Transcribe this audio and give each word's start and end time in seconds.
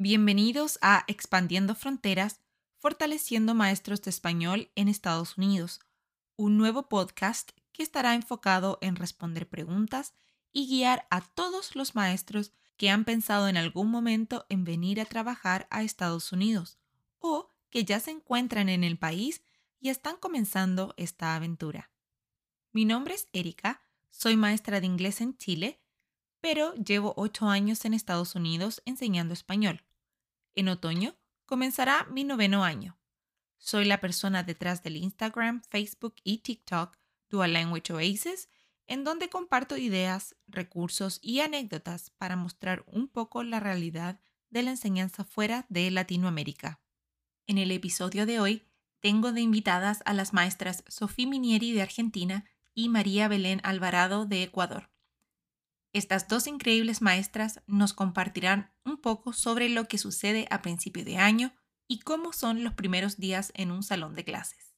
Bienvenidos 0.00 0.78
a 0.80 1.02
Expandiendo 1.08 1.74
Fronteras, 1.74 2.40
fortaleciendo 2.76 3.56
maestros 3.56 4.00
de 4.00 4.10
español 4.10 4.70
en 4.76 4.86
Estados 4.86 5.36
Unidos, 5.36 5.80
un 6.36 6.56
nuevo 6.56 6.88
podcast 6.88 7.50
que 7.72 7.82
estará 7.82 8.14
enfocado 8.14 8.78
en 8.80 8.94
responder 8.94 9.48
preguntas 9.48 10.14
y 10.52 10.68
guiar 10.68 11.08
a 11.10 11.20
todos 11.20 11.74
los 11.74 11.96
maestros 11.96 12.52
que 12.76 12.90
han 12.90 13.04
pensado 13.04 13.48
en 13.48 13.56
algún 13.56 13.90
momento 13.90 14.46
en 14.48 14.62
venir 14.62 15.00
a 15.00 15.04
trabajar 15.04 15.66
a 15.68 15.82
Estados 15.82 16.30
Unidos 16.30 16.78
o 17.18 17.50
que 17.68 17.84
ya 17.84 17.98
se 17.98 18.12
encuentran 18.12 18.68
en 18.68 18.84
el 18.84 19.00
país 19.00 19.42
y 19.80 19.88
están 19.88 20.14
comenzando 20.14 20.94
esta 20.96 21.34
aventura. 21.34 21.90
Mi 22.70 22.84
nombre 22.84 23.14
es 23.14 23.26
Erika, 23.32 23.82
soy 24.10 24.36
maestra 24.36 24.78
de 24.78 24.86
inglés 24.86 25.20
en 25.20 25.36
Chile, 25.36 25.82
pero 26.40 26.72
llevo 26.76 27.14
ocho 27.16 27.48
años 27.48 27.84
en 27.84 27.94
Estados 27.94 28.36
Unidos 28.36 28.80
enseñando 28.84 29.34
español. 29.34 29.82
En 30.58 30.68
otoño 30.68 31.14
comenzará 31.46 32.08
mi 32.10 32.24
noveno 32.24 32.64
año. 32.64 32.98
Soy 33.58 33.84
la 33.84 34.00
persona 34.00 34.42
detrás 34.42 34.82
del 34.82 34.96
Instagram, 34.96 35.62
Facebook 35.62 36.16
y 36.24 36.38
TikTok 36.38 36.98
Dual 37.28 37.52
Language 37.52 37.92
Oasis, 37.92 38.48
en 38.88 39.04
donde 39.04 39.28
comparto 39.28 39.76
ideas, 39.76 40.34
recursos 40.48 41.20
y 41.22 41.42
anécdotas 41.42 42.10
para 42.10 42.34
mostrar 42.34 42.82
un 42.88 43.06
poco 43.06 43.44
la 43.44 43.60
realidad 43.60 44.18
de 44.50 44.64
la 44.64 44.70
enseñanza 44.70 45.22
fuera 45.22 45.64
de 45.68 45.92
Latinoamérica. 45.92 46.80
En 47.46 47.58
el 47.58 47.70
episodio 47.70 48.26
de 48.26 48.40
hoy 48.40 48.66
tengo 48.98 49.30
de 49.30 49.42
invitadas 49.42 50.02
a 50.06 50.12
las 50.12 50.32
maestras 50.32 50.82
Sofía 50.88 51.28
Minieri 51.28 51.70
de 51.70 51.82
Argentina 51.82 52.44
y 52.74 52.88
María 52.88 53.28
Belén 53.28 53.60
Alvarado 53.62 54.26
de 54.26 54.42
Ecuador. 54.42 54.90
Estas 55.92 56.28
dos 56.28 56.46
increíbles 56.46 57.00
maestras 57.00 57.60
nos 57.66 57.94
compartirán 57.94 58.72
un 58.84 58.98
poco 58.98 59.32
sobre 59.32 59.68
lo 59.68 59.88
que 59.88 59.96
sucede 59.96 60.46
a 60.50 60.60
principio 60.60 61.04
de 61.04 61.16
año 61.16 61.54
y 61.86 62.00
cómo 62.00 62.32
son 62.32 62.62
los 62.62 62.74
primeros 62.74 63.16
días 63.16 63.52
en 63.54 63.70
un 63.70 63.82
salón 63.82 64.14
de 64.14 64.24
clases. 64.24 64.74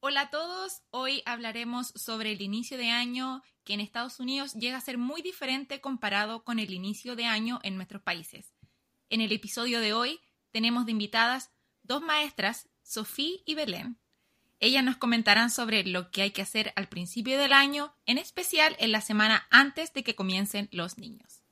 Hola 0.00 0.22
a 0.22 0.30
todos, 0.30 0.82
hoy 0.90 1.22
hablaremos 1.24 1.88
sobre 1.96 2.32
el 2.32 2.42
inicio 2.42 2.76
de 2.76 2.90
año 2.90 3.42
que 3.64 3.72
en 3.72 3.80
Estados 3.80 4.20
Unidos 4.20 4.52
llega 4.52 4.76
a 4.76 4.82
ser 4.82 4.98
muy 4.98 5.22
diferente 5.22 5.80
comparado 5.80 6.44
con 6.44 6.58
el 6.58 6.74
inicio 6.74 7.16
de 7.16 7.24
año 7.24 7.58
en 7.62 7.76
nuestros 7.76 8.02
países. 8.02 8.52
En 9.08 9.22
el 9.22 9.32
episodio 9.32 9.80
de 9.80 9.94
hoy 9.94 10.20
tenemos 10.50 10.84
de 10.84 10.92
invitadas 10.92 11.50
dos 11.82 12.02
maestras, 12.02 12.68
Sofía 12.82 13.38
y 13.46 13.54
Belén, 13.54 13.98
ellas 14.60 14.84
nos 14.84 14.96
comentarán 14.96 15.50
sobre 15.50 15.84
lo 15.84 16.10
que 16.10 16.22
hay 16.22 16.30
que 16.30 16.42
hacer 16.42 16.72
al 16.76 16.88
principio 16.88 17.38
del 17.38 17.52
año, 17.52 17.94
en 18.06 18.18
especial 18.18 18.76
en 18.78 18.92
la 18.92 19.00
semana 19.00 19.46
antes 19.50 19.92
de 19.92 20.02
que 20.02 20.14
comiencen 20.14 20.68
los 20.72 20.98
niños. 20.98 21.42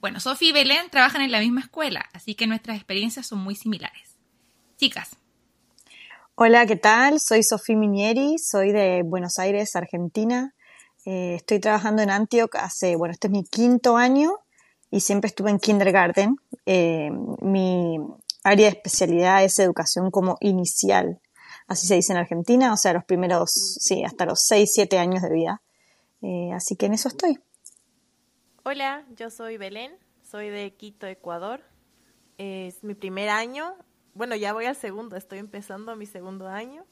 Bueno, 0.00 0.18
Sofía 0.18 0.50
y 0.50 0.52
Belén 0.52 0.90
trabajan 0.90 1.22
en 1.22 1.30
la 1.30 1.40
misma 1.40 1.60
escuela, 1.60 2.08
así 2.12 2.34
que 2.34 2.46
nuestras 2.46 2.76
experiencias 2.76 3.26
son 3.26 3.38
muy 3.38 3.54
similares. 3.54 4.16
Chicas. 4.76 5.16
Hola, 6.34 6.66
¿qué 6.66 6.76
tal? 6.76 7.20
Soy 7.20 7.42
Sofía 7.42 7.76
Minieri, 7.76 8.36
soy 8.38 8.72
de 8.72 9.02
Buenos 9.04 9.38
Aires, 9.38 9.76
Argentina. 9.76 10.54
Eh, 11.04 11.34
estoy 11.36 11.60
trabajando 11.60 12.02
en 12.02 12.10
Antioch 12.10 12.54
hace, 12.56 12.96
bueno, 12.96 13.12
este 13.12 13.28
es 13.28 13.32
mi 13.32 13.44
quinto 13.44 13.96
año 13.96 14.32
y 14.90 15.00
siempre 15.00 15.28
estuve 15.28 15.50
en 15.50 15.58
kindergarten. 15.58 16.36
Eh, 16.66 17.10
mi 17.40 17.98
área 18.42 18.66
de 18.66 18.76
especialidad 18.76 19.44
es 19.44 19.58
educación 19.58 20.10
como 20.10 20.36
inicial 20.40 21.20
así 21.66 21.86
se 21.86 21.94
dice 21.94 22.12
en 22.12 22.18
Argentina, 22.18 22.72
o 22.72 22.76
sea, 22.76 22.92
los 22.92 23.04
primeros, 23.04 23.50
sí, 23.52 24.04
hasta 24.04 24.26
los 24.26 24.44
6, 24.46 24.70
7 24.72 24.98
años 24.98 25.22
de 25.22 25.32
vida. 25.32 25.62
Eh, 26.22 26.52
así 26.52 26.76
que 26.76 26.86
en 26.86 26.94
eso 26.94 27.08
estoy. 27.08 27.38
Hola, 28.64 29.04
yo 29.16 29.30
soy 29.30 29.56
Belén, 29.56 29.92
soy 30.22 30.48
de 30.48 30.72
Quito, 30.74 31.06
Ecuador. 31.06 31.62
Es 32.38 32.82
mi 32.84 32.94
primer 32.94 33.28
año, 33.28 33.74
bueno, 34.14 34.36
ya 34.36 34.52
voy 34.52 34.66
al 34.66 34.76
segundo, 34.76 35.16
estoy 35.16 35.38
empezando 35.38 35.96
mi 35.96 36.06
segundo 36.06 36.48
año. 36.48 36.84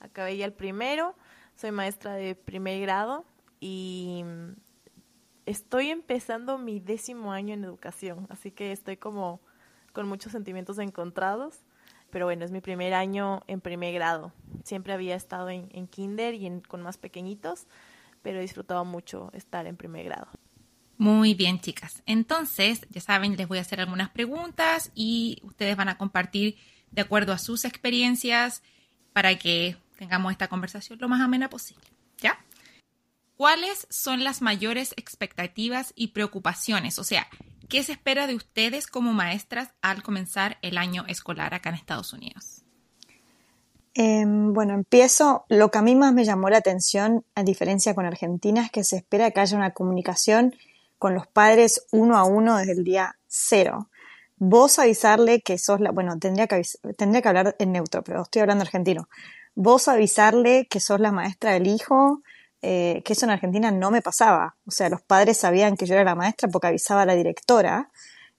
Acabé 0.00 0.36
ya 0.36 0.44
el 0.44 0.52
primero, 0.52 1.14
soy 1.54 1.70
maestra 1.70 2.14
de 2.14 2.34
primer 2.34 2.80
grado 2.80 3.24
y 3.60 4.24
estoy 5.46 5.90
empezando 5.90 6.58
mi 6.58 6.80
décimo 6.80 7.32
año 7.32 7.54
en 7.54 7.64
educación, 7.64 8.26
así 8.28 8.50
que 8.50 8.72
estoy 8.72 8.96
como 8.96 9.40
con 9.92 10.08
muchos 10.08 10.32
sentimientos 10.32 10.78
encontrados 10.78 11.60
pero 12.14 12.26
bueno, 12.26 12.44
es 12.44 12.52
mi 12.52 12.60
primer 12.60 12.94
año 12.94 13.42
en 13.48 13.60
primer 13.60 13.92
grado. 13.92 14.32
Siempre 14.62 14.92
había 14.92 15.16
estado 15.16 15.50
en, 15.50 15.88
kinder 15.88 16.32
y 16.34 16.48
con 16.60 16.80
más 16.80 16.96
pequeñitos, 16.96 17.66
pero 18.22 18.38
he 18.38 18.42
disfrutado 18.42 18.84
mucho 18.84 19.30
estar 19.32 19.66
en 19.66 19.76
primer 19.76 20.04
grado. 20.04 20.28
Muy 20.96 21.34
bien, 21.34 21.58
chicas. 21.58 22.04
Entonces, 22.06 22.86
ya 22.88 23.00
saben, 23.00 23.36
les 23.36 23.48
voy 23.48 23.58
a 23.58 23.62
hacer 23.62 23.80
algunas 23.80 24.10
preguntas 24.10 24.92
y 24.94 25.40
ustedes 25.42 25.74
van 25.74 25.88
a 25.88 25.98
compartir 25.98 26.56
de 26.92 27.02
acuerdo 27.02 27.32
a 27.32 27.38
sus 27.38 27.64
experiencias 27.64 28.62
para 29.12 29.36
que 29.36 29.76
tengamos 29.98 30.30
esta 30.30 30.46
conversación 30.46 31.00
lo 31.00 31.08
más 31.08 31.20
amena 31.20 31.50
posible. 31.50 31.84
¿Ya? 32.18 32.38
¿Cuáles 33.36 33.88
son 33.90 34.22
las 34.22 34.40
mayores 34.40 34.94
expectativas 34.96 35.92
y 35.96 36.08
preocupaciones? 36.08 37.00
O 37.00 37.02
sea, 37.02 37.26
¿Qué 37.74 37.82
se 37.82 37.90
espera 37.90 38.28
de 38.28 38.36
ustedes 38.36 38.86
como 38.86 39.12
maestras 39.12 39.70
al 39.82 40.04
comenzar 40.04 40.58
el 40.62 40.78
año 40.78 41.06
escolar 41.08 41.54
acá 41.54 41.70
en 41.70 41.74
Estados 41.74 42.12
Unidos? 42.12 42.62
Em, 43.94 44.52
bueno, 44.52 44.74
empiezo. 44.74 45.44
Lo 45.48 45.72
que 45.72 45.78
a 45.78 45.82
mí 45.82 45.96
más 45.96 46.14
me 46.14 46.24
llamó 46.24 46.48
la 46.50 46.58
atención, 46.58 47.24
a 47.34 47.42
diferencia 47.42 47.92
con 47.96 48.06
Argentina, 48.06 48.62
es 48.62 48.70
que 48.70 48.84
se 48.84 48.98
espera 48.98 49.32
que 49.32 49.40
haya 49.40 49.56
una 49.56 49.72
comunicación 49.72 50.54
con 50.98 51.16
los 51.16 51.26
padres 51.26 51.84
uno 51.90 52.16
a 52.16 52.22
uno 52.22 52.58
desde 52.58 52.74
el 52.74 52.84
día 52.84 53.16
cero. 53.26 53.90
Vos 54.36 54.78
avisarle 54.78 55.40
que 55.40 55.58
sos 55.58 55.80
la, 55.80 55.90
bueno, 55.90 56.16
tendría 56.20 56.46
que, 56.46 56.62
tendría 56.96 57.22
que 57.22 57.28
hablar 57.28 57.56
en 57.58 57.72
neutro, 57.72 58.04
pero 58.04 58.22
estoy 58.22 58.42
hablando 58.42 58.62
argentino. 58.62 59.08
Vos 59.56 59.88
avisarle 59.88 60.68
que 60.70 60.78
sos 60.78 61.00
la 61.00 61.10
maestra 61.10 61.54
del 61.54 61.66
hijo, 61.66 62.22
eh, 62.66 63.02
que 63.04 63.12
eso 63.12 63.26
en 63.26 63.30
Argentina 63.30 63.70
no 63.70 63.90
me 63.90 64.00
pasaba. 64.00 64.56
O 64.66 64.70
sea, 64.70 64.88
los 64.88 65.02
padres 65.02 65.36
sabían 65.36 65.76
que 65.76 65.84
yo 65.84 65.94
era 65.94 66.02
la 66.02 66.14
maestra 66.14 66.48
porque 66.48 66.68
avisaba 66.68 67.02
a 67.02 67.06
la 67.06 67.14
directora. 67.14 67.90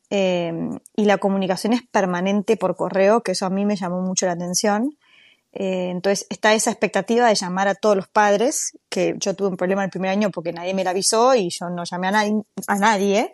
Eh, 0.09 0.51
y 0.95 1.05
la 1.05 1.19
comunicación 1.19 1.73
es 1.73 1.83
permanente 1.83 2.57
por 2.57 2.75
correo, 2.75 3.21
que 3.21 3.33
eso 3.33 3.45
a 3.45 3.51
mí 3.51 3.65
me 3.65 3.75
llamó 3.75 4.01
mucho 4.01 4.25
la 4.25 4.31
atención. 4.31 4.97
Eh, 5.53 5.89
entonces 5.91 6.25
está 6.31 6.55
esa 6.55 6.71
expectativa 6.71 7.27
de 7.27 7.35
llamar 7.35 7.67
a 7.67 7.75
todos 7.75 7.95
los 7.95 8.07
padres, 8.07 8.75
que 8.89 9.13
yo 9.19 9.35
tuve 9.35 9.49
un 9.49 9.57
problema 9.57 9.83
el 9.83 9.91
primer 9.91 10.09
año 10.09 10.31
porque 10.31 10.51
nadie 10.51 10.73
me 10.73 10.83
la 10.83 10.89
avisó 10.89 11.35
y 11.35 11.49
yo 11.51 11.69
no 11.69 11.83
llamé 11.83 12.07
a 12.07 12.11
nadie, 12.11 12.41
a 12.65 12.75
nadie. 12.79 13.31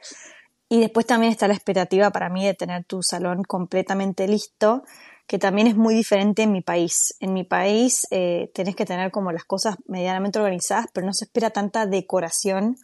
Y 0.68 0.82
después 0.82 1.06
también 1.06 1.32
está 1.32 1.48
la 1.48 1.54
expectativa 1.54 2.10
para 2.10 2.30
mí 2.30 2.46
de 2.46 2.54
tener 2.54 2.84
tu 2.84 3.02
salón 3.02 3.44
completamente 3.44 4.28
listo 4.28 4.84
que 5.32 5.40
también 5.40 5.68
es 5.68 5.78
muy 5.78 5.96
diferente 5.96 6.44
en 6.44 6.52
mi 6.52 6.60
país. 6.60 7.16
En 7.22 7.32
mi 7.32 7.46
país 7.46 8.06
eh, 8.12 8.52
tenés 8.54 8.76
que 8.76 8.84
tener 8.84 9.12
como 9.12 9.32
las 9.32 9.46
cosas 9.46 9.78
medianamente 9.88 10.40
organizadas, 10.40 10.88
pero 10.94 11.08
no 11.08 11.14
se 11.14 11.24
espera 11.24 11.52
tanta 11.52 11.86
decoración 11.86 12.76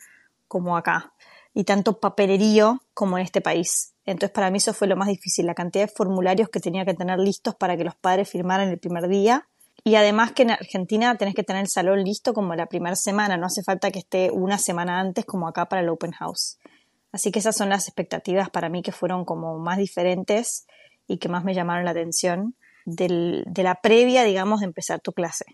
como 0.47 0.78
acá 0.78 1.12
y 1.53 1.66
tanto 1.66 2.00
papelerío 2.00 2.80
como 2.94 3.18
en 3.18 3.25
este 3.25 3.41
país. 3.41 3.96
Entonces 4.06 4.31
para 4.31 4.50
mí 4.50 4.59
eso 4.59 4.74
fue 4.74 4.88
lo 4.88 4.96
más 4.96 5.09
difícil, 5.09 5.46
la 5.46 5.56
cantidad 5.56 5.88
de 5.88 5.91
formularios 5.94 6.47
que 6.47 6.62
tenía 6.62 6.85
que 6.85 6.94
tener 6.94 7.19
listos 7.19 7.53
para 7.53 7.75
que 7.75 7.84
los 7.84 7.96
padres 7.96 8.30
firmaran 8.30 8.69
el 8.69 8.79
primer 8.79 9.09
día. 9.09 9.46
Y 9.84 9.96
además 9.96 10.31
que 10.31 10.44
en 10.44 10.52
Argentina 10.52 11.18
tenés 11.18 11.35
que 11.35 11.44
tener 11.44 11.64
el 11.64 11.69
salón 11.69 12.02
listo 12.06 12.34
como 12.34 12.56
la 12.56 12.68
primera 12.68 12.96
semana, 12.96 13.35
no 13.35 13.47
hace 13.47 13.62
falta 13.62 13.91
que 13.91 14.00
esté 14.00 14.31
una 14.31 14.58
semana 14.58 15.02
antes 15.02 15.25
como 15.25 15.50
acá 15.50 15.66
para 15.68 15.81
el 15.81 15.90
open 15.90 16.14
house. 16.14 16.59
Así 17.12 17.29
que 17.29 17.40
esas 17.40 17.58
son 17.58 17.68
las 17.68 17.90
expectativas 17.90 18.50
para 18.50 18.69
mí 18.69 18.81
que 18.84 18.94
fueron 18.94 19.25
como 19.25 19.59
más 19.59 19.78
diferentes 19.78 20.66
y 21.07 21.18
que 21.18 21.29
más 21.29 21.44
me 21.44 21.53
llamaron 21.53 21.85
la 21.85 21.91
atención 21.91 22.56
de 22.85 23.63
la 23.63 23.75
previa, 23.81 24.23
digamos, 24.23 24.62
de 24.62 24.66
empezar 24.66 25.01
tu 25.01 25.12
clase. 25.12 25.45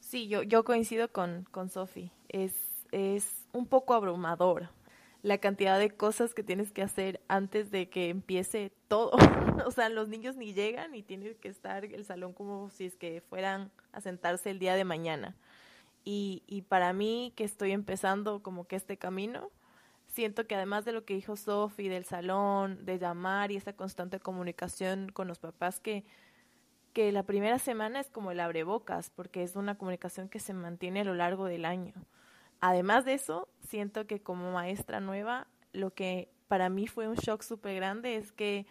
Sí, 0.00 0.28
yo, 0.28 0.42
yo 0.42 0.64
coincido 0.64 1.10
con, 1.10 1.44
con 1.50 1.70
Sofi. 1.70 2.10
Es, 2.28 2.52
es 2.92 3.26
un 3.52 3.66
poco 3.66 3.94
abrumador 3.94 4.68
la 5.24 5.38
cantidad 5.38 5.78
de 5.78 5.90
cosas 5.90 6.34
que 6.34 6.42
tienes 6.42 6.70
que 6.70 6.82
hacer 6.82 7.20
antes 7.28 7.70
de 7.70 7.88
que 7.88 8.10
empiece 8.10 8.72
todo. 8.88 9.12
o 9.66 9.70
sea, 9.70 9.88
los 9.88 10.06
niños 10.06 10.36
ni 10.36 10.52
llegan 10.52 10.94
y 10.94 11.02
tienes 11.02 11.38
que 11.38 11.48
estar 11.48 11.86
el 11.86 12.04
salón 12.04 12.34
como 12.34 12.68
si 12.68 12.84
es 12.84 12.96
que 12.96 13.22
fueran 13.22 13.72
a 13.92 14.02
sentarse 14.02 14.50
el 14.50 14.58
día 14.58 14.74
de 14.74 14.84
mañana. 14.84 15.34
Y, 16.04 16.42
y 16.46 16.62
para 16.62 16.92
mí, 16.92 17.32
que 17.36 17.44
estoy 17.44 17.72
empezando 17.72 18.42
como 18.42 18.66
que 18.66 18.76
este 18.76 18.98
camino, 18.98 19.50
siento 20.14 20.46
que 20.46 20.54
además 20.54 20.84
de 20.84 20.92
lo 20.92 21.04
que 21.04 21.14
dijo 21.14 21.36
Sofi, 21.36 21.88
del 21.88 22.04
salón, 22.04 22.86
de 22.86 22.98
llamar 22.98 23.50
y 23.50 23.56
esa 23.56 23.72
constante 23.72 24.20
comunicación 24.20 25.10
con 25.12 25.26
los 25.26 25.40
papás, 25.40 25.80
que, 25.80 26.04
que 26.92 27.10
la 27.10 27.24
primera 27.24 27.58
semana 27.58 28.00
es 28.00 28.10
como 28.10 28.30
el 28.30 28.38
abrebocas, 28.40 29.10
porque 29.10 29.42
es 29.42 29.56
una 29.56 29.76
comunicación 29.76 30.28
que 30.28 30.38
se 30.38 30.54
mantiene 30.54 31.00
a 31.00 31.04
lo 31.04 31.14
largo 31.14 31.46
del 31.46 31.64
año. 31.64 31.94
Además 32.60 33.04
de 33.04 33.14
eso, 33.14 33.48
siento 33.68 34.06
que 34.06 34.20
como 34.20 34.52
maestra 34.52 35.00
nueva, 35.00 35.48
lo 35.72 35.92
que 35.92 36.30
para 36.46 36.68
mí 36.68 36.86
fue 36.86 37.08
un 37.08 37.16
shock 37.16 37.42
súper 37.42 37.74
grande 37.74 38.14
es 38.16 38.30
que 38.30 38.66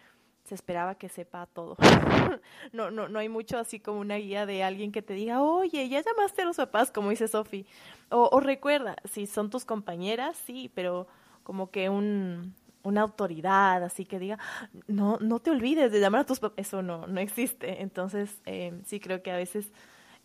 se 0.45 0.55
esperaba 0.55 0.95
que 0.95 1.09
sepa 1.09 1.45
todo. 1.47 1.75
no, 2.71 2.89
no, 2.89 3.09
no 3.09 3.19
hay 3.19 3.27
mucho 3.27 3.57
así 3.57 3.81
como 3.81 3.99
una 3.99 4.15
guía 4.15 4.45
de 4.45 4.63
alguien 4.63 4.93
que 4.93 5.01
te 5.01 5.13
diga, 5.13 5.41
oye, 5.41 5.89
ya 5.89 6.01
llamaste 6.01 6.41
a 6.41 6.45
los 6.45 6.57
papás, 6.57 6.91
como 6.91 7.09
dice 7.09 7.27
Sofi. 7.27 7.65
O, 8.09 8.29
o 8.31 8.39
recuerda, 8.39 8.95
si 9.09 9.27
son 9.27 9.49
tus 9.49 9.65
compañeras, 9.65 10.37
sí, 10.37 10.71
pero 10.73 11.07
como 11.43 11.69
que 11.71 11.89
un, 11.89 12.55
una 12.83 13.01
autoridad, 13.01 13.83
así 13.83 14.05
que 14.05 14.19
diga, 14.19 14.39
no, 14.87 15.17
no 15.19 15.39
te 15.39 15.51
olvides 15.51 15.91
de 15.91 15.99
llamar 15.99 16.21
a 16.21 16.25
tus 16.25 16.39
papás. 16.39 16.57
Eso 16.57 16.81
no, 16.81 17.07
no 17.07 17.19
existe. 17.19 17.81
Entonces, 17.81 18.41
eh, 18.45 18.81
sí 18.85 18.99
creo 18.99 19.23
que 19.23 19.31
a 19.31 19.37
veces 19.37 19.71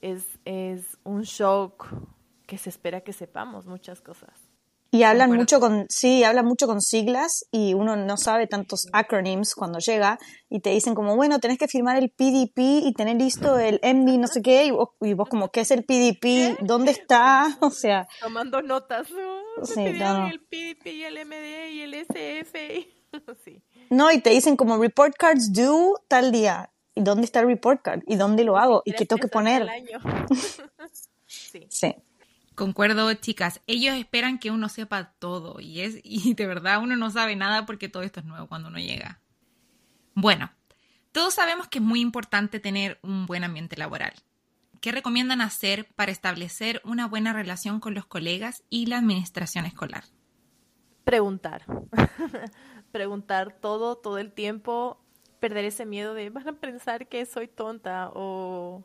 es, 0.00 0.24
es 0.44 0.98
un 1.04 1.22
shock 1.22 1.86
que 2.46 2.58
se 2.58 2.70
espera 2.70 3.02
que 3.02 3.12
sepamos 3.12 3.66
muchas 3.66 4.00
cosas. 4.00 4.48
Y 4.90 5.02
hablan 5.02 5.32
mucho 5.32 5.60
con, 5.60 5.84
sí, 5.90 6.24
hablan 6.24 6.46
mucho 6.46 6.66
con 6.66 6.80
siglas 6.80 7.44
y 7.52 7.74
uno 7.74 7.94
no 7.94 8.16
sabe 8.16 8.46
tantos 8.46 8.86
acronyms 8.94 9.54
cuando 9.54 9.80
llega 9.80 10.18
y 10.48 10.60
te 10.60 10.70
dicen 10.70 10.94
como, 10.94 11.14
bueno, 11.14 11.40
tenés 11.40 11.58
que 11.58 11.68
firmar 11.68 11.98
el 11.98 12.08
PDP 12.08 12.86
y 12.86 12.94
tener 12.94 13.16
listo 13.16 13.58
el 13.58 13.80
MD 13.82 14.18
no 14.18 14.26
sé 14.28 14.40
qué 14.40 14.64
y 14.64 14.70
vos, 14.70 15.28
como, 15.28 15.50
¿qué 15.50 15.60
es 15.60 15.70
el 15.72 15.84
PDP? 15.84 16.58
¿Dónde 16.62 16.92
está? 16.92 17.48
O 17.60 17.70
sea... 17.70 18.08
Tomando 18.20 18.62
notas. 18.62 19.10
¿no? 19.10 19.47
Sí, 19.64 19.80
El 19.80 20.40
PDP 20.40 20.86
y 20.86 21.04
el 21.04 21.26
MD 21.26 21.70
y 21.72 21.80
el 21.82 21.94
SF. 21.94 22.88
sí. 23.44 23.62
No, 23.90 24.10
y 24.12 24.20
te 24.20 24.30
dicen 24.30 24.56
como 24.56 24.78
report 24.78 25.16
cards 25.16 25.52
due 25.52 25.94
tal 26.08 26.32
día. 26.32 26.70
¿Y 26.94 27.02
dónde 27.02 27.24
está 27.24 27.40
el 27.40 27.46
report 27.46 27.82
card? 27.82 28.02
¿Y 28.06 28.16
dónde 28.16 28.44
lo 28.44 28.58
hago? 28.58 28.82
¿Y 28.84 28.92
qué 28.92 29.06
tengo 29.06 29.20
que 29.20 29.28
poner? 29.28 29.68
sí. 31.26 31.66
sí. 31.68 31.94
Concuerdo, 32.54 33.14
chicas. 33.14 33.60
Ellos 33.68 33.94
esperan 33.96 34.40
que 34.40 34.50
uno 34.50 34.68
sepa 34.68 35.12
todo 35.20 35.60
y 35.60 35.82
es 35.82 36.00
y 36.02 36.34
de 36.34 36.46
verdad 36.46 36.82
uno 36.82 36.96
no 36.96 37.10
sabe 37.10 37.36
nada 37.36 37.66
porque 37.66 37.88
todo 37.88 38.02
esto 38.02 38.20
es 38.20 38.26
nuevo 38.26 38.48
cuando 38.48 38.68
uno 38.68 38.78
llega. 38.78 39.20
Bueno, 40.14 40.50
todos 41.12 41.34
sabemos 41.34 41.68
que 41.68 41.78
es 41.78 41.84
muy 41.84 42.00
importante 42.00 42.58
tener 42.58 42.98
un 43.02 43.26
buen 43.26 43.44
ambiente 43.44 43.76
laboral. 43.76 44.12
¿Qué 44.80 44.92
recomiendan 44.92 45.40
hacer 45.40 45.88
para 45.96 46.12
establecer 46.12 46.80
una 46.84 47.08
buena 47.08 47.32
relación 47.32 47.80
con 47.80 47.94
los 47.94 48.06
colegas 48.06 48.62
y 48.70 48.86
la 48.86 48.98
administración 48.98 49.66
escolar? 49.66 50.04
Preguntar. 51.04 51.64
Preguntar 52.92 53.58
todo, 53.60 53.96
todo 53.96 54.18
el 54.18 54.32
tiempo. 54.32 55.00
Perder 55.40 55.64
ese 55.64 55.84
miedo 55.84 56.14
de 56.14 56.30
van 56.30 56.48
a 56.48 56.52
pensar 56.52 57.08
que 57.08 57.26
soy 57.26 57.48
tonta 57.48 58.10
o 58.14 58.84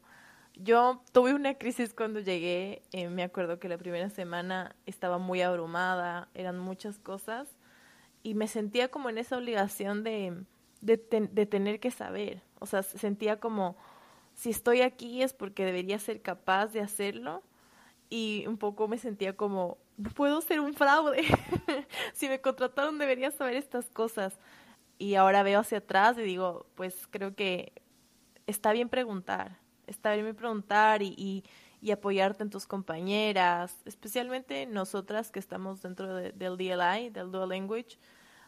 yo 0.55 1.03
tuve 1.11 1.33
una 1.33 1.55
crisis 1.55 1.93
cuando 1.93 2.19
llegué, 2.19 2.83
eh, 2.91 3.09
me 3.09 3.23
acuerdo 3.23 3.59
que 3.59 3.69
la 3.69 3.77
primera 3.77 4.09
semana 4.09 4.75
estaba 4.85 5.17
muy 5.17 5.41
abrumada, 5.41 6.29
eran 6.35 6.59
muchas 6.59 6.99
cosas 6.99 7.47
y 8.21 8.35
me 8.35 8.47
sentía 8.47 8.89
como 8.89 9.09
en 9.09 9.17
esa 9.17 9.37
obligación 9.37 10.03
de, 10.03 10.43
de, 10.81 10.97
de 11.31 11.45
tener 11.47 11.79
que 11.79 11.89
saber, 11.89 12.43
o 12.59 12.67
sea, 12.67 12.83
sentía 12.83 13.39
como 13.39 13.75
si 14.35 14.49
estoy 14.49 14.81
aquí 14.81 15.21
es 15.21 15.33
porque 15.33 15.65
debería 15.65 15.99
ser 15.99 16.21
capaz 16.21 16.67
de 16.67 16.81
hacerlo. 16.81 17.43
Y 18.09 18.45
un 18.47 18.57
poco 18.57 18.87
me 18.87 18.97
sentía 18.97 19.35
como, 19.35 19.77
puedo 20.15 20.41
ser 20.41 20.59
un 20.59 20.73
fraude, 20.73 21.23
si 22.13 22.29
me 22.29 22.41
contrataron 22.41 22.97
debería 22.99 23.31
saber 23.31 23.55
estas 23.55 23.89
cosas. 23.89 24.37
Y 24.99 25.15
ahora 25.15 25.43
veo 25.43 25.59
hacia 25.59 25.79
atrás 25.79 26.17
y 26.17 26.21
digo, 26.21 26.67
pues 26.75 27.07
creo 27.09 27.35
que 27.35 27.73
está 28.45 28.71
bien 28.71 28.89
preguntar, 28.89 29.57
está 29.87 30.13
bien 30.13 30.35
preguntar 30.35 31.01
y, 31.01 31.43
y, 31.81 31.91
apoyarte 31.91 32.43
en 32.43 32.49
tus 32.49 32.67
compañeras, 32.67 33.81
especialmente 33.85 34.65
nosotras 34.67 35.31
que 35.31 35.39
estamos 35.39 35.81
dentro 35.81 36.15
del 36.15 36.57
DLI, 36.57 37.09
del 37.09 37.31
Dual 37.31 37.49
Language, 37.49 37.97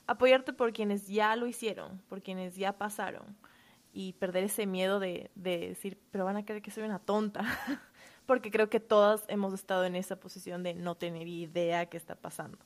apoyarte 0.07 0.53
por 0.53 0.71
quienes 0.73 1.07
ya 1.07 1.35
lo 1.35 1.47
hicieron, 1.47 2.01
por 2.07 2.21
quienes 2.21 2.55
ya 2.55 2.77
pasaron 2.77 3.35
y 3.95 4.13
perder 4.13 4.43
ese 4.43 4.65
miedo 4.65 4.99
de, 4.99 5.31
de 5.35 5.69
decir, 5.69 5.97
pero 6.11 6.25
van 6.25 6.35
a 6.35 6.45
creer 6.45 6.61
que 6.61 6.69
soy 6.69 6.83
una 6.83 6.99
tonta, 6.99 7.43
porque 8.27 8.51
creo 8.51 8.69
que 8.69 8.81
todas 8.81 9.23
hemos 9.29 9.53
estado 9.53 9.85
en 9.85 9.95
esa 9.95 10.17
posición 10.17 10.63
de 10.63 10.73
no 10.73 10.95
tener 10.95 11.27
idea 11.27 11.85
qué 11.85 11.95
está 11.95 12.15
pasando. 12.15 12.57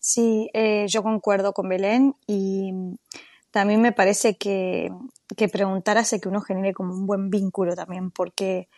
Sí, 0.00 0.50
eh, 0.52 0.86
yo 0.88 1.04
concuerdo 1.04 1.52
con 1.52 1.68
Belén 1.68 2.16
y 2.26 2.72
también 3.52 3.80
me 3.80 3.92
parece 3.92 4.36
que, 4.36 4.90
que 5.36 5.48
preguntar 5.48 5.96
hace 5.96 6.20
que 6.20 6.28
uno 6.28 6.40
genere 6.40 6.74
como 6.74 6.92
un 6.92 7.06
buen 7.06 7.30
vínculo 7.30 7.76
también, 7.76 8.10
porque 8.10 8.68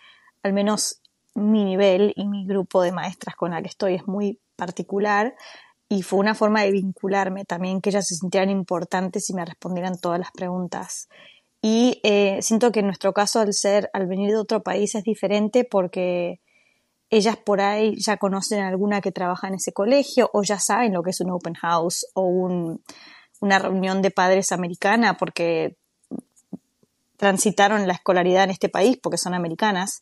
al 0.43 0.52
menos 0.52 1.00
mi 1.34 1.64
nivel 1.64 2.12
y 2.14 2.26
mi 2.26 2.46
grupo 2.46 2.82
de 2.82 2.93
maestras 2.93 3.37
con 3.37 3.52
la 3.52 3.62
que 3.62 3.69
estoy 3.69 3.94
es 3.94 4.06
muy 4.06 4.38
particular 4.56 5.34
y 5.93 6.00
fue 6.00 6.21
una 6.21 6.35
forma 6.35 6.62
de 6.62 6.71
vincularme 6.71 7.44
también, 7.44 7.83
que 7.83 7.91
ellas 7.91 8.09
se 8.09 8.15
sintieran 8.15 8.49
importantes 8.49 9.29
y 9.29 9.35
me 9.35 9.44
respondieran 9.44 9.99
todas 9.99 10.19
las 10.19 10.31
preguntas. 10.33 11.11
Y 11.61 12.00
eh, 12.03 12.39
siento 12.41 12.73
que 12.73 12.81
en 12.81 12.87
nuestro 12.87 13.12
caso, 13.12 13.41
al 13.41 13.53
ser, 13.53 13.91
al 13.93 14.06
venir 14.06 14.31
de 14.31 14.39
otro 14.39 14.62
país, 14.62 14.94
es 14.94 15.05
diferente 15.05 15.65
porque 15.65 16.41
ellas 17.11 17.37
por 17.37 17.61
ahí 17.61 17.94
ya 17.99 18.17
conocen 18.17 18.61
a 18.61 18.69
alguna 18.69 19.03
que 19.03 19.12
trabaja 19.12 19.49
en 19.49 19.55
ese 19.56 19.75
colegio 19.75 20.31
o 20.33 20.43
ya 20.43 20.59
saben 20.59 20.94
lo 20.94 21.03
que 21.03 21.11
es 21.11 21.21
un 21.21 21.31
open 21.31 21.53
house 21.56 22.06
o 22.15 22.23
un, 22.23 22.83
una 23.43 23.59
reunión 23.59 24.00
de 24.00 24.11
padres 24.11 24.50
americana 24.50 25.19
porque 25.19 25.77
transitaron 27.19 27.87
la 27.87 27.93
escolaridad 27.93 28.44
en 28.44 28.50
este 28.50 28.71
país 28.71 28.97
porque 28.97 29.19
son 29.19 29.35
americanas 29.35 30.00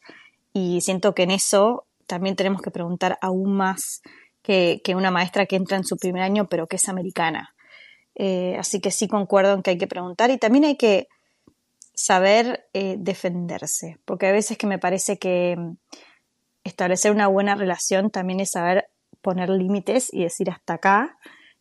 y 0.52 0.82
siento 0.82 1.16
que 1.16 1.24
en 1.24 1.32
eso 1.32 1.84
también 2.06 2.36
tenemos 2.36 2.62
que 2.62 2.70
preguntar 2.70 3.18
aún 3.20 3.56
más 3.56 4.02
que, 4.50 4.94
una 4.96 5.10
maestra 5.10 5.46
que 5.46 5.56
entra 5.56 5.76
en 5.76 5.84
su 5.84 5.96
primer 5.96 6.22
año 6.22 6.48
pero 6.48 6.66
que 6.66 6.76
es 6.76 6.88
americana. 6.88 7.54
Eh, 8.14 8.56
así 8.58 8.80
que 8.80 8.90
sí 8.90 9.06
concuerdo 9.06 9.54
en 9.54 9.62
que 9.62 9.70
hay 9.70 9.78
que 9.78 9.86
preguntar 9.86 10.30
y 10.30 10.38
también 10.38 10.64
hay 10.64 10.76
que 10.76 11.08
saber 11.94 12.68
eh, 12.72 12.96
defenderse, 12.98 13.98
porque 14.04 14.26
a 14.26 14.32
veces 14.32 14.58
que 14.58 14.66
me 14.66 14.78
parece 14.78 15.18
que 15.18 15.56
mm, 15.56 15.76
establecer 16.64 17.12
una 17.12 17.28
buena 17.28 17.54
relación 17.54 18.10
también 18.10 18.40
es 18.40 18.50
saber 18.50 18.88
poner 19.22 19.50
límites 19.50 20.12
y 20.12 20.22
decir 20.24 20.50
hasta 20.50 20.74
acá 20.74 21.18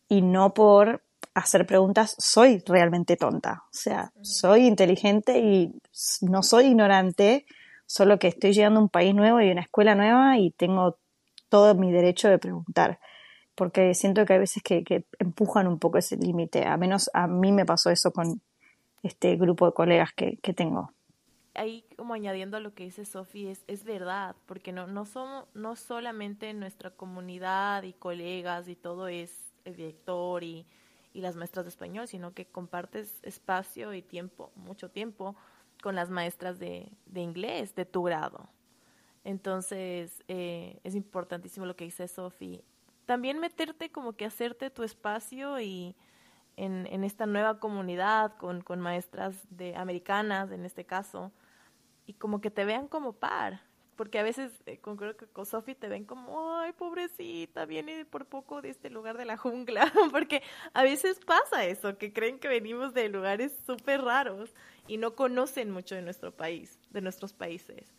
y 0.08 0.22
no 0.22 0.54
por 0.54 1.04
hacer 1.34 1.66
preguntas, 1.66 2.16
soy 2.18 2.62
realmente 2.66 3.16
tonta. 3.16 3.62
O 3.66 3.72
sea, 3.72 4.12
soy 4.22 4.66
inteligente 4.66 5.38
y 5.38 5.72
no 6.22 6.42
soy 6.42 6.66
ignorante, 6.66 7.46
solo 7.86 8.18
que 8.18 8.28
estoy 8.28 8.52
llegando 8.52 8.80
a 8.80 8.82
un 8.82 8.88
país 8.88 9.14
nuevo 9.14 9.40
y 9.40 9.50
una 9.50 9.62
escuela 9.62 9.94
nueva 9.94 10.38
y 10.38 10.50
tengo 10.50 10.98
todo 11.50 11.74
mi 11.74 11.92
derecho 11.92 12.30
de 12.30 12.38
preguntar. 12.38 12.98
Porque 13.54 13.92
siento 13.92 14.24
que 14.24 14.32
hay 14.32 14.38
veces 14.38 14.62
que, 14.62 15.04
empujan 15.18 15.68
un 15.68 15.78
poco 15.78 15.98
ese 15.98 16.16
límite. 16.16 16.66
A 16.66 16.78
menos 16.78 17.10
a 17.12 17.26
mí 17.26 17.52
me 17.52 17.66
pasó 17.66 17.90
eso 17.90 18.10
con 18.10 18.40
este 19.02 19.36
grupo 19.36 19.66
de 19.66 19.72
colegas 19.72 20.14
que, 20.14 20.38
tengo. 20.54 20.92
Ahí 21.54 21.84
como 21.96 22.14
añadiendo 22.14 22.56
a 22.56 22.60
lo 22.60 22.72
que 22.72 22.84
dice 22.84 23.04
Sofi, 23.04 23.48
es, 23.48 23.62
es 23.66 23.84
verdad, 23.84 24.34
porque 24.46 24.72
no, 24.72 24.86
no 24.86 25.04
somos, 25.04 25.44
no 25.52 25.76
solamente 25.76 26.54
nuestra 26.54 26.90
comunidad 26.90 27.82
y 27.82 27.92
colegas 27.92 28.68
y 28.68 28.76
todo 28.76 29.08
es 29.08 29.52
el 29.66 29.76
director 29.76 30.42
y 30.42 30.64
y 31.12 31.20
las 31.20 31.36
maestras 31.36 31.64
de 31.64 31.70
español, 31.70 32.08
sino 32.08 32.32
que 32.34 32.46
compartes 32.46 33.18
espacio 33.22 33.94
y 33.94 34.02
tiempo, 34.02 34.52
mucho 34.54 34.90
tiempo, 34.90 35.34
con 35.82 35.94
las 35.94 36.10
maestras 36.10 36.58
de, 36.58 36.92
de 37.06 37.20
inglés 37.20 37.74
de 37.74 37.84
tu 37.84 38.02
grado. 38.02 38.48
Entonces, 39.24 40.22
eh, 40.28 40.80
es 40.84 40.94
importantísimo 40.94 41.66
lo 41.66 41.76
que 41.76 41.84
dice 41.84 42.08
Sofi. 42.08 42.62
También 43.06 43.38
meterte 43.38 43.90
como 43.90 44.14
que 44.14 44.24
hacerte 44.24 44.70
tu 44.70 44.82
espacio 44.82 45.60
y 45.60 45.96
en, 46.56 46.86
en 46.86 47.04
esta 47.04 47.26
nueva 47.26 47.58
comunidad 47.58 48.36
con, 48.36 48.62
con 48.62 48.80
maestras 48.80 49.36
de 49.50 49.76
americanas, 49.76 50.50
en 50.52 50.64
este 50.64 50.84
caso, 50.84 51.32
y 52.06 52.14
como 52.14 52.40
que 52.40 52.50
te 52.50 52.64
vean 52.64 52.88
como 52.88 53.12
par 53.12 53.60
porque 54.00 54.18
a 54.18 54.22
veces 54.22 54.50
eh, 54.64 54.80
creo 54.80 55.14
que 55.14 55.26
con 55.26 55.44
Sophie 55.44 55.74
te 55.74 55.86
ven 55.86 56.06
como, 56.06 56.56
ay, 56.56 56.72
pobrecita, 56.72 57.66
viene 57.66 58.06
por 58.06 58.24
poco 58.24 58.62
de 58.62 58.70
este 58.70 58.88
lugar 58.88 59.18
de 59.18 59.26
la 59.26 59.36
jungla, 59.36 59.92
porque 60.10 60.42
a 60.72 60.82
veces 60.82 61.20
pasa 61.20 61.66
eso, 61.66 61.98
que 61.98 62.10
creen 62.10 62.38
que 62.38 62.48
venimos 62.48 62.94
de 62.94 63.10
lugares 63.10 63.52
súper 63.66 64.00
raros 64.00 64.54
y 64.88 64.96
no 64.96 65.14
conocen 65.14 65.70
mucho 65.70 65.96
de 65.96 66.00
nuestro 66.00 66.34
país, 66.34 66.78
de 66.88 67.02
nuestros 67.02 67.34
países. 67.34 67.92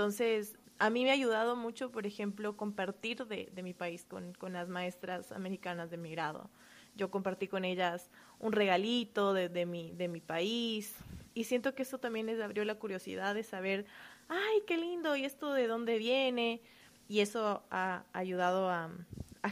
Entonces, 0.00 0.56
a 0.78 0.88
mí 0.88 1.04
me 1.04 1.10
ha 1.10 1.12
ayudado 1.12 1.56
mucho, 1.56 1.92
por 1.92 2.06
ejemplo, 2.06 2.56
compartir 2.56 3.26
de, 3.26 3.50
mi 3.62 3.74
país 3.74 4.06
con, 4.06 4.34
las 4.50 4.66
maestras 4.66 5.30
americanas 5.30 5.90
de 5.90 5.98
mi 5.98 6.10
grado. 6.10 6.48
Yo 6.96 7.10
compartí 7.10 7.48
con 7.48 7.66
ellas 7.66 8.10
un 8.38 8.52
regalito 8.52 9.34
de, 9.34 9.50
de, 9.50 9.66
mi, 9.66 9.92
de 9.92 10.08
mi 10.08 10.22
país 10.22 10.96
y 11.34 11.44
siento 11.44 11.74
que 11.74 11.82
eso 11.82 11.98
también 11.98 12.24
les 12.24 12.40
abrió 12.40 12.64
la 12.64 12.76
curiosidad 12.76 13.34
de 13.34 13.42
saber 13.42 13.84
ay, 14.30 14.62
qué 14.66 14.78
lindo, 14.78 15.16
y 15.16 15.26
esto 15.26 15.52
de 15.52 15.66
dónde 15.66 15.98
viene. 15.98 16.62
Y 17.06 17.20
eso 17.20 17.62
ha 17.70 18.04
ayudado 18.14 18.70
a, 18.70 18.90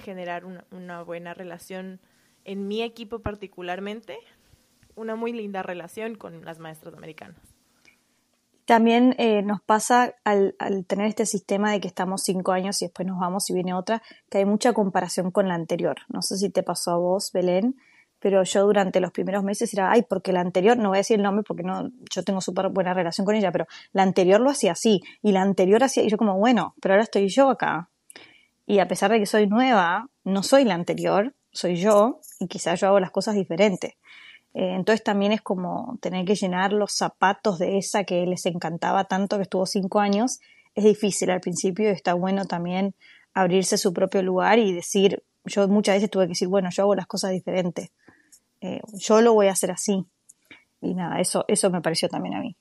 generar 0.03 0.47
una, 0.47 1.03
buena 1.03 1.35
relación 1.35 2.01
en 2.45 2.69
mi 2.69 2.83
equipo 2.83 3.19
particularmente, 3.19 4.19
una 4.95 5.15
muy 5.15 5.35
linda 5.35 5.63
relación 5.63 6.15
con 6.15 6.47
las 6.47 6.59
maestras 6.59 6.95
americanas. 6.95 7.58
También 8.69 9.15
eh, 9.17 9.41
nos 9.41 9.63
pasa 9.63 10.15
al, 10.25 10.55
tener 10.87 11.07
este 11.07 11.25
sistema 11.25 11.73
de 11.73 11.81
que 11.81 11.89
estamos 11.89 12.23
cinco 12.23 12.53
años 12.53 12.83
y 12.83 12.85
después 12.85 13.09
nos 13.09 13.19
vamos 13.19 13.49
y 13.49 13.55
viene 13.55 13.73
otra, 13.73 14.03
que 14.29 14.37
hay 14.37 14.45
mucha 14.45 14.75
comparación 14.75 15.31
con 15.31 15.49
la 15.49 15.55
anterior. 15.55 15.97
No 16.11 16.21
sé 16.21 16.37
si 16.37 16.51
te 16.51 16.63
pasó 16.63 16.91
a 16.91 16.99
vos, 16.99 17.31
Belén, 17.33 17.77
pero 18.19 18.43
yo 18.43 18.67
durante 18.67 19.01
los 19.01 19.11
primeros 19.11 19.43
meses 19.43 19.73
era, 19.73 19.91
ay, 19.91 20.03
porque 20.07 20.35
la 20.35 20.43
anterior, 20.43 20.77
no 20.77 20.91
voy 20.91 20.99
a 20.99 21.01
decir 21.01 21.17
el 21.17 21.23
nombre 21.23 21.45
porque 21.49 21.63
no, 21.63 21.89
yo 22.15 22.23
tengo 22.25 22.43
súper 22.43 22.69
buena 22.69 22.93
relación 22.93 23.25
con 23.25 23.37
ella, 23.37 23.51
pero 23.53 23.67
la 23.93 24.03
anterior 24.03 24.39
lo 24.39 24.51
hacía 24.51 24.73
así, 24.73 25.01
y 25.23 25.33
la 25.33 25.41
anterior 25.41 25.83
hacía, 25.83 26.03
y 26.03 26.11
yo 26.11 26.19
como, 26.19 26.37
bueno, 26.37 26.75
pero 26.83 26.93
ahora 26.93 27.05
estoy 27.05 27.27
yo 27.31 27.49
acá. 27.49 27.89
Y 28.67 28.81
a 28.81 28.87
pesar 28.87 29.11
de 29.11 29.19
que 29.19 29.25
soy 29.25 29.47
nueva, 29.47 30.11
no 30.25 30.43
soy 30.43 30.65
la 30.65 30.75
anterior, 30.75 31.35
soy 31.53 31.77
yo 31.77 32.21
y 32.39 32.49
quizás 32.49 32.79
yo 32.79 32.89
hago 32.89 33.01
las 33.01 33.13
cosas 33.13 33.35
diferentes. 33.35 33.95
Eh, 34.59 34.75
entonces 34.75 35.05
también 35.05 35.31
es 35.31 35.41
como 35.41 35.99
tener 36.03 36.25
que 36.25 36.35
llenar 36.35 36.73
los 36.73 36.91
zapatos 36.93 37.61
de 37.61 37.79
esa 37.79 38.03
que 38.03 38.27
les 38.27 38.45
encantaba 38.45 39.05
tanto, 39.05 39.37
que 39.37 39.43
estuvo 39.43 39.67
cinco 39.67 40.01
años. 40.01 40.41
Es 40.75 40.83
difícil 40.83 41.31
al 41.31 41.41
principio 41.41 41.89
y 41.89 41.93
está 41.93 42.15
bueno 42.15 42.45
también 42.45 42.97
abrirse 43.35 43.79
su 43.79 43.93
propio 43.93 44.21
lugar 44.21 44.59
y 44.59 44.73
decir, 44.73 45.23
yo 45.45 45.69
muchas 45.69 45.95
veces 45.95 46.11
tuve 46.11 46.25
que 46.25 46.31
decir, 46.31 46.49
bueno, 46.49 46.71
yo 46.73 46.83
hago 46.83 46.97
las 46.97 47.07
cosas 47.07 47.31
diferentes. 47.31 47.93
Eh, 48.61 48.81
yo 48.95 49.21
lo 49.21 49.33
voy 49.33 49.47
a 49.47 49.53
hacer 49.53 49.71
así. 49.71 50.05
Y 50.81 50.95
nada, 50.95 51.21
eso, 51.21 51.45
eso 51.47 51.71
me 51.71 51.81
pareció 51.81 52.09
también 52.09 52.35
a 52.35 52.41
mí, 52.41 52.57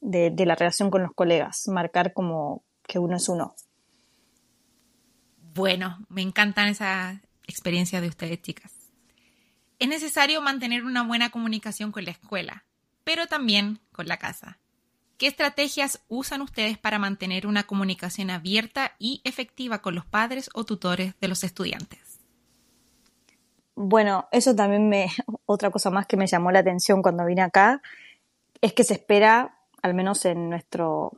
de, 0.00 0.30
de 0.30 0.44
la 0.44 0.56
relación 0.56 0.90
con 0.90 1.02
los 1.04 1.12
colegas, 1.12 1.68
marcar 1.68 2.14
como 2.14 2.64
que 2.82 2.98
uno 2.98 3.14
es 3.14 3.28
uno. 3.28 3.54
Bueno, 5.54 5.98
me 6.08 6.22
encantan 6.22 6.66
esa 6.66 7.22
experiencia 7.46 8.00
de 8.00 8.08
ustedes, 8.08 8.42
chicas. 8.42 8.77
Es 9.78 9.88
necesario 9.88 10.40
mantener 10.42 10.84
una 10.84 11.04
buena 11.04 11.30
comunicación 11.30 11.92
con 11.92 12.04
la 12.04 12.10
escuela, 12.10 12.64
pero 13.04 13.26
también 13.26 13.78
con 13.92 14.08
la 14.08 14.16
casa. 14.16 14.58
¿Qué 15.18 15.26
estrategias 15.26 16.00
usan 16.08 16.42
ustedes 16.42 16.78
para 16.78 16.98
mantener 16.98 17.46
una 17.46 17.64
comunicación 17.64 18.30
abierta 18.30 18.92
y 18.98 19.20
efectiva 19.24 19.82
con 19.82 19.94
los 19.94 20.06
padres 20.06 20.48
o 20.54 20.64
tutores 20.64 21.14
de 21.20 21.28
los 21.28 21.42
estudiantes? 21.44 22.20
Bueno, 23.74 24.28
eso 24.32 24.54
también 24.56 24.88
me, 24.88 25.08
otra 25.46 25.70
cosa 25.70 25.90
más 25.90 26.06
que 26.06 26.16
me 26.16 26.26
llamó 26.26 26.50
la 26.50 26.60
atención 26.60 27.02
cuando 27.02 27.24
vine 27.24 27.42
acá, 27.42 27.80
es 28.60 28.72
que 28.72 28.84
se 28.84 28.94
espera, 28.94 29.58
al 29.82 29.94
menos 29.94 30.24
en 30.24 30.50
nuestro 30.50 31.12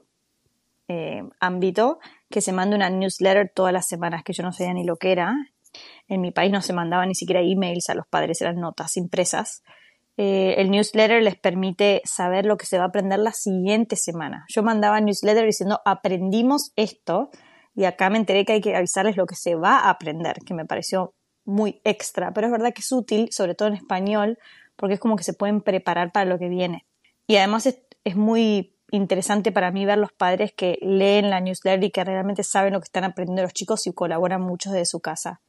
eh, 0.88 1.22
ámbito, 1.40 1.98
que 2.28 2.42
se 2.42 2.52
mande 2.52 2.76
una 2.76 2.90
newsletter 2.90 3.50
todas 3.54 3.72
las 3.72 3.88
semanas, 3.88 4.22
que 4.22 4.34
yo 4.34 4.42
no 4.42 4.52
sabía 4.52 4.74
ni 4.74 4.84
lo 4.84 4.96
que 4.96 5.12
era. 5.12 5.34
En 6.08 6.20
mi 6.20 6.30
país 6.30 6.52
no 6.52 6.62
se 6.62 6.72
mandaba 6.72 7.06
ni 7.06 7.14
siquiera 7.14 7.40
emails 7.40 7.88
a 7.90 7.94
los 7.94 8.06
padres, 8.06 8.40
eran 8.40 8.56
notas 8.56 8.96
impresas. 8.96 9.62
Eh, 10.16 10.56
el 10.58 10.70
newsletter 10.70 11.22
les 11.22 11.36
permite 11.36 12.02
saber 12.04 12.44
lo 12.44 12.56
que 12.56 12.66
se 12.66 12.76
va 12.76 12.84
a 12.84 12.88
aprender 12.88 13.18
la 13.18 13.32
siguiente 13.32 13.96
semana. 13.96 14.44
Yo 14.48 14.62
mandaba 14.62 15.00
newsletter 15.00 15.46
diciendo 15.46 15.80
aprendimos 15.84 16.72
esto 16.76 17.30
y 17.74 17.84
acá 17.84 18.10
me 18.10 18.18
enteré 18.18 18.44
que 18.44 18.52
hay 18.54 18.60
que 18.60 18.76
avisarles 18.76 19.16
lo 19.16 19.26
que 19.26 19.36
se 19.36 19.54
va 19.54 19.78
a 19.78 19.90
aprender, 19.90 20.36
que 20.44 20.54
me 20.54 20.66
pareció 20.66 21.14
muy 21.44 21.80
extra, 21.84 22.32
pero 22.32 22.48
es 22.48 22.52
verdad 22.52 22.74
que 22.74 22.80
es 22.80 22.92
útil, 22.92 23.28
sobre 23.32 23.54
todo 23.54 23.68
en 23.68 23.74
español, 23.74 24.38
porque 24.76 24.94
es 24.94 25.00
como 25.00 25.16
que 25.16 25.24
se 25.24 25.32
pueden 25.32 25.62
preparar 25.62 26.12
para 26.12 26.26
lo 26.26 26.38
que 26.38 26.48
viene. 26.48 26.86
Y 27.26 27.36
además 27.36 27.66
es, 27.66 27.80
es 28.04 28.16
muy 28.16 28.76
interesante 28.90 29.52
para 29.52 29.70
mí 29.70 29.86
ver 29.86 29.98
los 29.98 30.12
padres 30.12 30.52
que 30.52 30.78
leen 30.82 31.30
la 31.30 31.40
newsletter 31.40 31.84
y 31.84 31.90
que 31.90 32.04
realmente 32.04 32.42
saben 32.42 32.72
lo 32.72 32.80
que 32.80 32.86
están 32.86 33.04
aprendiendo 33.04 33.42
los 33.42 33.52
chicos 33.52 33.86
y 33.86 33.92
colaboran 33.92 34.42
mucho 34.42 34.70
desde 34.70 34.86
su 34.86 35.00
casa. 35.00 35.40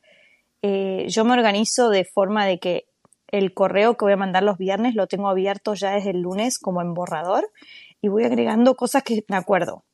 Eh, 0.62 1.06
yo 1.08 1.26
me 1.26 1.34
organizo 1.34 1.90
de 1.90 2.06
forma 2.06 2.46
de 2.46 2.60
que 2.60 2.86
el 3.28 3.54
correo 3.54 3.96
que 3.96 4.06
voy 4.06 4.14
a 4.14 4.18
mandar 4.18 4.44
los 4.44 4.58
viernes 4.58 4.96
lo 4.96 5.08
tengo 5.08 5.30
abierto 5.30 5.74
ya 5.74 5.92
desde 5.92 6.12
el 6.12 6.22
lunes 6.22 6.60
como 6.60 6.82
en 6.82 6.94
borrador 6.94 7.50
y 8.02 8.10
voy 8.10 8.26
agregando 8.26 8.76
cosas 8.76 9.04
que 9.04 9.24
me 9.28 9.38
acuerdo. 9.38 9.86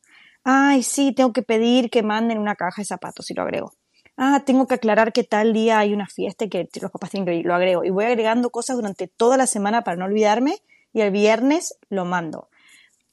Ay, 0.43 0.83
sí, 0.83 1.13
tengo 1.13 1.33
que 1.33 1.43
pedir 1.43 1.89
que 1.89 2.03
manden 2.03 2.39
una 2.39 2.55
caja 2.55 2.81
de 2.81 2.85
zapatos 2.85 3.29
y 3.29 3.33
lo 3.33 3.43
agrego. 3.43 3.73
Ah, 4.15 4.43
tengo 4.45 4.65
que 4.65 4.75
aclarar 4.75 5.13
que 5.13 5.23
tal 5.23 5.53
día 5.53 5.77
hay 5.77 5.93
una 5.93 6.07
fiesta 6.07 6.45
y 6.45 6.49
que 6.49 6.67
los 6.81 6.91
papás 6.91 7.11
tienen 7.11 7.27
que 7.27 7.35
ir, 7.35 7.45
lo 7.45 7.53
agrego. 7.53 7.83
Y 7.83 7.91
voy 7.91 8.05
agregando 8.05 8.49
cosas 8.49 8.77
durante 8.77 9.07
toda 9.07 9.37
la 9.37 9.45
semana 9.45 9.83
para 9.83 9.97
no 9.97 10.05
olvidarme 10.05 10.57
y 10.91 11.01
el 11.01 11.11
viernes 11.11 11.77
lo 11.89 12.05
mando. 12.05 12.49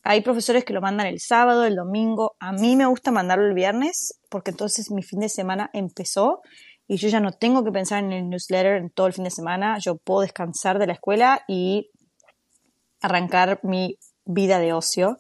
Hay 0.03 0.21
profesores 0.21 0.65
que 0.65 0.73
lo 0.73 0.81
mandan 0.81 1.07
el 1.07 1.21
sábado, 1.21 1.65
el 1.65 1.77
domingo. 1.77 2.37
A 2.39 2.53
mí 2.53 2.77
me 2.77 2.87
gusta 2.87 3.11
mandarlo 3.11 3.47
el 3.47 3.55
viernes 3.55 4.19
porque 4.31 4.51
entonces 4.51 4.91
mi 4.91 5.03
fin 5.03 5.21
de 5.21 5.29
semana 5.29 5.71
empezó 5.73 6.41
y 6.87 6.97
yo 6.97 7.09
ya 7.09 7.21
no 7.21 7.33
tengo 7.33 7.65
que 7.65 7.73
pensar 7.73 8.05
en 8.05 8.13
el 8.13 8.29
newsletter 8.29 8.77
en 8.77 8.91
todo 8.91 9.07
el 9.07 9.13
fin 9.13 9.25
de 9.25 9.31
semana, 9.31 9.79
yo 9.79 9.97
puedo 9.97 10.21
descansar 10.21 10.79
de 10.79 10.87
la 10.87 10.93
escuela 10.95 11.43
y 11.49 11.91
arrancar 13.01 13.61
mi 13.63 13.99
vida 14.25 14.59
de 14.59 14.73
ocio. 14.73 15.19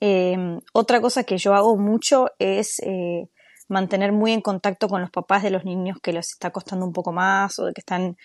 Em, 0.00 0.60
otra 0.72 1.00
cosa 1.00 1.24
que 1.24 1.38
yo 1.38 1.54
hago 1.54 1.76
mucho 1.76 2.28
es 2.38 2.80
eh, 2.80 3.28
mantener 3.68 4.12
muy 4.12 4.32
en 4.32 4.40
contacto 4.40 4.88
con 4.88 5.00
los 5.00 5.10
papás 5.10 5.42
de 5.42 5.50
los 5.50 5.64
niños 5.64 5.98
que 6.02 6.12
les 6.12 6.32
está 6.32 6.50
costando 6.50 6.86
un 6.86 6.92
poco 6.92 7.12
más 7.12 7.58
o 7.58 7.66
de 7.66 7.72
que 7.72 7.80
están 7.80 8.16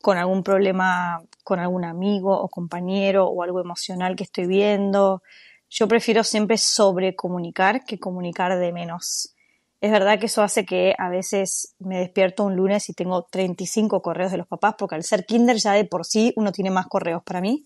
con 0.00 0.16
algún 0.16 0.42
problema 0.42 1.20
con 1.44 1.58
algún 1.58 1.84
amigo 1.84 2.38
o 2.40 2.48
compañero 2.48 3.26
o 3.26 3.42
algo 3.42 3.60
emocional 3.60 4.16
que 4.16 4.24
estoy 4.24 4.46
viendo. 4.46 5.22
Yo 5.68 5.86
prefiero 5.88 6.24
siempre 6.24 6.56
sobrecomunicar 6.56 7.84
que 7.84 7.98
comunicar 7.98 8.58
de 8.58 8.72
menos. 8.72 9.34
Es 9.80 9.90
verdad 9.90 10.18
que 10.18 10.26
eso 10.26 10.42
hace 10.42 10.66
que 10.66 10.94
a 10.98 11.08
veces 11.08 11.74
me 11.78 11.98
despierto 11.98 12.44
un 12.44 12.54
lunes 12.54 12.90
y 12.90 12.92
tengo 12.92 13.22
35 13.22 14.02
correos 14.02 14.30
de 14.30 14.36
los 14.36 14.46
papás, 14.46 14.74
porque 14.78 14.94
al 14.94 15.04
ser 15.04 15.24
kinder 15.24 15.56
ya 15.56 15.72
de 15.72 15.86
por 15.86 16.04
sí 16.04 16.34
uno 16.36 16.52
tiene 16.52 16.70
más 16.70 16.86
correos 16.86 17.22
para 17.22 17.40
mí, 17.40 17.64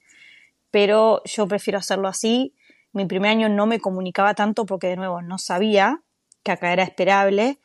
pero 0.71 1.23
yo 1.25 1.49
prefiero 1.49 1.79
hacerlo 1.79 2.07
así. 2.07 2.55
Mi 2.93 3.05
primer 3.07 3.33
año 3.33 3.49
no 3.49 3.67
me 3.67 3.81
comunicaba 3.81 4.35
tanto 4.35 4.65
porque 4.65 4.87
de 4.87 4.97
nuevo 4.97 5.23
no 5.23 5.39
sabía 5.39 6.03
que 6.45 6.53
acá 6.53 6.73
era 6.73 6.85
esperable 6.85 7.59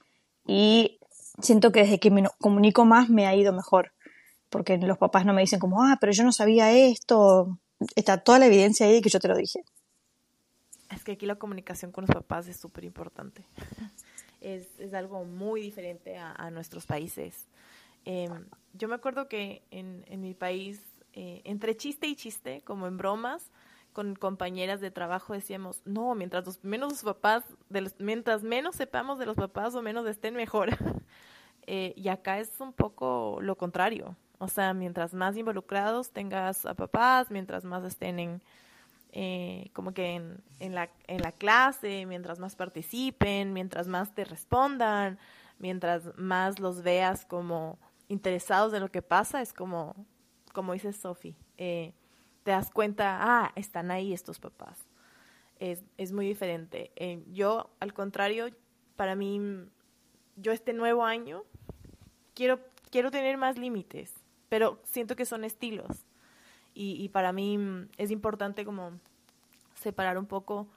y 0.47 0.99
siento 1.39 1.71
que 1.71 1.81
desde 1.81 1.99
que 1.99 2.09
me 2.09 2.23
comunico 2.39 2.85
más 2.85 3.09
me 3.09 3.27
ha 3.27 3.35
ido 3.35 3.53
mejor, 3.53 3.91
porque 4.49 4.77
los 4.77 4.97
papás 4.97 5.27
no 5.27 5.33
me 5.33 5.41
dicen 5.41 5.59
como, 5.59 5.83
ah, 5.83 5.97
pero 6.01 6.11
yo 6.11 6.23
no 6.23 6.31
sabía 6.31 6.71
esto, 6.71 7.59
está 7.95 8.17
toda 8.17 8.39
la 8.39 8.47
evidencia 8.47 8.87
ahí 8.87 8.93
de 8.93 9.01
que 9.01 9.09
yo 9.09 9.19
te 9.19 9.27
lo 9.27 9.35
dije. 9.35 9.63
Es 10.89 11.03
que 11.03 11.11
aquí 11.11 11.27
la 11.27 11.35
comunicación 11.35 11.91
con 11.91 12.05
los 12.07 12.15
papás 12.15 12.47
es 12.47 12.57
súper 12.57 12.83
importante 12.83 13.45
es, 14.41 14.79
es 14.79 14.93
algo 14.93 15.25
muy 15.25 15.62
diferente 15.62 16.17
a, 16.17 16.50
nuestros 16.51 16.86
países. 16.86 17.48
Em, 18.05 18.46
yo 18.74 18.88
me 18.88 18.96
acuerdo 18.96 19.27
que 19.27 19.63
en, 19.72 20.03
en 20.08 20.22
mi 20.22 20.34
país, 20.34 20.81
eh, 21.13 21.41
entre 21.43 21.75
chiste 21.75 22.08
y 22.08 22.15
chiste, 22.15 22.62
como 22.62 22.88
en 22.88 22.98
bromas, 22.98 23.51
con 23.93 24.15
compañeras 24.15 24.79
de 24.81 24.91
trabajo 24.91 25.34
decíamos, 25.34 25.81
no, 25.86 26.15
mientras 26.15 26.46
los, 26.46 26.63
menos 26.63 26.91
los 26.91 27.03
papás, 27.03 27.43
de 27.69 27.91
mientras 27.98 28.43
menos 28.43 28.75
sepamos 28.75 29.19
de 29.19 29.25
los 29.25 29.36
papás 29.36 29.75
o 29.75 29.81
menos 29.81 30.08
estén 30.08 30.36
mejor. 30.36 30.69
eh, 31.67 31.93
y 31.96 32.08
acá 32.10 32.39
es 32.39 32.60
un 32.60 32.74
poco 32.74 33.39
lo 33.41 33.58
contrario. 33.58 34.15
O 34.38 34.48
sea, 34.48 34.74
mientras 34.74 35.13
más 35.13 35.36
involucrados 35.36 36.12
tengas 36.12 36.65
a 36.65 36.74
papás, 36.75 37.29
mientras 37.29 37.65
más 37.65 37.84
estén 37.84 38.19
en, 38.19 38.41
eh, 39.11 39.69
como 39.73 39.93
que 39.93 40.15
en, 40.59 40.75
la, 40.75 40.89
en 41.07 41.21
la 41.21 41.31
clase, 41.31 42.05
mientras 42.05 42.39
más 42.39 42.55
participen, 42.55 43.53
mientras 43.53 43.87
más 43.87 44.13
te 44.13 44.23
respondan, 44.23 45.17
mientras 45.57 46.15
más 46.17 46.59
los 46.59 46.83
veas 46.83 47.25
como 47.25 47.79
interesados 48.07 48.73
en 48.73 48.81
lo 48.81 48.91
que 48.91 49.01
pasa, 49.01 49.41
es 49.41 49.53
como, 49.53 49.95
como 50.53 50.73
dice 50.73 50.93
Sophie, 50.93 51.35
eh, 51.57 51.93
te 52.43 52.51
das 52.51 52.69
cuenta, 52.69 53.17
ah, 53.21 53.51
están 53.55 53.91
ahí 53.91 54.13
estos 54.13 54.39
papás. 54.39 54.87
Es, 55.57 55.83
es 55.97 56.11
muy 56.11 56.25
diferente. 56.25 56.91
Eh, 56.95 57.23
yo, 57.31 57.69
al 57.79 57.93
contrario, 57.93 58.49
para 58.95 59.15
mí, 59.15 59.41
yo 60.35 60.51
este 60.51 60.73
nuevo 60.73 61.03
año 61.03 61.43
quiero, 62.33 62.59
quiero 62.91 63.11
tener 63.11 63.37
más 63.37 63.57
límites, 63.57 64.13
pero 64.47 64.79
siento 64.83 65.15
que 65.15 65.25
son 65.25 65.43
estilos 65.43 66.05
y, 66.73 67.09
para 67.09 67.33
mí 67.33 67.57
mm, 67.57 67.89
es 67.97 68.11
importante 68.11 68.63
como 68.63 68.91
separar 69.73 70.17
un 70.17 70.25
poco, 70.25 70.67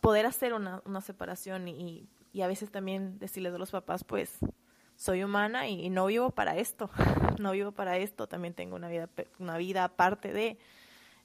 poder 0.00 0.26
hacer 0.26 0.54
una, 0.54 0.82
una 0.84 1.00
separación 1.00 1.68
y, 1.68 2.06
y, 2.32 2.42
a 2.42 2.46
veces 2.46 2.70
también 2.70 3.18
decirles 3.18 3.54
a 3.54 3.58
los 3.58 3.70
papás, 3.70 4.04
pues 4.04 4.38
soy 4.96 5.22
humana 5.22 5.68
y, 5.68 5.90
no 5.90 6.06
vivo 6.06 6.30
para 6.30 6.56
esto, 6.56 6.90
no 7.38 7.52
vivo 7.52 7.72
para 7.72 7.98
esto, 7.98 8.26
también 8.26 8.54
tengo 8.54 8.76
una 8.76 8.88
vida, 8.88 9.08
una 9.38 9.58
vida 9.58 9.84
aparte 9.84 10.32
de, 10.32 10.58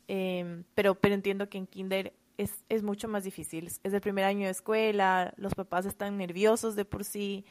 em, 0.07 0.63
pero, 0.75 0.95
pero 0.95 1.15
entiendo 1.15 1.47
que 1.49 1.57
en 1.57 1.67
kinder 1.67 2.13
es, 2.37 2.63
es 2.69 2.83
mucho 2.83 3.07
más 3.07 3.23
difícil, 3.23 3.67
es 3.67 3.93
el 3.93 4.01
primer 4.01 4.25
año 4.25 4.45
de 4.45 4.51
escuela, 4.51 5.33
los 5.37 5.53
papás 5.53 5.85
están 5.85 6.17
nerviosos 6.17 6.75
de 6.75 6.85
por 6.85 7.03
sí, 7.03 7.45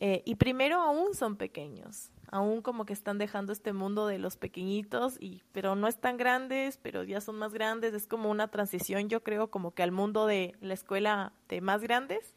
eh, 0.00 0.22
y 0.24 0.36
primero 0.36 0.80
aún 0.80 1.14
son 1.14 1.36
pequeños, 1.36 2.10
aún 2.30 2.62
como 2.62 2.84
que 2.84 2.92
están 2.92 3.18
dejando 3.18 3.52
este 3.52 3.72
mundo 3.72 4.06
de 4.06 4.18
los 4.18 4.36
pequeñitos, 4.36 5.16
y, 5.20 5.42
pero 5.52 5.74
no 5.74 5.88
están 5.88 6.16
grandes, 6.16 6.78
pero 6.78 7.04
ya 7.04 7.20
son 7.20 7.36
más 7.36 7.52
grandes, 7.52 7.94
es 7.94 8.06
como 8.06 8.30
una 8.30 8.48
transición 8.48 9.08
yo 9.08 9.22
creo 9.22 9.50
como 9.50 9.72
que 9.72 9.82
al 9.82 9.92
mundo 9.92 10.26
de 10.26 10.54
la 10.60 10.74
escuela 10.74 11.32
de 11.48 11.60
más 11.60 11.82
grandes, 11.82 12.36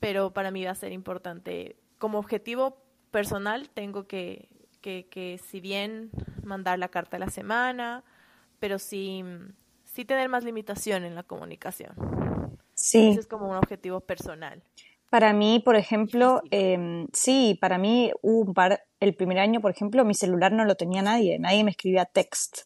pero 0.00 0.32
para 0.32 0.50
mí 0.50 0.64
va 0.64 0.72
a 0.72 0.74
ser 0.74 0.92
importante. 0.92 1.76
Como 1.98 2.18
objetivo 2.18 2.82
personal 3.10 3.70
tengo 3.70 4.06
que, 4.06 4.48
que, 4.80 5.06
que 5.08 5.38
si 5.38 5.60
bien 5.60 6.10
mandar 6.42 6.78
la 6.78 6.88
carta 6.88 7.16
de 7.16 7.24
la 7.24 7.30
semana, 7.30 8.04
pero 8.58 8.78
sí, 8.78 9.24
sí 9.84 10.04
tener 10.04 10.28
más 10.28 10.44
limitación 10.44 11.04
en 11.04 11.14
la 11.14 11.22
comunicación. 11.22 11.94
Sí. 12.74 13.10
Ese 13.10 13.20
es 13.20 13.26
como 13.26 13.48
un 13.48 13.56
objetivo 13.56 14.00
personal. 14.00 14.62
Para 15.12 15.34
mí, 15.34 15.60
por 15.62 15.76
ejemplo, 15.76 16.40
eh, 16.50 17.06
sí, 17.12 17.58
para 17.60 17.76
mí 17.76 18.10
hubo 18.22 18.48
un 18.48 18.54
par, 18.54 18.82
el 18.98 19.14
primer 19.14 19.40
año, 19.40 19.60
por 19.60 19.70
ejemplo, 19.70 20.06
mi 20.06 20.14
celular 20.14 20.52
no 20.52 20.64
lo 20.64 20.74
tenía 20.74 21.02
nadie, 21.02 21.38
nadie 21.38 21.64
me 21.64 21.72
escribía 21.72 22.06
text 22.06 22.60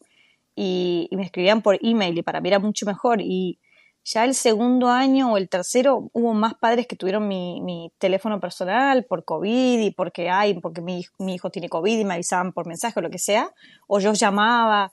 y, 0.54 1.08
me 1.10 1.24
escribían 1.24 1.60
por 1.60 1.76
email 1.82 2.16
y 2.16 2.22
para 2.22 2.40
mí 2.40 2.48
era 2.48 2.60
mucho 2.60 2.86
mejor. 2.86 3.20
Y 3.20 3.58
Ya 4.04 4.24
el 4.24 4.36
segundo 4.36 4.90
año 4.90 5.32
o 5.32 5.38
el 5.38 5.48
tercero 5.48 6.08
hubo 6.12 6.34
más 6.34 6.54
padres 6.54 6.86
que 6.86 6.94
tuvieron 6.94 7.26
mi, 7.26 7.60
mi 7.62 7.90
teléfono 7.98 8.38
personal 8.38 9.04
por 9.06 9.24
COVID 9.24 9.80
y 9.80 9.90
porque 9.90 10.30
hay, 10.30 10.54
porque 10.60 10.80
mi, 10.82 11.04
mi, 11.18 11.34
hijo 11.34 11.50
tiene 11.50 11.68
COVID 11.68 11.98
y 11.98 12.04
me 12.04 12.14
avisaban 12.14 12.52
por 12.52 12.68
mensaje 12.68 13.00
o 13.00 13.02
lo 13.02 13.10
que 13.10 13.18
sea, 13.18 13.50
o 13.88 13.98
yo 13.98 14.12
llamaba. 14.12 14.92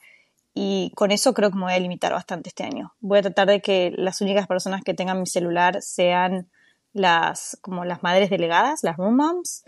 Y 0.56 0.92
con 0.96 1.12
eso 1.12 1.36
creo 1.36 1.52
que 1.52 1.58
me 1.58 1.66
voy 1.66 1.74
a 1.74 1.80
limitar 1.80 2.14
bastante 2.14 2.50
este 2.50 2.64
año. 2.64 2.96
Voy 3.00 3.20
a 3.20 3.22
tratar 3.22 3.48
de 3.48 3.62
que 3.62 3.92
las 3.96 4.22
únicas 4.22 4.48
personas 4.48 4.82
que 4.84 4.96
tengan 4.96 5.20
mi 5.20 5.28
celular 5.28 5.84
sean 5.84 6.50
las 6.94 7.58
como 7.62 7.86
las 7.86 8.04
madres 8.04 8.30
delegadas, 8.30 8.80
las 8.84 8.98
room 8.98 9.18
moms, 9.18 9.64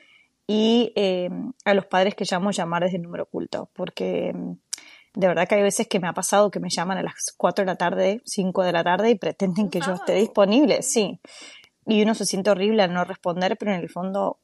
y 0.48 0.94
eh, 0.96 1.30
a 1.66 1.74
los 1.74 1.86
padres 1.88 2.16
que 2.16 2.26
llamo 2.30 2.52
llamar 2.52 2.84
desde 2.84 2.98
el 2.98 3.04
número 3.04 3.24
oculto, 3.24 3.70
porque 3.74 4.34
de 5.16 5.28
verdad 5.28 5.48
que 5.48 5.56
hay 5.56 5.64
veces 5.64 5.88
que 5.88 6.00
me 6.00 6.08
ha 6.08 6.14
pasado 6.14 6.52
que 6.52 6.60
me 6.60 6.70
llaman 6.70 6.98
a 6.98 7.04
las 7.04 7.34
4 7.36 7.64
de 7.64 7.72
la 7.72 7.78
tarde, 7.78 8.22
5 8.26 8.64
de 8.64 8.72
la 8.72 8.84
tarde 8.84 9.10
y 9.10 9.16
pretenden 9.16 9.70
que 9.70 9.80
yo 9.80 9.94
esté 9.94 10.14
disponible, 10.14 10.82
sí. 10.82 11.20
Y 11.86 12.04
uno 12.04 12.16
se 12.16 12.26
siente 12.26 12.50
horrible 12.50 12.84
al 12.84 12.94
no 12.94 13.04
responder, 13.04 13.58
pero 13.58 13.74
en 13.74 13.80
el 13.80 13.90
fondo 13.90 14.40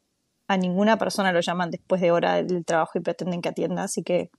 a 0.47 0.57
ninguna 0.57 0.97
persona 0.97 1.31
lo 1.31 1.41
llaman 1.41 1.71
después 1.71 2.01
de 2.01 2.11
hora 2.11 2.41
del 2.41 2.65
trabajo 2.65 2.97
y 2.97 3.01
pretenden 3.01 3.41
que 3.41 3.50
atienda, 3.50 3.83
así 3.83 4.03
que 4.03 4.31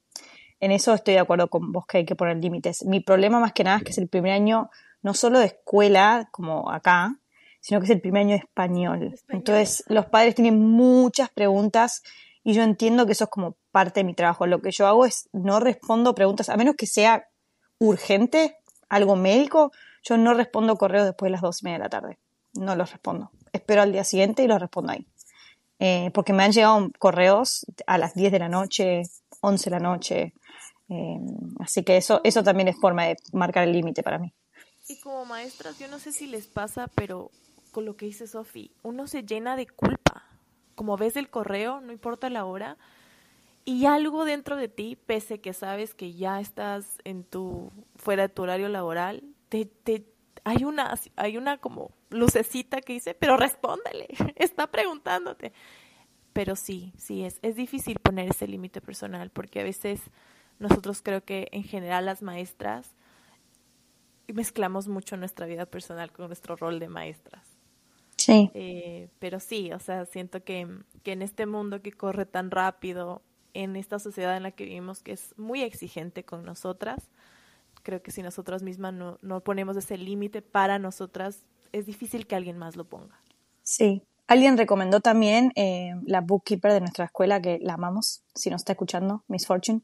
en 0.61 0.71
eso 0.71 0.95
estoy 0.95 1.15
de 1.15 1.21
acuerdo 1.21 1.49
con 1.49 1.73
vos 1.73 1.87
que 1.87 1.99
hay 1.99 2.05
que 2.05 2.15
poner 2.15 2.37
límites. 2.37 2.85
Mi 2.85 3.01
problema 3.01 3.41
más 3.41 3.53
que 3.53 3.65
nada 3.65 3.79
es 3.79 3.83
que 3.83 3.91
es 3.91 3.99
el 3.99 4.09
primer 4.09 4.33
año 4.33 4.71
no 5.03 5.15
solo 5.15 5.41
de 5.41 5.47
escuela 5.47 6.29
como 6.31 6.71
acá, 6.71 7.19
sino 7.63 7.81
que 7.81 7.85
es 7.85 7.91
el 7.91 8.01
primer 8.01 8.23
año 8.23 8.31
de 8.33 8.43
español. 8.45 9.15
Entonces 9.29 9.85
los 9.87 10.07
padres 10.07 10.35
tienen 10.35 10.61
muchas 10.61 11.31
preguntas 11.31 12.03
y 12.45 12.55
yo 12.55 12.63
entiendo 12.63 13.07
que 13.07 13.13
eso 13.13 13.25
es 13.25 13.31
como 13.31 13.57
parte 13.71 14.01
de 14.01 14.05
mi 14.05 14.15
trabajo. 14.15 14.47
Lo 14.47 14.61
que 14.61 14.73
yo 14.73 14.87
hago 14.87 15.07
es 15.07 15.29
no 15.33 15.61
respondo 15.61 16.15
preguntas, 16.15 16.49
a 16.49 16.57
menos 16.57 16.75
que 16.77 16.87
sea 16.87 17.29
urgente, 17.79 18.59
algo 18.89 19.17
médico, 19.17 19.73
yo 20.03 20.19
no 20.19 20.35
respondo 20.35 20.77
correos 20.77 21.07
después 21.07 21.29
de 21.29 21.33
las 21.33 21.41
dos 21.41 21.63
y 21.63 21.67
media 21.67 21.79
de 21.79 21.85
la 21.85 21.89
tarde. 21.89 22.19
No 22.55 22.75
los 22.75 22.91
respondo. 22.91 23.31
Espero 23.53 23.83
al 23.83 23.93
día 23.93 24.05
siguiente 24.05 24.43
y 24.43 24.49
los 24.49 24.61
respondo 24.61 24.93
ahí. 24.93 25.07
Eh, 25.79 26.11
porque 26.13 26.33
me 26.33 26.43
han 26.43 26.53
llegado 26.53 26.91
correos 26.99 27.65
a 27.87 27.97
las 27.97 28.15
10 28.15 28.33
de 28.33 28.39
la 28.41 28.49
noche, 28.49 29.03
11 29.41 29.71
de 29.71 29.71
la 29.71 29.81
noche. 29.81 30.35
Eh, 30.89 31.19
así 31.61 31.85
que 31.85 31.97
eso, 31.97 32.21
eso 32.25 32.43
también 32.43 32.69
es 32.69 32.77
forma 32.77 33.05
de 33.05 33.17
marcar 33.33 33.65
el 33.65 33.73
límite 33.73 34.03
para 34.03 34.19
mí. 34.19 34.35
Y 34.89 34.99
como 35.01 35.25
maestras, 35.25 35.79
yo 35.79 35.87
no 35.87 36.01
sé 36.01 36.13
si 36.13 36.27
les 36.27 36.49
pasa, 36.49 36.89
pero 36.97 37.31
con 37.73 37.85
lo 37.85 37.97
que 37.97 38.07
dice 38.07 38.27
Sofi, 38.29 38.71
uno 38.83 39.07
se 39.09 39.25
llena 39.25 39.57
de 39.57 39.67
culpa. 39.67 40.25
Como 40.77 40.97
ves 40.97 41.17
el 41.17 41.29
correo, 41.29 41.81
no 41.81 41.93
importa 41.93 42.31
la 42.31 42.45
hora, 42.45 42.77
y 43.65 43.87
algo 43.87 44.25
dentro 44.25 44.57
de 44.57 44.69
ti, 44.69 44.97
pese 44.97 45.41
que 45.41 45.53
sabes 45.53 45.95
que 45.95 46.15
ya 46.15 46.41
estás 46.41 46.99
en 47.05 47.25
tu 47.25 47.71
fuera 47.97 48.25
de 48.25 48.29
tu 48.29 48.43
horario 48.43 48.69
laboral, 48.69 49.23
te, 49.49 49.67
te 49.67 50.05
hay 50.45 50.65
una 50.65 50.99
hay 51.17 51.37
una 51.37 51.59
como 51.59 51.93
lucecita 52.11 52.81
que 52.81 52.95
dice, 52.95 53.15
"Pero 53.15 53.37
respóndele, 53.37 54.09
está 54.37 54.67
preguntándote." 54.67 55.53
Pero 56.33 56.57
sí, 56.57 56.93
sí 56.97 57.25
es 57.25 57.39
es 57.43 57.57
difícil 57.57 57.99
poner 58.01 58.31
ese 58.31 58.49
límite 58.49 58.81
personal 58.81 59.31
porque 59.31 59.61
a 59.61 59.65
veces 59.65 60.01
nosotros 60.59 61.03
creo 61.03 61.25
que 61.25 61.49
en 61.53 61.65
general 61.65 62.07
las 62.07 62.23
maestras 62.23 62.91
mezclamos 64.29 64.89
mucho 64.89 65.17
nuestra 65.17 65.47
vida 65.47 65.67
personal 65.67 66.11
con 66.13 66.27
nuestro 66.29 66.57
rol 66.57 66.79
de 66.79 66.89
maestras. 66.89 67.52
Sí. 68.25 68.51
Eh, 68.55 69.09
pero 69.19 69.41
sí, 69.41 69.73
o 69.73 69.79
sea, 69.79 70.07
siento 70.07 70.45
que, 70.45 70.69
que 71.03 71.13
en 71.13 71.23
este 71.23 71.47
mundo 71.47 71.83
que 71.83 71.93
corre 71.93 72.27
tan 72.27 72.51
rápido, 72.51 73.23
en 73.55 73.77
esta 73.77 73.99
sociedad 73.99 74.37
en 74.37 74.45
la 74.45 74.51
que 74.53 74.65
vivimos 74.65 75.03
que 75.03 75.13
es 75.13 75.35
muy 75.37 75.63
exigente 75.63 76.25
con 76.25 76.45
nosotras. 76.45 77.11
Creo 77.83 78.03
que 78.03 78.11
si 78.11 78.23
nosotras 78.23 78.63
mismas 78.63 78.95
no, 78.95 79.19
no 79.23 79.41
ponemos 79.41 79.77
ese 79.77 79.99
límite 79.99 80.43
para 80.43 80.79
nosotras, 80.79 81.45
es 81.73 81.87
difícil 81.87 82.27
que 82.27 82.37
alguien 82.37 82.59
más 82.59 82.77
lo 82.77 82.85
ponga. 82.85 83.21
Sí. 83.63 84.03
Alguien 84.29 84.57
recomendó 84.57 85.01
también 85.01 85.53
eh, 85.57 85.95
la 86.07 86.21
bookkeeper 86.21 86.73
de 86.73 86.81
nuestra 86.81 87.07
escuela, 87.07 87.43
que 87.43 87.59
la 87.61 87.75
amamos, 87.75 88.23
si 88.35 88.51
nos 88.51 88.63
está 88.63 88.73
escuchando, 88.73 89.25
Miss 89.29 89.47
Fortune, 89.47 89.83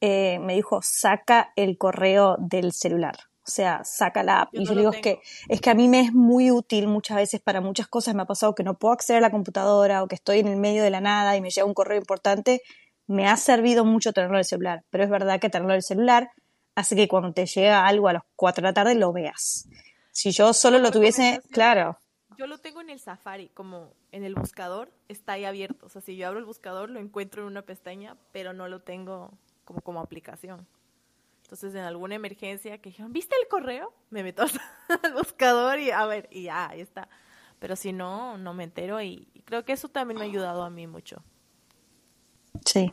eh, 0.00 0.38
me 0.38 0.54
dijo, 0.54 0.80
saca 0.82 1.52
el 1.56 1.76
correo 1.76 2.36
del 2.38 2.72
celular. 2.72 3.16
O 3.50 3.54
sea, 3.54 3.82
saca 3.84 4.22
la 4.22 4.42
app. 4.42 4.50
y 4.52 4.64
yo 4.64 4.74
digo, 4.74 4.92
es 4.92 5.00
que, 5.00 5.20
es 5.48 5.60
que 5.60 5.70
a 5.70 5.74
mí 5.74 5.88
me 5.88 6.00
es 6.00 6.12
muy 6.12 6.50
útil 6.50 6.86
muchas 6.86 7.16
veces 7.16 7.40
para 7.40 7.60
muchas 7.60 7.88
cosas. 7.88 8.14
Me 8.14 8.22
ha 8.22 8.26
pasado 8.26 8.54
que 8.54 8.62
no 8.62 8.74
puedo 8.74 8.92
acceder 8.92 9.18
a 9.18 9.26
la 9.26 9.30
computadora 9.30 10.02
o 10.02 10.08
que 10.08 10.14
estoy 10.14 10.38
en 10.38 10.46
el 10.48 10.56
medio 10.56 10.82
de 10.82 10.90
la 10.90 11.00
nada 11.00 11.36
y 11.36 11.40
me 11.40 11.50
llega 11.50 11.66
un 11.66 11.74
correo 11.74 11.98
importante 11.98 12.62
me 13.10 13.26
ha 13.26 13.36
servido 13.36 13.84
mucho 13.84 14.12
tenerlo 14.12 14.36
en 14.36 14.40
el 14.40 14.44
celular, 14.44 14.84
pero 14.88 15.02
es 15.02 15.10
verdad 15.10 15.40
que 15.40 15.50
tenerlo 15.50 15.72
en 15.72 15.78
el 15.78 15.82
celular 15.82 16.30
hace 16.76 16.94
que 16.94 17.08
cuando 17.08 17.32
te 17.32 17.44
llega 17.44 17.84
algo 17.84 18.06
a 18.06 18.12
las 18.12 18.22
4 18.36 18.62
de 18.62 18.68
la 18.68 18.72
tarde 18.72 18.94
lo 18.94 19.12
veas. 19.12 19.68
Si 20.12 20.30
yo 20.30 20.52
solo 20.52 20.78
lo 20.78 20.92
tuviese, 20.92 21.40
claro. 21.50 21.98
Yo 22.38 22.46
lo 22.46 22.58
tengo 22.58 22.80
en 22.80 22.88
el 22.88 23.00
Safari, 23.00 23.48
como 23.48 23.94
en 24.12 24.22
el 24.22 24.36
buscador, 24.36 24.92
está 25.08 25.32
ahí 25.32 25.44
abierto. 25.44 25.86
O 25.86 25.88
sea, 25.88 26.00
si 26.00 26.16
yo 26.16 26.28
abro 26.28 26.38
el 26.38 26.44
buscador, 26.44 26.88
lo 26.88 27.00
encuentro 27.00 27.42
en 27.42 27.48
una 27.48 27.62
pestaña, 27.62 28.16
pero 28.30 28.52
no 28.52 28.68
lo 28.68 28.80
tengo 28.80 29.32
como, 29.64 29.80
como 29.80 30.00
aplicación. 30.00 30.68
Entonces, 31.50 31.74
en 31.74 31.80
alguna 31.80 32.14
emergencia 32.14 32.78
que 32.78 32.90
dijeron, 32.90 33.12
¿viste 33.12 33.34
el 33.42 33.48
correo? 33.48 33.92
Me 34.10 34.22
meto 34.22 34.44
al 35.02 35.14
buscador 35.14 35.80
y 35.80 35.90
a 35.90 36.06
ver, 36.06 36.28
y 36.30 36.44
ya, 36.44 36.68
ahí 36.68 36.80
está. 36.80 37.08
Pero 37.58 37.74
si 37.74 37.92
no, 37.92 38.38
no 38.38 38.54
me 38.54 38.62
entero 38.62 39.02
y 39.02 39.26
creo 39.46 39.64
que 39.64 39.72
eso 39.72 39.88
también 39.88 40.20
me 40.20 40.26
ha 40.26 40.28
ayudado 40.28 40.62
a 40.62 40.70
mí 40.70 40.86
mucho. 40.86 41.24
Sí. 42.64 42.92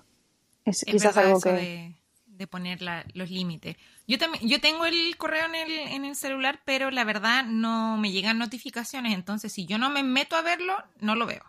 Es, 0.65 0.83
quizás 0.83 1.15
algo 1.17 1.39
que... 1.39 1.95
De, 2.25 2.47
poner 2.47 2.79
los 3.13 3.29
límites. 3.29 3.77
Yo 4.07 4.17
también, 4.17 4.47
yo 4.47 4.59
tengo 4.59 4.85
el 4.85 5.15
correo 5.17 5.45
en 5.45 5.53
el, 5.53 5.71
en 5.71 6.05
el 6.05 6.15
celular, 6.15 6.59
pero 6.65 6.89
la 6.89 7.03
verdad 7.03 7.45
no 7.45 7.97
me 7.97 8.11
llegan 8.11 8.39
notificaciones, 8.39 9.13
entonces 9.13 9.51
si 9.51 9.67
yo 9.67 9.77
no 9.77 9.91
me 9.91 10.01
meto 10.01 10.35
a 10.35 10.41
verlo, 10.41 10.75
no 10.99 11.15
lo 11.15 11.27
veo. 11.27 11.43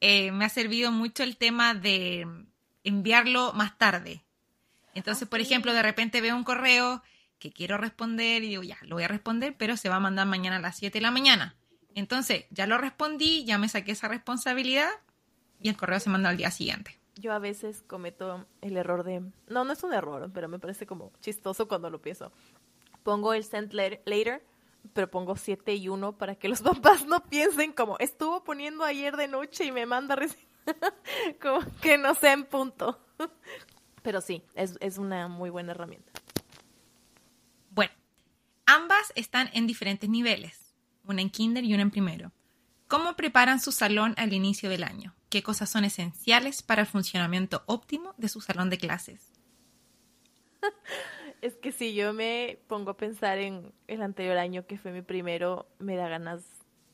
Eh, 0.00 0.32
me 0.32 0.44
ha 0.44 0.48
servido 0.48 0.90
mucho 0.90 1.22
el 1.22 1.36
tema 1.36 1.74
de 1.74 2.26
enviarlo 2.82 3.52
más 3.52 3.78
tarde. 3.78 4.23
Entonces, 4.94 5.28
por 5.28 5.40
ejemplo, 5.40 5.72
de 5.72 5.82
repente 5.82 6.20
veo 6.20 6.36
un 6.36 6.44
correo 6.44 7.02
que 7.38 7.52
quiero 7.52 7.76
responder 7.76 8.42
y 8.44 8.48
digo, 8.48 8.62
ya, 8.62 8.78
lo 8.82 8.96
voy 8.96 9.04
a 9.04 9.08
responder, 9.08 9.54
pero 9.56 9.76
se 9.76 9.88
va 9.88 9.96
a 9.96 10.00
mandar 10.00 10.26
mañana 10.26 10.56
a 10.56 10.60
las 10.60 10.76
7 10.76 10.98
de 10.98 11.02
la 11.02 11.10
mañana. 11.10 11.56
Entonces, 11.94 12.46
ya 12.50 12.66
lo 12.66 12.78
respondí, 12.78 13.44
ya 13.44 13.58
me 13.58 13.68
saqué 13.68 13.92
esa 13.92 14.08
responsabilidad 14.08 14.90
y 15.60 15.68
el 15.68 15.76
correo 15.76 16.00
se 16.00 16.10
manda 16.10 16.30
al 16.30 16.36
día 16.36 16.50
siguiente 16.50 16.98
yo 17.16 17.32
a 17.32 17.38
veces 17.38 17.82
cometo 17.86 18.46
el 18.60 18.76
error 18.76 19.04
de, 19.04 19.20
no, 19.48 19.64
no 19.64 19.72
es 19.72 19.82
un 19.82 19.92
error, 19.92 20.30
pero 20.32 20.48
me 20.48 20.58
parece 20.58 20.86
como 20.86 21.12
chistoso 21.20 21.68
cuando 21.68 21.90
lo 21.90 22.00
pienso. 22.00 22.32
Pongo 23.02 23.34
el 23.34 23.44
send 23.44 23.72
later, 23.72 24.44
pero 24.92 25.10
pongo 25.10 25.36
7 25.36 25.74
y 25.74 25.88
1 25.88 26.18
para 26.18 26.34
que 26.36 26.48
los 26.48 26.62
papás 26.62 27.06
no 27.06 27.22
piensen 27.24 27.72
como, 27.72 27.98
estuvo 27.98 28.42
poniendo 28.44 28.84
ayer 28.84 29.16
de 29.16 29.28
noche 29.28 29.64
y 29.64 29.72
me 29.72 29.86
manda 29.86 30.16
recién. 30.16 30.46
como 31.42 31.60
que 31.82 31.98
no 31.98 32.14
sea 32.14 32.32
en 32.32 32.44
punto. 32.44 32.98
Pero 34.04 34.20
sí, 34.20 34.44
es, 34.54 34.76
es 34.80 34.98
una 34.98 35.28
muy 35.28 35.48
buena 35.48 35.72
herramienta. 35.72 36.12
Bueno, 37.70 37.92
ambas 38.66 39.12
están 39.16 39.48
en 39.54 39.66
diferentes 39.66 40.10
niveles, 40.10 40.74
una 41.04 41.22
en 41.22 41.30
kinder 41.30 41.64
y 41.64 41.72
una 41.72 41.82
en 41.82 41.90
primero. 41.90 42.30
¿Cómo 42.86 43.16
preparan 43.16 43.60
su 43.60 43.72
salón 43.72 44.14
al 44.18 44.34
inicio 44.34 44.68
del 44.68 44.84
año? 44.84 45.16
¿Qué 45.30 45.42
cosas 45.42 45.70
son 45.70 45.84
esenciales 45.84 46.62
para 46.62 46.82
el 46.82 46.86
funcionamiento 46.86 47.62
óptimo 47.64 48.14
de 48.18 48.28
su 48.28 48.42
salón 48.42 48.70
de 48.70 48.78
clases? 48.78 49.32
Es 51.40 51.56
que 51.56 51.72
si 51.72 51.92
yo 51.92 52.14
me 52.14 52.58
pongo 52.68 52.92
a 52.92 52.96
pensar 52.96 53.36
en 53.36 53.70
el 53.86 54.00
anterior 54.00 54.38
año 54.38 54.66
que 54.66 54.78
fue 54.78 54.92
mi 54.92 55.02
primero, 55.02 55.66
me 55.78 55.94
da 55.94 56.08
ganas, 56.08 56.42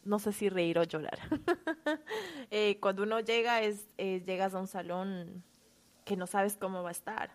no 0.04 0.18
sé 0.18 0.32
si 0.32 0.48
reír 0.48 0.78
o 0.78 0.84
llorar. 0.84 1.18
Eh, 2.50 2.78
cuando 2.80 3.04
uno 3.04 3.20
llega, 3.20 3.62
es, 3.62 3.86
llegas 3.96 4.54
a 4.54 4.58
un 4.58 4.66
salón 4.66 5.44
que 6.10 6.16
no 6.16 6.26
sabes 6.26 6.56
cómo 6.56 6.82
va 6.82 6.88
a 6.88 6.90
estar. 6.90 7.30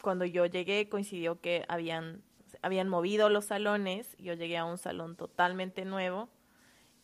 Cuando 0.00 0.24
yo 0.24 0.46
llegué 0.46 0.88
coincidió 0.88 1.42
que 1.42 1.66
habían, 1.68 2.22
habían 2.62 2.88
movido 2.88 3.28
los 3.28 3.44
salones, 3.44 4.16
yo 4.16 4.32
llegué 4.32 4.56
a 4.56 4.64
un 4.64 4.78
salón 4.78 5.14
totalmente 5.14 5.84
nuevo 5.84 6.30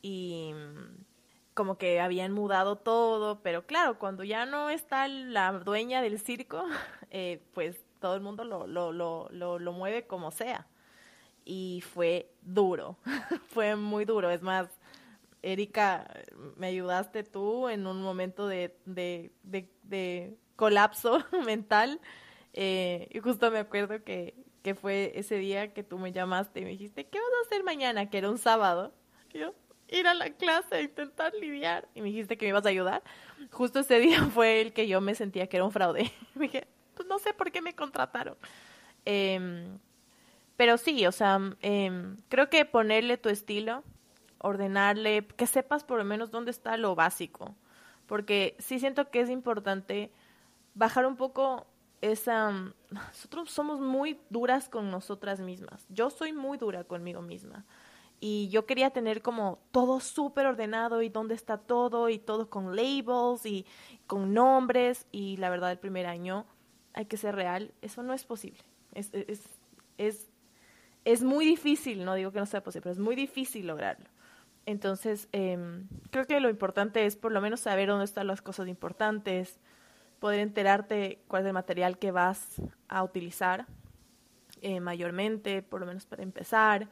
y 0.01 0.55
mm, 0.55 1.05
como 1.53 1.77
que 1.77 2.01
habían 2.01 2.33
mudado 2.33 2.77
todo, 2.77 3.43
pero 3.43 3.67
claro, 3.67 3.99
cuando 3.99 4.25
ya 4.25 4.47
no 4.47 4.71
está 4.71 5.09
la 5.09 5.53
dueña 5.53 6.01
del 6.01 6.19
circo, 6.19 6.65
eh, 7.11 7.43
pues 7.53 7.85
todo 8.01 8.15
el 8.15 8.23
mundo 8.23 8.43
lo, 8.45 8.67
lo, 8.67 8.93
lo, 8.93 9.29
lo, 9.31 9.73
mueve 9.73 10.07
como 10.07 10.31
sea. 10.31 10.67
Y 11.45 11.83
fue 11.93 12.33
duro, 12.41 12.97
fue 13.51 13.77
muy 13.77 14.07
duro. 14.07 14.31
Es 14.31 14.41
más, 14.41 14.69
Erika, 15.43 16.09
me 16.57 16.69
ayudaste 16.69 17.25
tú 17.25 17.69
en 17.69 17.87
un 17.87 18.01
momento 18.01 18.47
de, 18.49 18.75
de, 18.87 20.39
colapso 20.63 21.19
mental. 21.45 22.01
Eh, 22.53 23.09
y 23.11 23.19
justo 23.19 23.51
me 23.51 23.59
acuerdo 23.59 24.05
que, 24.05 24.37
que 24.63 24.77
fue 24.77 25.11
ese 25.17 25.35
día 25.35 25.75
que 25.75 25.83
tú 25.83 25.99
me 25.99 26.13
llamaste 26.13 26.61
y 26.61 26.63
me 26.63 26.71
dijiste, 26.71 27.05
¿qué 27.05 27.19
vas 27.19 27.29
a 27.43 27.47
hacer 27.47 27.65
mañana? 27.65 28.09
Que 28.09 28.19
era 28.19 28.31
un 28.31 28.39
sábado. 28.39 28.95
yo, 29.35 29.55
ir 29.89 30.07
a 30.07 30.15
la 30.15 30.31
clase 30.31 30.83
intentar 30.83 31.35
lidiar. 31.35 31.89
Y 31.97 32.01
me 32.01 32.11
dijiste 32.11 32.39
que 32.39 32.45
me 32.45 32.51
ibas 32.51 32.65
a 32.65 32.69
ayudar. 32.69 33.03
Justo 33.51 33.81
ese 33.81 33.99
día 34.07 34.23
fue 34.27 34.61
el 34.61 34.73
que 34.73 34.87
yo 34.87 35.01
me 35.01 35.17
sentía 35.17 35.49
que 35.49 35.57
era 35.57 35.65
un 35.65 35.73
fraude. 35.73 36.13
me 36.37 36.43
dije, 36.47 36.69
pues 36.95 37.09
no 37.09 37.19
sé 37.19 37.35
por 37.35 37.51
qué 37.51 37.61
me 37.61 37.75
contrataron. 37.75 38.37
Eh, 39.05 39.67
pero 40.57 40.79
sí, 40.79 41.05
o 41.09 41.13
sea, 41.13 41.41
em, 41.61 42.19
creo 42.29 42.49
que 42.51 42.65
ponerle 42.65 43.17
tu 43.17 43.31
estilo, 43.31 43.83
ordenarle, 44.39 45.27
que 45.27 45.49
sepas 45.49 45.83
por 45.83 45.99
lo 45.99 46.05
menos 46.05 46.31
dónde 46.31 46.53
está 46.53 46.77
lo 46.77 46.95
básico, 46.95 47.57
porque 48.07 48.55
sí 48.61 48.79
siento 48.79 49.11
que 49.11 49.23
es 49.23 49.29
importante 49.29 50.13
bajar 50.75 51.07
un 51.07 51.17
poco 51.17 51.67
esa... 52.01 52.75
Nosotros 52.91 53.51
somos 53.51 53.81
muy 53.81 54.19
duras 54.31 54.69
con 54.69 54.91
nosotras 54.91 55.41
mismas. 55.41 55.87
Yo 55.89 56.11
soy 56.11 56.33
muy 56.33 56.59
dura 56.59 56.85
conmigo 56.85 57.23
misma. 57.23 57.65
Y 58.21 58.49
yo 58.51 58.67
quería 58.67 58.91
tener 58.91 59.21
como 59.21 59.59
todo 59.73 59.99
súper 59.99 60.47
ordenado 60.47 61.03
y 61.03 61.09
dónde 61.09 61.35
está 61.35 61.59
todo 61.59 62.09
y 62.09 62.19
todo 62.19 62.49
con 62.49 62.77
labels 62.77 63.45
y 63.47 63.67
con 64.07 64.33
nombres. 64.33 65.07
Y 65.11 65.39
la 65.39 65.51
verdad, 65.51 65.73
el 65.73 65.79
primer 65.79 66.07
año 66.07 66.47
hay 66.95 67.07
que 67.07 67.17
ser 67.17 67.35
real. 67.35 67.73
Eso 67.83 68.03
no 68.03 68.15
es 68.15 68.25
posible. 68.25 68.61
Es, 68.95 69.11
es, 69.13 69.43
es, 69.99 70.31
es 71.05 71.23
muy 71.23 71.45
difícil, 71.45 72.05
no 72.05 72.15
digo 72.15 72.31
que 72.31 72.39
no 72.39 72.47
sea 72.47 72.63
posible, 72.63 72.83
pero 72.83 72.93
es 72.93 72.99
muy 72.99 73.17
difícil 73.17 73.67
lograrlo. 73.67 74.07
Entonces, 74.67 75.29
eh, 75.33 75.59
creo 76.11 76.27
que 76.27 76.39
lo 76.39 76.49
importante 76.49 77.07
es 77.07 77.17
por 77.17 77.33
lo 77.33 77.41
menos 77.41 77.61
saber 77.61 77.89
dónde 77.89 78.05
están 78.05 78.29
las 78.29 78.43
cosas 78.43 78.69
importantes, 78.69 79.59
poder 80.23 80.39
enterarte 80.39 81.19
cuál 81.27 81.43
es 81.43 81.49
el 81.49 81.53
material 81.53 81.99
que 81.99 82.13
vas 82.13 82.63
a 82.87 83.03
utilizar 83.03 83.67
eh, 84.61 84.79
mayormente, 84.79 85.63
por 85.63 85.81
lo 85.81 85.87
menos 85.87 86.07
para 86.07 86.23
empezar, 86.23 86.87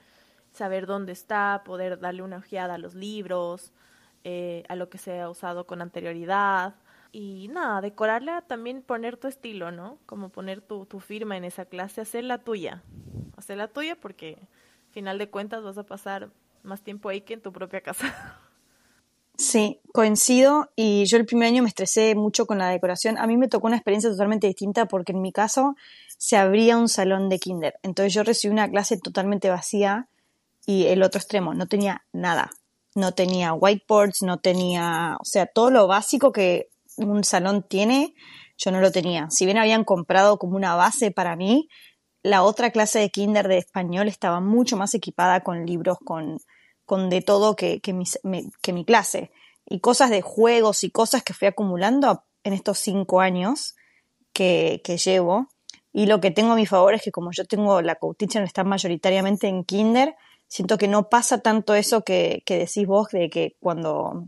saber 0.50 0.84
dónde 0.84 1.12
está, 1.12 1.62
poder 1.64 2.00
darle 2.00 2.22
una 2.22 2.38
ojeada 2.38 2.74
a 2.74 2.78
los 2.78 2.96
libros, 2.96 3.72
eh, 4.24 4.64
a 4.68 4.74
lo 4.74 4.90
que 4.90 4.98
se 4.98 5.20
ha 5.20 5.30
usado 5.30 5.64
con 5.64 5.80
anterioridad. 5.80 6.74
Y 7.12 7.46
nada, 7.52 7.80
decorarla 7.80 8.42
también 8.42 8.82
poner 8.82 9.16
tu 9.16 9.28
estilo, 9.28 9.70
¿no? 9.70 9.98
Como 10.06 10.30
poner 10.30 10.60
tu, 10.60 10.84
tu 10.86 10.98
firma 10.98 11.36
en 11.36 11.44
esa 11.44 11.66
clase, 11.66 12.00
hacer 12.00 12.24
la 12.24 12.38
tuya. 12.38 12.82
Hacer 13.36 13.58
la 13.58 13.68
tuya 13.68 13.94
porque, 13.94 14.38
al 14.88 14.92
final 14.92 15.18
de 15.18 15.30
cuentas, 15.30 15.62
vas 15.62 15.78
a 15.78 15.86
pasar 15.86 16.30
más 16.64 16.82
tiempo 16.82 17.08
ahí 17.08 17.20
que 17.20 17.34
en 17.34 17.42
tu 17.42 17.52
propia 17.52 17.80
casa. 17.80 18.40
Sí, 19.40 19.80
coincido 19.94 20.70
y 20.76 21.06
yo 21.06 21.16
el 21.16 21.24
primer 21.24 21.48
año 21.48 21.62
me 21.62 21.70
estresé 21.70 22.14
mucho 22.14 22.44
con 22.44 22.58
la 22.58 22.68
decoración. 22.68 23.16
A 23.16 23.26
mí 23.26 23.38
me 23.38 23.48
tocó 23.48 23.68
una 23.68 23.76
experiencia 23.76 24.10
totalmente 24.10 24.46
distinta 24.46 24.84
porque 24.84 25.12
en 25.12 25.22
mi 25.22 25.32
caso 25.32 25.76
se 26.18 26.36
abría 26.36 26.76
un 26.76 26.90
salón 26.90 27.30
de 27.30 27.38
kinder. 27.38 27.78
Entonces 27.82 28.12
yo 28.12 28.22
recibí 28.22 28.52
una 28.52 28.68
clase 28.68 28.98
totalmente 28.98 29.48
vacía 29.48 30.10
y 30.66 30.88
el 30.88 31.02
otro 31.02 31.20
extremo 31.20 31.54
no 31.54 31.66
tenía 31.66 32.04
nada. 32.12 32.50
No 32.94 33.12
tenía 33.12 33.54
whiteboards, 33.54 34.20
no 34.20 34.40
tenía, 34.40 35.16
o 35.18 35.24
sea, 35.24 35.46
todo 35.46 35.70
lo 35.70 35.86
básico 35.86 36.32
que 36.32 36.68
un 36.98 37.24
salón 37.24 37.64
tiene, 37.66 38.12
yo 38.58 38.70
no 38.72 38.82
lo 38.82 38.92
tenía. 38.92 39.30
Si 39.30 39.46
bien 39.46 39.56
habían 39.56 39.84
comprado 39.84 40.36
como 40.36 40.54
una 40.54 40.74
base 40.74 41.12
para 41.12 41.34
mí, 41.34 41.70
la 42.22 42.42
otra 42.42 42.72
clase 42.72 42.98
de 42.98 43.08
kinder 43.08 43.48
de 43.48 43.56
español 43.56 44.06
estaba 44.06 44.40
mucho 44.40 44.76
más 44.76 44.92
equipada 44.92 45.40
con 45.40 45.64
libros, 45.64 45.96
con, 46.04 46.40
con 46.90 47.08
de 47.08 47.22
todo 47.22 47.54
que, 47.54 47.78
que, 47.80 47.92
mi, 47.92 48.02
que 48.60 48.72
mi 48.72 48.84
clase. 48.84 49.30
Y 49.64 49.78
cosas 49.78 50.10
de 50.10 50.22
juegos 50.22 50.82
y 50.82 50.90
cosas 50.90 51.22
que 51.22 51.34
fui 51.34 51.46
acumulando 51.46 52.24
en 52.42 52.52
estos 52.52 52.80
cinco 52.80 53.20
años 53.20 53.76
que, 54.32 54.80
que 54.82 54.96
llevo. 54.96 55.46
Y 55.92 56.06
lo 56.06 56.20
que 56.20 56.32
tengo 56.32 56.50
a 56.50 56.56
mi 56.56 56.66
favor 56.66 56.92
es 56.94 57.02
que 57.02 57.12
como 57.12 57.30
yo 57.30 57.44
tengo 57.44 57.80
la 57.80 57.94
co-teacher 57.94 58.42
está 58.42 58.64
mayoritariamente 58.64 59.46
en 59.46 59.62
kinder, 59.62 60.16
siento 60.48 60.78
que 60.78 60.88
no 60.88 61.08
pasa 61.08 61.38
tanto 61.38 61.76
eso 61.76 62.02
que, 62.02 62.42
que 62.44 62.58
decís 62.58 62.88
vos 62.88 63.06
de 63.12 63.30
que 63.30 63.54
cuando, 63.60 64.24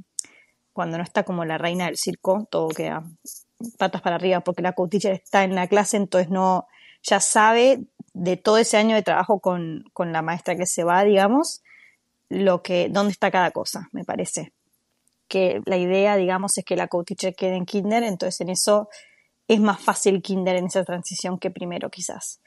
cuando 0.72 0.98
no 0.98 1.02
está 1.02 1.24
como 1.24 1.44
la 1.44 1.58
reina 1.58 1.86
del 1.86 1.96
circo, 1.96 2.46
todo 2.48 2.68
queda 2.68 3.02
patas 3.76 4.02
para 4.02 4.14
arriba 4.14 4.42
porque 4.42 4.62
la 4.62 4.74
co-teacher 4.74 5.14
está 5.14 5.42
en 5.42 5.56
la 5.56 5.66
clase, 5.66 5.96
entonces 5.96 6.30
no, 6.30 6.68
ya 7.02 7.18
sabe 7.18 7.86
de 8.14 8.36
todo 8.36 8.58
ese 8.58 8.76
año 8.76 8.94
de 8.94 9.02
trabajo 9.02 9.40
con, 9.40 9.82
con 9.92 10.12
la 10.12 10.22
maestra 10.22 10.54
que 10.54 10.66
se 10.66 10.84
va, 10.84 11.02
digamos, 11.02 11.64
lo 12.32 12.62
que, 12.62 12.88
dónde 12.88 13.12
está 13.12 13.30
cada 13.30 13.50
cosa, 13.50 13.88
me 13.92 14.04
parece. 14.04 14.52
Que 15.28 15.60
la 15.66 15.76
idea, 15.76 16.16
digamos, 16.16 16.56
es 16.58 16.64
que 16.64 16.76
la 16.76 16.88
co-teacher 16.88 17.34
quede 17.34 17.56
en 17.56 17.66
kinder, 17.66 18.02
entonces 18.02 18.40
en 18.40 18.50
eso 18.50 18.88
es 19.48 19.60
más 19.60 19.80
fácil 19.80 20.22
kinder 20.22 20.56
en 20.56 20.66
esa 20.66 20.84
transición 20.84 21.38
que 21.38 21.50
primero, 21.50 21.90
quizás. 21.90 22.40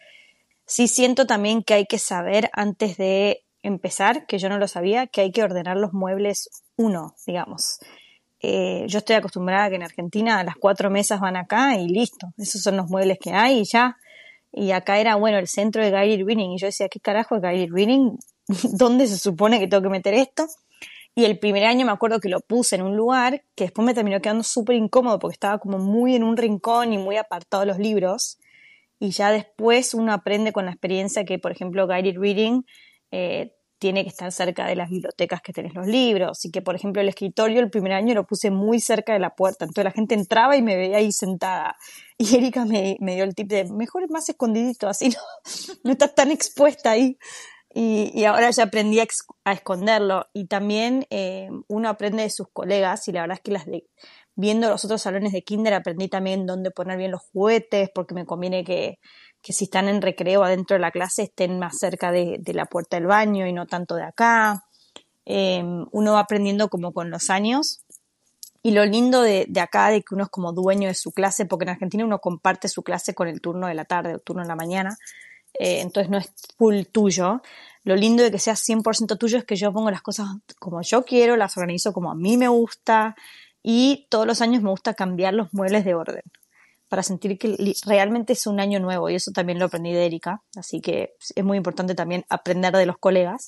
Sí 0.66 0.88
siento 0.88 1.28
también 1.28 1.64
que 1.64 1.76
hay 1.76 1.86
que 1.86 2.00
saber 2.00 2.50
antes 2.54 2.98
de 2.98 3.44
empezar, 3.62 4.26
que 4.26 4.40
yo 4.40 4.50
no 4.50 4.58
lo 4.58 4.68
sabía, 4.68 5.08
que 5.08 5.22
hay 5.22 5.32
que 5.32 5.44
ordenar 5.44 5.78
los 5.78 5.94
muebles 5.94 6.50
uno, 6.76 7.16
digamos. 7.26 7.80
Eh, 8.42 8.86
yo 8.88 9.00
estoy 9.00 9.16
acostumbrada 9.16 9.66
a 9.66 9.70
que 9.70 9.76
en 9.76 9.84
Argentina 9.84 10.44
las 10.44 10.56
cuatro 10.56 10.90
mesas 10.90 11.20
van 11.20 11.36
acá 11.36 11.78
y 11.78 11.88
listo, 11.88 12.34
esos 12.38 12.62
son 12.62 12.78
los 12.78 12.90
muebles 12.90 13.18
que 13.20 13.32
hay 13.32 13.60
y 13.60 13.66
ya 13.66 13.98
y 14.58 14.72
acá 14.72 15.00
era, 15.00 15.16
bueno, 15.16 15.38
el 15.38 15.50
centro 15.50 15.84
de 15.84 15.92
guided 15.92 16.26
reading, 16.26 16.52
y 16.52 16.58
yo 16.58 16.68
decía, 16.68 16.88
¿qué 16.88 17.02
carajo 17.02 17.36
es 17.36 17.42
guided 17.42 17.74
reading? 17.74 18.18
¿Dónde 18.78 19.08
se 19.08 19.18
supone 19.18 19.60
que 19.60 19.68
tengo 19.68 19.84
que 19.84 19.90
meter 19.90 20.14
esto? 20.14 20.48
Y 21.18 21.24
el 21.24 21.40
primer 21.40 21.64
año 21.64 21.86
me 21.86 21.94
acuerdo 21.94 22.20
que 22.20 22.28
lo 22.28 22.42
puse 22.42 22.76
en 22.76 22.82
un 22.82 22.98
lugar 22.98 23.44
que 23.56 23.64
después 23.64 23.86
me 23.86 23.94
terminó 23.94 24.20
quedando 24.20 24.44
súper 24.44 24.76
incómodo 24.76 25.18
porque 25.18 25.36
estaba 25.36 25.60
como 25.60 25.78
muy 25.78 26.14
en 26.14 26.24
un 26.24 26.36
rincón 26.36 26.92
y 26.92 26.98
muy 26.98 27.16
apartado 27.16 27.62
de 27.62 27.68
los 27.68 27.80
libros. 27.80 28.38
Y 29.00 29.12
ya 29.12 29.32
después 29.32 29.94
uno 29.94 30.12
aprende 30.12 30.52
con 30.52 30.66
la 30.66 30.72
experiencia 30.72 31.24
que, 31.24 31.40
por 31.40 31.54
ejemplo, 31.54 31.88
guided 31.88 32.18
reading 32.20 32.64
eh, 33.12 33.54
tiene 33.80 34.04
que 34.04 34.10
estar 34.10 34.30
cerca 34.32 34.68
de 34.68 34.76
las 34.76 34.90
bibliotecas 34.90 35.42
que 35.42 35.54
tenés 35.54 35.74
los 35.74 35.88
libros. 35.88 36.44
Y 36.44 36.52
que, 36.52 36.62
por 36.62 36.76
ejemplo, 36.76 37.02
el 37.02 37.08
escritorio 37.08 37.62
el 37.62 37.70
primer 37.70 37.94
año 37.94 38.14
lo 38.14 38.26
puse 38.26 38.52
muy 38.52 38.82
cerca 38.82 39.14
de 39.14 39.20
la 39.20 39.36
puerta. 39.36 39.64
Entonces 39.64 39.86
la 39.86 39.92
gente 39.92 40.16
entraba 40.16 40.58
y 40.58 40.62
me 40.62 40.76
veía 40.76 40.98
ahí 40.98 41.12
sentada. 41.14 41.78
Y 42.18 42.34
Erika 42.34 42.64
me, 42.64 42.98
dio 43.02 43.26
el 43.26 43.36
tip 43.36 43.50
de, 43.50 43.66
mejor 43.66 44.10
más 44.10 44.30
escondidito, 44.30 44.88
así 44.88 45.10
no, 45.10 45.20
no 45.84 45.92
estás 45.92 46.16
tan 46.16 46.32
expuesta 46.32 46.92
ahí. 46.92 47.18
Y, 47.78 48.24
ahora 48.24 48.52
ya 48.52 48.64
aprendí 48.64 49.02
a, 49.02 49.52
esconderlo. 49.52 50.28
Y 50.34 50.48
también 50.48 51.06
eh, 51.10 51.50
uno 51.68 51.90
aprende 51.90 52.24
de 52.24 52.30
sus 52.30 52.48
colegas 52.48 53.06
y 53.10 53.12
la 53.12 53.22
verdad 53.22 53.38
es 53.38 53.44
que 53.44 53.52
las 53.52 53.66
de, 53.66 53.86
viendo 54.36 54.70
los 54.70 54.86
otros 54.86 55.02
salones 55.02 55.34
de 55.34 55.44
kinder 55.44 55.74
aprendí 55.74 56.08
también 56.08 56.46
dónde 56.46 56.72
poner 56.72 56.98
bien 56.98 57.12
los 57.12 57.22
juguetes 57.34 57.90
porque 57.94 58.16
me 58.16 58.26
conviene 58.26 58.64
que, 58.64 59.00
que 59.42 59.52
si 59.52 59.66
están 59.66 59.90
en 59.90 60.02
recreo 60.02 60.46
adentro 60.46 60.76
de 60.76 60.82
la 60.82 60.92
clase 60.92 61.24
estén 61.24 61.60
más 61.60 61.78
cerca 61.78 62.14
de, 62.14 62.40
la 62.54 62.66
puerta 62.66 62.96
del 62.96 63.08
baño 63.08 63.46
y 63.46 63.52
no 63.52 63.68
tanto 63.68 63.96
de 63.96 64.04
acá. 64.04 64.64
Eh, 65.26 65.62
uno 65.92 66.14
va 66.14 66.22
aprendiendo 66.22 66.70
como 66.70 66.94
con 66.94 67.10
los 67.10 67.30
años 67.30 67.84
y 68.64 68.72
lo 68.72 68.86
lindo 68.86 69.22
de, 69.22 69.48
acá, 69.62 69.90
de 69.90 70.02
que 70.02 70.16
uno 70.16 70.24
es 70.24 70.30
como 70.30 70.54
dueño 70.54 70.88
de 70.88 70.96
su 70.96 71.12
clase, 71.12 71.46
porque 71.46 71.66
en 71.66 71.70
Argentina 71.70 72.06
uno 72.06 72.20
comparte 72.20 72.70
su 72.70 72.84
clase 72.84 73.14
con 73.14 73.28
el 73.28 73.42
turno 73.42 73.68
de 73.68 73.76
la 73.76 73.86
tarde 73.86 74.14
o 74.14 74.16
el 74.16 74.22
turno 74.22 74.42
de 74.44 74.48
la 74.48 74.56
mañana, 74.56 74.98
eh, 75.60 75.82
entonces 75.82 76.10
no 76.10 76.18
es 76.18 76.32
full 76.58 76.84
tuyo. 76.92 77.42
Lo 77.84 77.96
lindo 77.96 78.24
de 78.24 78.32
que 78.32 78.40
sea 78.40 78.56
100% 78.56 79.18
tuyo 79.18 79.38
es 79.38 79.46
que 79.46 79.56
yo 79.56 79.72
pongo 79.72 79.92
las 79.92 80.02
cosas 80.02 80.28
como 80.60 80.82
yo 80.82 81.04
quiero, 81.06 81.38
las 81.38 81.56
organizo 81.58 81.94
como 81.94 82.12
a 82.12 82.16
mí 82.16 82.38
me 82.38 82.48
gusta 82.48 83.16
y 83.62 84.08
todos 84.10 84.26
los 84.26 84.42
años 84.42 84.64
me 84.64 84.70
gusta 84.70 84.94
cambiar 84.94 85.34
los 85.34 85.54
muebles 85.54 85.86
de 85.86 85.96
orden 85.96 86.24
para 86.88 87.04
sentir 87.04 87.38
que 87.38 87.74
realmente 87.86 88.34
es 88.34 88.48
un 88.48 88.60
año 88.60 88.80
nuevo 88.80 89.10
y 89.10 89.16
eso 89.16 89.32
también 89.32 89.60
lo 89.60 89.66
aprendí 89.66 89.92
de 89.92 90.06
Erika, 90.06 90.44
así 90.56 90.82
que 90.82 91.16
es 91.36 91.44
muy 91.44 91.58
importante 91.58 91.96
también 91.96 92.26
aprender 92.30 92.74
de 92.74 92.86
los 92.86 92.98
colegas. 92.98 93.48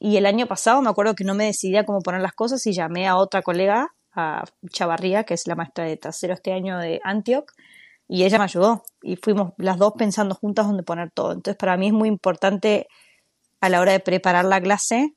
Y 0.00 0.16
el 0.16 0.26
año 0.26 0.46
pasado 0.46 0.80
me 0.80 0.90
acuerdo 0.90 1.14
que 1.14 1.24
no 1.24 1.34
me 1.34 1.44
decidía 1.44 1.84
cómo 1.84 2.00
poner 2.00 2.20
las 2.20 2.34
cosas 2.34 2.64
y 2.66 2.72
llamé 2.72 3.08
a 3.08 3.16
otra 3.16 3.42
colega 3.42 3.88
a 4.12 4.44
Chavarría, 4.70 5.24
que 5.24 5.34
es 5.34 5.46
la 5.46 5.56
maestra 5.56 5.84
de 5.84 5.96
tercero 5.96 6.34
este 6.34 6.52
año 6.52 6.78
de 6.78 7.00
Antioch, 7.02 7.50
y 8.08 8.24
ella 8.24 8.38
me 8.38 8.44
ayudó 8.44 8.82
y 9.02 9.16
fuimos 9.16 9.52
las 9.58 9.78
dos 9.78 9.92
pensando 9.96 10.34
juntas 10.34 10.66
dónde 10.66 10.82
poner 10.82 11.10
todo. 11.10 11.32
Entonces 11.32 11.56
para 11.56 11.76
mí 11.76 11.88
es 11.88 11.92
muy 11.92 12.08
importante 12.08 12.88
a 13.60 13.68
la 13.68 13.80
hora 13.80 13.92
de 13.92 14.00
preparar 14.00 14.44
la 14.44 14.60
clase, 14.60 15.14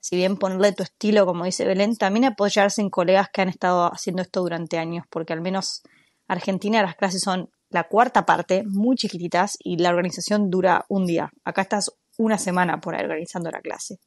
si 0.00 0.16
bien 0.16 0.36
ponerle 0.36 0.72
tu 0.72 0.82
estilo, 0.82 1.26
como 1.26 1.44
dice 1.44 1.66
Belén, 1.66 1.96
también 1.96 2.24
apoyarse 2.24 2.80
en 2.80 2.88
colegas 2.88 3.28
que 3.32 3.42
han 3.42 3.48
estado 3.48 3.92
haciendo 3.92 4.22
esto 4.22 4.40
durante 4.40 4.78
años, 4.78 5.04
porque 5.10 5.34
al 5.34 5.42
menos 5.42 5.82
Argentina 6.26 6.82
las 6.82 6.96
clases 6.96 7.20
son 7.20 7.50
la 7.68 7.84
cuarta 7.84 8.24
parte, 8.24 8.64
muy 8.66 8.96
chiquititas, 8.96 9.56
y 9.62 9.76
la 9.76 9.90
organización 9.90 10.50
dura 10.50 10.86
un 10.88 11.06
día. 11.06 11.30
Acá 11.44 11.62
estás 11.62 11.92
una 12.18 12.38
semana 12.38 12.80
por 12.80 12.94
ahí 12.94 13.02
organizando 13.02 13.50
la 13.50 13.60
clase. 13.60 14.00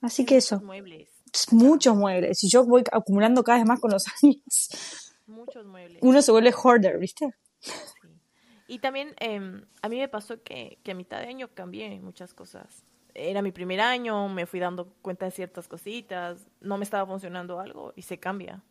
Así 0.00 0.24
que 0.24 0.38
eso 0.38 0.60
muchos 1.50 1.96
muebles. 1.96 2.42
Y 2.44 2.48
yo 2.48 2.64
voy 2.64 2.82
acumulando 2.92 3.42
cada 3.42 3.58
vez 3.58 3.66
más 3.66 3.80
con 3.80 3.90
los 3.90 4.04
años. 4.22 5.13
Muchos 5.26 5.66
muebles. 5.66 5.98
Uno 6.02 6.22
se 6.22 6.32
vuelve 6.32 6.52
hoarder, 6.52 6.98
¿viste? 6.98 7.34
Sí. 7.60 7.72
Y 8.66 8.78
también 8.78 9.14
em, 9.18 9.64
a 9.82 9.88
mí 9.88 9.98
me 9.98 10.08
pasó 10.08 10.42
que, 10.42 10.78
que 10.82 10.92
a 10.92 10.94
mitad 10.94 11.20
de 11.20 11.26
año 11.26 11.48
cambié 11.52 12.00
muchas 12.00 12.32
cosas. 12.32 12.84
Era 13.14 13.42
mi 13.42 13.52
primer 13.52 13.80
año, 13.80 14.28
me 14.28 14.46
fui 14.46 14.58
dando 14.58 14.88
cuenta 15.02 15.26
de 15.26 15.30
ciertas 15.30 15.68
cositas, 15.68 16.46
no 16.60 16.78
me 16.78 16.84
estaba 16.84 17.06
funcionando 17.06 17.60
algo 17.60 17.92
y 17.94 18.02
se 18.02 18.18
cambia. 18.18 18.62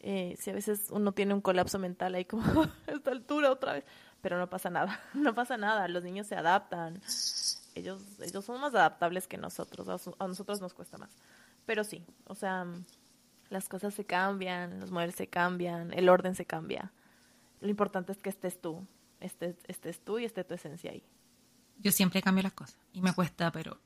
Eh, 0.00 0.36
si 0.38 0.50
a 0.50 0.52
veces 0.52 0.88
uno 0.90 1.12
tiene 1.12 1.34
un 1.34 1.40
colapso 1.40 1.78
mental 1.78 2.14
ahí 2.14 2.24
como 2.24 2.42
a 2.86 2.92
esta 2.92 3.10
altura 3.10 3.50
otra 3.50 3.72
vez, 3.74 3.84
pero 4.20 4.38
no 4.38 4.48
pasa 4.48 4.70
nada, 4.70 5.00
no 5.14 5.34
pasa 5.34 5.56
nada, 5.56 5.88
los 5.88 6.04
niños 6.04 6.26
se 6.26 6.36
adaptan, 6.36 7.00
ellos, 7.74 8.02
ellos 8.20 8.44
son 8.44 8.60
más 8.60 8.74
adaptables 8.74 9.26
que 9.26 9.38
nosotros, 9.38 9.88
a 10.18 10.28
nosotros 10.28 10.60
nos 10.60 10.74
cuesta 10.74 10.98
más. 10.98 11.10
Pero 11.66 11.84
sí, 11.84 12.04
o 12.26 12.34
sea, 12.34 12.66
las 13.50 13.68
cosas 13.68 13.94
se 13.94 14.04
cambian, 14.04 14.80
los 14.80 14.90
muebles 14.90 15.14
se 15.14 15.26
cambian, 15.26 15.92
el 15.92 16.08
orden 16.08 16.34
se 16.34 16.44
cambia. 16.44 16.92
Lo 17.60 17.68
importante 17.68 18.12
es 18.12 18.18
que 18.18 18.30
estés 18.30 18.60
tú, 18.60 18.86
estés, 19.20 19.56
estés 19.66 20.04
tú 20.04 20.18
y 20.18 20.24
esté 20.24 20.44
tu 20.44 20.54
esencia 20.54 20.90
ahí. 20.90 21.02
Yo 21.78 21.92
siempre 21.92 22.22
cambio 22.22 22.42
las 22.42 22.52
cosas 22.52 22.78
y 22.92 23.02
me 23.02 23.12
cuesta, 23.12 23.52
pero 23.52 23.80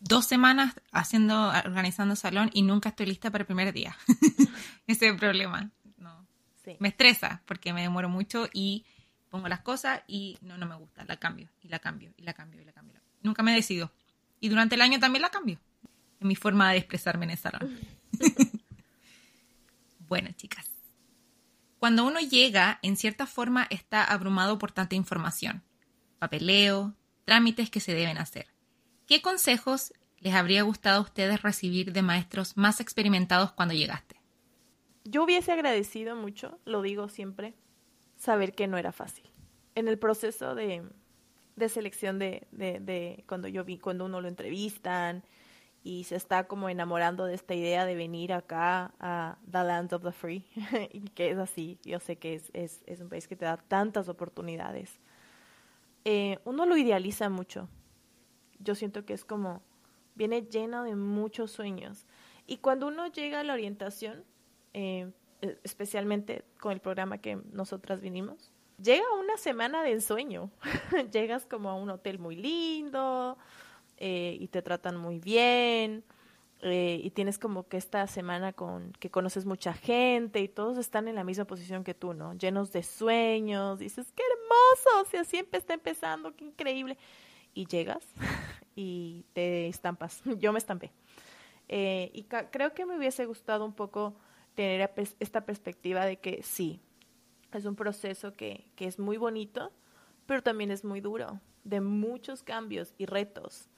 dos 0.00 0.26
semanas 0.26 0.74
haciendo, 0.92 1.48
organizando 1.64 2.16
salón 2.16 2.50
y 2.52 2.62
nunca 2.62 2.90
estoy 2.90 3.06
lista 3.06 3.30
para 3.30 3.42
el 3.42 3.46
primer 3.46 3.72
día. 3.72 3.96
Ese 4.86 5.06
es 5.06 5.12
el 5.12 5.18
problema. 5.18 5.70
No. 5.98 6.26
Me 6.78 6.88
estresa 6.88 7.42
porque 7.46 7.72
me 7.72 7.82
demoro 7.82 8.08
mucho 8.08 8.48
y 8.52 8.84
pongo 9.30 9.48
las 9.48 9.60
cosas 9.60 10.02
y 10.06 10.38
no, 10.40 10.56
no 10.56 10.66
me 10.66 10.76
gusta, 10.76 11.04
la 11.04 11.16
cambio 11.16 11.48
y 11.60 11.68
la 11.68 11.78
cambio 11.78 12.12
y 12.16 12.22
la 12.22 12.32
cambio 12.32 12.60
y 12.60 12.64
la 12.64 12.72
cambio. 12.72 13.00
Nunca 13.22 13.42
me 13.42 13.54
decido. 13.54 13.92
Y 14.40 14.48
durante 14.48 14.74
el 14.74 14.82
año 14.82 14.98
también 14.98 15.22
la 15.22 15.30
cambio. 15.30 15.58
En 16.20 16.28
mi 16.28 16.36
forma 16.36 16.70
de 16.72 16.78
expresarme 16.78 17.24
en 17.24 17.32
el 17.32 17.38
salón. 17.38 17.78
Bueno, 20.08 20.30
chicas. 20.36 20.70
Cuando 21.78 22.04
uno 22.06 22.20
llega, 22.20 22.78
en 22.82 22.96
cierta 22.96 23.26
forma 23.26 23.66
está 23.70 24.02
abrumado 24.02 24.58
por 24.58 24.72
tanta 24.72 24.94
información. 24.94 25.62
Papeleo, 26.18 26.94
trámites 27.24 27.70
que 27.70 27.80
se 27.80 27.94
deben 27.94 28.18
hacer. 28.18 28.46
¿Qué 29.06 29.22
consejos 29.22 29.92
les 30.18 30.34
habría 30.34 30.62
gustado 30.62 30.98
a 30.98 31.02
ustedes 31.02 31.42
recibir 31.42 31.92
de 31.92 32.02
maestros 32.02 32.56
más 32.56 32.80
experimentados 32.80 33.52
cuando 33.52 33.74
llegaste? 33.74 34.16
Yo 35.04 35.22
hubiese 35.22 35.52
agradecido 35.52 36.16
mucho, 36.16 36.58
lo 36.64 36.82
digo 36.82 37.08
siempre, 37.08 37.54
saber 38.16 38.54
que 38.54 38.66
no 38.66 38.78
era 38.78 38.92
fácil. 38.92 39.30
En 39.74 39.86
el 39.86 39.98
proceso 39.98 40.54
de, 40.54 40.82
selección 41.68 42.18
de, 42.18 42.46
de, 42.50 43.24
cuando 43.28 43.46
yo 43.46 43.64
vi, 43.64 43.78
cuando 43.78 44.06
uno 44.06 44.20
lo 44.20 44.28
entrevistan 44.28 45.22
y 45.86 46.02
se 46.02 46.16
está 46.16 46.48
como 46.48 46.68
enamorando 46.68 47.26
de 47.26 47.34
esta 47.34 47.54
idea 47.54 47.86
de 47.86 47.94
venir 47.94 48.32
acá 48.32 48.92
a 48.98 49.38
The 49.48 49.62
Land 49.62 49.92
of 49.92 50.02
the 50.02 50.10
Free, 50.10 50.44
y 50.92 51.02
que 51.10 51.30
es 51.30 51.38
así, 51.38 51.78
yo 51.84 52.00
sé 52.00 52.16
que 52.16 52.34
es, 52.34 52.50
es, 52.54 52.82
es 52.86 53.00
un 53.00 53.08
país 53.08 53.28
que 53.28 53.36
te 53.36 53.44
da 53.44 53.56
tantas 53.56 54.08
oportunidades. 54.08 54.98
Eh, 56.04 56.40
uno 56.44 56.66
lo 56.66 56.76
idealiza 56.76 57.28
mucho. 57.28 57.68
Yo 58.58 58.74
siento 58.74 59.04
que 59.04 59.12
es 59.12 59.24
como, 59.24 59.62
viene 60.16 60.42
lleno 60.42 60.82
de 60.82 60.96
muchos 60.96 61.52
sueños. 61.52 62.04
Y 62.48 62.56
cuando 62.56 62.88
uno 62.88 63.06
llega 63.06 63.38
a 63.38 63.44
la 63.44 63.52
orientación, 63.52 64.24
eh, 64.74 65.12
e, 65.40 65.56
especialmente 65.62 66.42
con 66.58 66.72
el 66.72 66.80
programa 66.80 67.18
que 67.18 67.36
nosotras 67.52 68.00
vinimos, 68.00 68.52
llega 68.82 69.04
una 69.20 69.36
semana 69.36 69.84
de 69.84 69.92
ensueño. 69.92 70.50
Llegas 71.12 71.46
como 71.46 71.70
a 71.70 71.74
un 71.74 71.90
hotel 71.90 72.18
muy 72.18 72.34
lindo 72.34 73.38
eh, 73.96 74.36
y 74.40 74.48
te 74.48 74.62
tratan 74.62 74.96
muy 74.96 75.18
bien. 75.18 76.04
Eh, 76.62 77.00
y 77.04 77.10
tienes 77.10 77.38
como 77.38 77.68
que 77.68 77.76
esta 77.76 78.06
semana 78.06 78.54
con 78.54 78.92
que 78.92 79.10
conoces 79.10 79.44
mucha 79.44 79.74
gente 79.74 80.40
y 80.40 80.48
todos 80.48 80.78
están 80.78 81.06
en 81.06 81.14
la 81.14 81.22
misma 81.22 81.44
posición 81.44 81.84
que 81.84 81.92
tú, 81.92 82.14
¿no? 82.14 82.32
Llenos 82.32 82.72
de 82.72 82.82
sueños, 82.82 83.78
dices, 83.78 84.10
qué 84.12 84.22
hermoso, 84.22 85.10
si 85.10 85.18
así 85.18 85.46
está 85.52 85.74
empezando, 85.74 86.34
qué 86.34 86.46
increíble. 86.46 86.96
Y 87.52 87.66
llegas 87.66 88.06
y 88.74 89.26
te 89.34 89.68
estampas, 89.68 90.22
yo 90.38 90.52
me 90.52 90.58
estampé. 90.58 90.92
y 91.68 92.26
creo 92.50 92.72
que 92.72 92.86
me 92.86 92.96
hubiese 92.96 93.26
gustado 93.26 93.66
un 93.66 93.74
poco 93.74 94.16
tener 94.54 94.90
esta 95.20 95.44
perspectiva 95.44 96.06
de 96.06 96.16
que 96.18 96.42
sí, 96.42 96.80
es 97.52 97.66
un 97.66 97.76
proceso 97.76 98.34
que, 98.34 98.70
que 98.76 98.86
es 98.86 98.98
muy 98.98 99.18
bonito, 99.18 99.72
pero 100.26 100.42
también 100.42 100.70
es 100.70 100.84
muy 100.84 101.00
duro, 101.00 101.40
de 101.64 101.80
muchos 101.80 102.42
cambios 102.42 102.94
y 102.98 103.06
retos. 103.06 103.68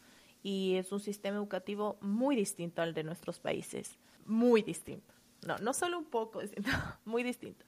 Y 0.43 0.77
es 0.77 0.93
un 0.93 1.01
sistema 1.01 1.37
educativo 1.37 1.99
muy 2.01 2.37
distinto 2.37 2.83
al 2.83 2.95
de 2.95 3.05
nuestros 3.05 3.41
países, 3.41 3.99
muy 4.27 4.63
distinto. 4.63 5.15
No, 5.47 5.57
no 5.59 5.73
solo 5.73 5.99
un 5.99 6.05
poco 6.05 6.41
muy 7.05 7.23
distinto. 7.23 7.65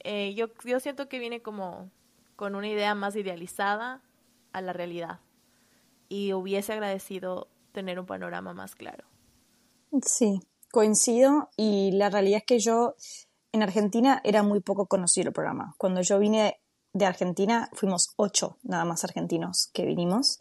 Eh, 0.00 0.34
yo, 0.34 0.48
yo 0.64 0.80
siento 0.80 1.08
que 1.08 1.18
viene 1.18 1.42
como 1.42 1.90
con 2.36 2.54
una 2.54 2.68
idea 2.68 2.94
más 2.94 3.16
idealizada 3.16 4.02
a 4.52 4.60
la 4.60 4.72
realidad 4.72 5.20
y 6.08 6.32
hubiese 6.32 6.72
agradecido 6.72 7.48
tener 7.72 7.98
un 7.98 8.06
panorama 8.06 8.54
más 8.54 8.74
claro. 8.74 9.04
Sí, 10.02 10.40
coincido 10.70 11.50
y 11.56 11.92
la 11.92 12.10
realidad 12.10 12.38
es 12.38 12.44
que 12.44 12.58
yo 12.58 12.94
en 13.52 13.62
Argentina 13.62 14.20
era 14.24 14.42
muy 14.42 14.60
poco 14.60 14.86
conocido 14.86 15.28
el 15.28 15.34
programa. 15.34 15.74
Cuando 15.78 16.00
yo 16.02 16.18
vine 16.18 16.60
de 16.92 17.06
Argentina 17.06 17.68
fuimos 17.72 18.14
ocho 18.16 18.58
nada 18.62 18.84
más 18.84 19.04
argentinos 19.04 19.70
que 19.72 19.84
vinimos 19.84 20.40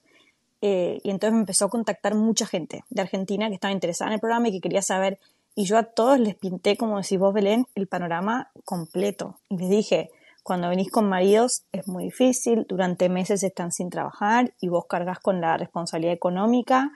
eh, 0.61 0.99
y 1.03 1.09
entonces 1.09 1.33
me 1.33 1.39
empezó 1.39 1.65
a 1.65 1.69
contactar 1.69 2.15
mucha 2.15 2.45
gente 2.45 2.83
de 2.89 3.01
Argentina 3.01 3.47
que 3.47 3.55
estaba 3.55 3.71
interesada 3.71 4.09
en 4.09 4.15
el 4.15 4.19
programa 4.19 4.47
y 4.47 4.53
que 4.53 4.61
quería 4.61 4.81
saber. 4.81 5.19
Y 5.55 5.65
yo 5.65 5.77
a 5.77 5.83
todos 5.83 6.19
les 6.19 6.35
pinté 6.35 6.77
como 6.77 6.97
decís 6.97 7.17
vos 7.17 7.33
Belén 7.33 7.65
el 7.75 7.87
panorama 7.87 8.51
completo. 8.63 9.39
Y 9.49 9.57
les 9.57 9.69
dije 9.69 10.11
cuando 10.47 10.69
venís 10.69 10.89
con 10.89 11.09
maridos 11.09 11.63
es 11.73 11.89
muy 11.89 12.05
difícil, 12.05 12.65
durante 12.69 13.09
meses 13.09 13.43
están 13.43 13.73
sin 13.73 13.89
trabajar 13.89 14.53
y 14.61 14.69
vos 14.69 14.85
cargas 14.87 15.19
con 15.19 15.41
la 15.41 15.57
responsabilidad 15.57 16.13
económica. 16.13 16.93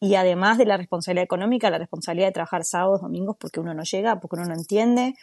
Y 0.00 0.16
además 0.16 0.58
de 0.58 0.64
la 0.64 0.76
responsabilidad 0.76 1.22
económica, 1.22 1.70
la 1.70 1.78
responsabilidad 1.78 2.26
de 2.26 2.32
trabajar 2.32 2.64
sábados, 2.64 3.00
domingos, 3.00 3.36
porque 3.38 3.60
uno 3.60 3.74
no 3.74 3.84
llega, 3.84 4.18
porque 4.18 4.34
uno 4.34 4.46
no 4.46 4.54
entiende. 4.54 5.14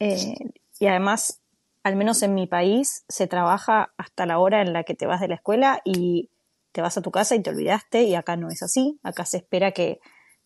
Eh, 0.00 0.34
y 0.78 0.86
además, 0.86 1.40
al 1.82 1.96
menos 1.96 2.22
en 2.22 2.34
mi 2.34 2.46
país, 2.46 3.06
se 3.08 3.26
trabaja 3.26 3.94
hasta 3.96 4.26
la 4.26 4.38
hora 4.38 4.60
en 4.60 4.74
la 4.74 4.84
que 4.84 4.94
te 4.94 5.06
vas 5.06 5.22
de 5.22 5.28
la 5.28 5.36
escuela 5.36 5.80
y 5.82 6.28
te 6.74 6.82
vas 6.82 6.98
a 6.98 7.02
tu 7.02 7.12
casa 7.12 7.36
y 7.36 7.40
te 7.40 7.50
olvidaste, 7.50 8.02
y 8.02 8.16
acá 8.16 8.36
no 8.36 8.48
es 8.48 8.60
así. 8.64 8.98
Acá 9.04 9.24
se 9.24 9.36
espera 9.36 9.70
que 9.70 10.00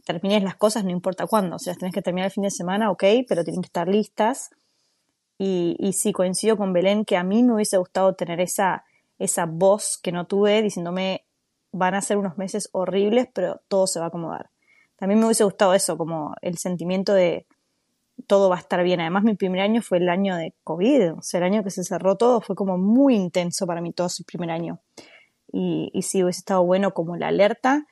termines 0.04 0.42
las 0.42 0.56
cosas, 0.56 0.84
no 0.84 0.90
importa 0.90 1.26
cuándo. 1.26 1.56
O 1.56 1.58
sea, 1.58 1.74
tenés 1.74 1.94
que 1.94 2.02
terminar 2.02 2.26
el 2.26 2.32
fin 2.32 2.42
de 2.42 2.50
semana, 2.50 2.90
ok, 2.90 3.02
pero 3.26 3.44
tienen 3.44 3.62
que 3.62 3.68
estar 3.68 3.88
listas. 3.88 4.50
Y, 5.38 5.74
y 5.78 5.94
sí, 5.94 6.12
coincido 6.12 6.58
con 6.58 6.74
Belén 6.74 7.06
que 7.06 7.16
a 7.16 7.24
mí 7.24 7.42
me 7.42 7.54
hubiese 7.54 7.78
gustado 7.78 8.14
tener 8.14 8.42
esa, 8.42 8.84
esa 9.18 9.46
voz 9.46 9.98
que 10.02 10.12
no 10.12 10.26
tuve 10.26 10.60
diciéndome 10.60 11.24
van 11.72 11.94
a 11.94 12.02
ser 12.02 12.18
unos 12.18 12.36
meses 12.36 12.68
horribles, 12.72 13.28
pero 13.32 13.62
todo 13.68 13.86
se 13.86 13.98
va 13.98 14.06
a 14.06 14.08
acomodar. 14.08 14.50
También 14.96 15.20
me 15.20 15.24
hubiese 15.24 15.44
gustado 15.44 15.72
eso, 15.72 15.96
como 15.96 16.34
el 16.42 16.58
sentimiento 16.58 17.14
de 17.14 17.46
todo 18.26 18.50
va 18.50 18.56
a 18.56 18.60
estar 18.60 18.82
bien. 18.82 19.00
Además, 19.00 19.24
mi 19.24 19.34
primer 19.34 19.60
año 19.62 19.80
fue 19.80 19.96
el 19.96 20.10
año 20.10 20.36
de 20.36 20.54
COVID, 20.62 21.14
o 21.14 21.22
sea, 21.22 21.38
el 21.38 21.44
año 21.44 21.64
que 21.64 21.70
se 21.70 21.84
cerró 21.84 22.16
todo 22.16 22.42
fue 22.42 22.54
como 22.54 22.76
muy 22.76 23.14
intenso 23.14 23.66
para 23.66 23.80
mí 23.80 23.94
todo 23.94 24.08
ese 24.08 24.24
primer 24.24 24.50
año. 24.50 24.80
Y, 25.52 25.90
y 25.92 26.02
sí, 26.02 26.22
hubiese 26.22 26.40
estado 26.40 26.64
bueno 26.64 26.92
como 26.92 27.16
la 27.16 27.28
alerta. 27.28 27.86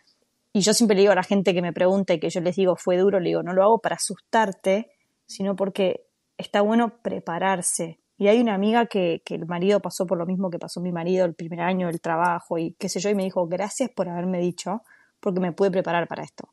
Y 0.52 0.60
yo 0.60 0.72
siempre 0.74 0.94
le 0.94 1.02
digo 1.02 1.12
a 1.12 1.16
la 1.16 1.22
gente 1.22 1.52
que 1.52 1.62
me 1.62 1.72
pregunta 1.72 2.14
y 2.14 2.20
que 2.20 2.30
yo 2.30 2.40
les 2.40 2.56
digo 2.56 2.76
fue 2.76 2.96
duro, 2.96 3.20
le 3.20 3.28
digo, 3.28 3.42
no 3.42 3.52
lo 3.52 3.62
hago 3.62 3.78
para 3.80 3.96
asustarte, 3.96 4.90
sino 5.26 5.54
porque 5.56 6.06
está 6.38 6.62
bueno 6.62 6.98
prepararse. 7.02 8.00
Y 8.18 8.28
hay 8.28 8.40
una 8.40 8.54
amiga 8.54 8.86
que, 8.86 9.22
que, 9.24 9.34
el 9.34 9.46
marido 9.46 9.80
pasó 9.80 10.06
por 10.06 10.16
lo 10.16 10.24
mismo 10.24 10.48
que 10.48 10.58
pasó 10.58 10.80
mi 10.80 10.92
marido 10.92 11.26
el 11.26 11.34
primer 11.34 11.60
año 11.60 11.88
del 11.88 12.00
trabajo 12.00 12.56
y 12.56 12.72
qué 12.78 12.88
sé 12.88 13.00
yo, 13.00 13.10
y 13.10 13.14
me 13.14 13.24
dijo, 13.24 13.46
gracias 13.46 13.90
por 13.90 14.08
haberme 14.08 14.38
dicho, 14.38 14.82
porque 15.20 15.40
me 15.40 15.52
pude 15.52 15.70
preparar 15.70 16.08
para 16.08 16.22
esto. 16.22 16.48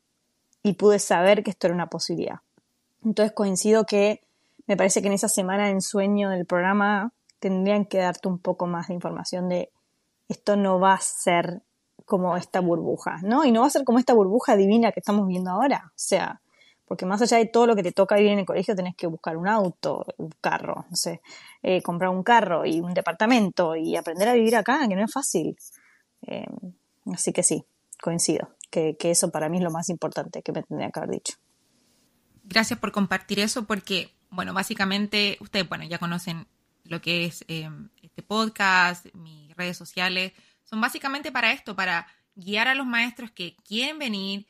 Y 0.62 0.74
pude 0.74 0.98
saber 0.98 1.42
que 1.42 1.50
esto 1.50 1.66
era 1.66 1.74
una 1.74 1.88
posibilidad. 1.88 2.40
Entonces 3.04 3.32
coincido 3.32 3.84
que 3.84 4.20
me 4.66 4.76
parece 4.76 5.02
que 5.02 5.08
en 5.08 5.14
esa 5.14 5.28
semana 5.28 5.64
de 5.64 5.72
ensueño 5.72 6.30
del 6.30 6.46
programa 6.46 7.12
tendrían 7.38 7.84
que 7.84 7.98
darte 7.98 8.28
un 8.28 8.38
poco 8.38 8.66
más 8.66 8.88
de 8.88 8.94
información 8.94 9.48
de 9.48 9.70
esto 10.28 10.56
no 10.56 10.80
va 10.80 10.94
a 10.94 11.00
ser 11.00 11.62
como 12.04 12.36
esta 12.36 12.60
burbuja, 12.60 13.18
¿no? 13.22 13.44
Y 13.44 13.52
no 13.52 13.62
va 13.62 13.66
a 13.66 13.70
ser 13.70 13.84
como 13.84 13.98
esta 13.98 14.14
burbuja 14.14 14.56
divina 14.56 14.92
que 14.92 15.00
estamos 15.00 15.26
viendo 15.26 15.50
ahora. 15.50 15.84
O 15.86 15.92
sea, 15.96 16.40
porque 16.86 17.06
más 17.06 17.22
allá 17.22 17.38
de 17.38 17.46
todo 17.46 17.66
lo 17.66 17.76
que 17.76 17.82
te 17.82 17.92
toca 17.92 18.16
vivir 18.16 18.32
en 18.32 18.40
el 18.40 18.46
colegio, 18.46 18.76
tenés 18.76 18.94
que 18.94 19.06
buscar 19.06 19.36
un 19.36 19.48
auto, 19.48 20.04
un 20.18 20.30
carro, 20.40 20.86
no 20.90 20.96
sé, 20.96 21.22
eh, 21.62 21.82
comprar 21.82 22.10
un 22.10 22.22
carro 22.22 22.66
y 22.66 22.80
un 22.80 22.92
departamento 22.92 23.74
y 23.74 23.96
aprender 23.96 24.28
a 24.28 24.34
vivir 24.34 24.56
acá, 24.56 24.86
que 24.86 24.94
no 24.94 25.04
es 25.04 25.12
fácil. 25.12 25.56
Eh, 26.26 26.46
así 27.12 27.32
que 27.32 27.42
sí, 27.42 27.64
coincido, 28.00 28.50
que, 28.70 28.96
eso 29.00 29.30
para 29.30 29.48
mí 29.48 29.58
es 29.58 29.64
lo 29.64 29.70
más 29.70 29.88
importante 29.88 30.42
que 30.42 30.52
me 30.52 30.62
tendría 30.62 30.90
que 30.90 31.00
haber 31.00 31.10
dicho. 31.10 31.34
Gracias 32.44 32.78
por 32.78 32.92
compartir 32.92 33.40
eso, 33.40 33.64
porque, 33.64 34.10
bueno, 34.30 34.52
básicamente 34.52 35.38
ustedes, 35.40 35.66
bueno, 35.66 35.84
ya 35.84 35.98
conocen 35.98 36.46
lo 36.84 37.00
que 37.00 37.24
es 37.24 37.46
eh, 37.48 37.70
este 38.14 38.22
podcast, 38.22 39.06
mis 39.12 39.56
redes 39.56 39.76
sociales, 39.76 40.32
son 40.62 40.80
básicamente 40.80 41.32
para 41.32 41.50
esto, 41.50 41.74
para 41.74 42.06
guiar 42.36 42.68
a 42.68 42.76
los 42.76 42.86
maestros 42.86 43.32
que 43.32 43.56
quieren 43.66 43.98
venir, 43.98 44.46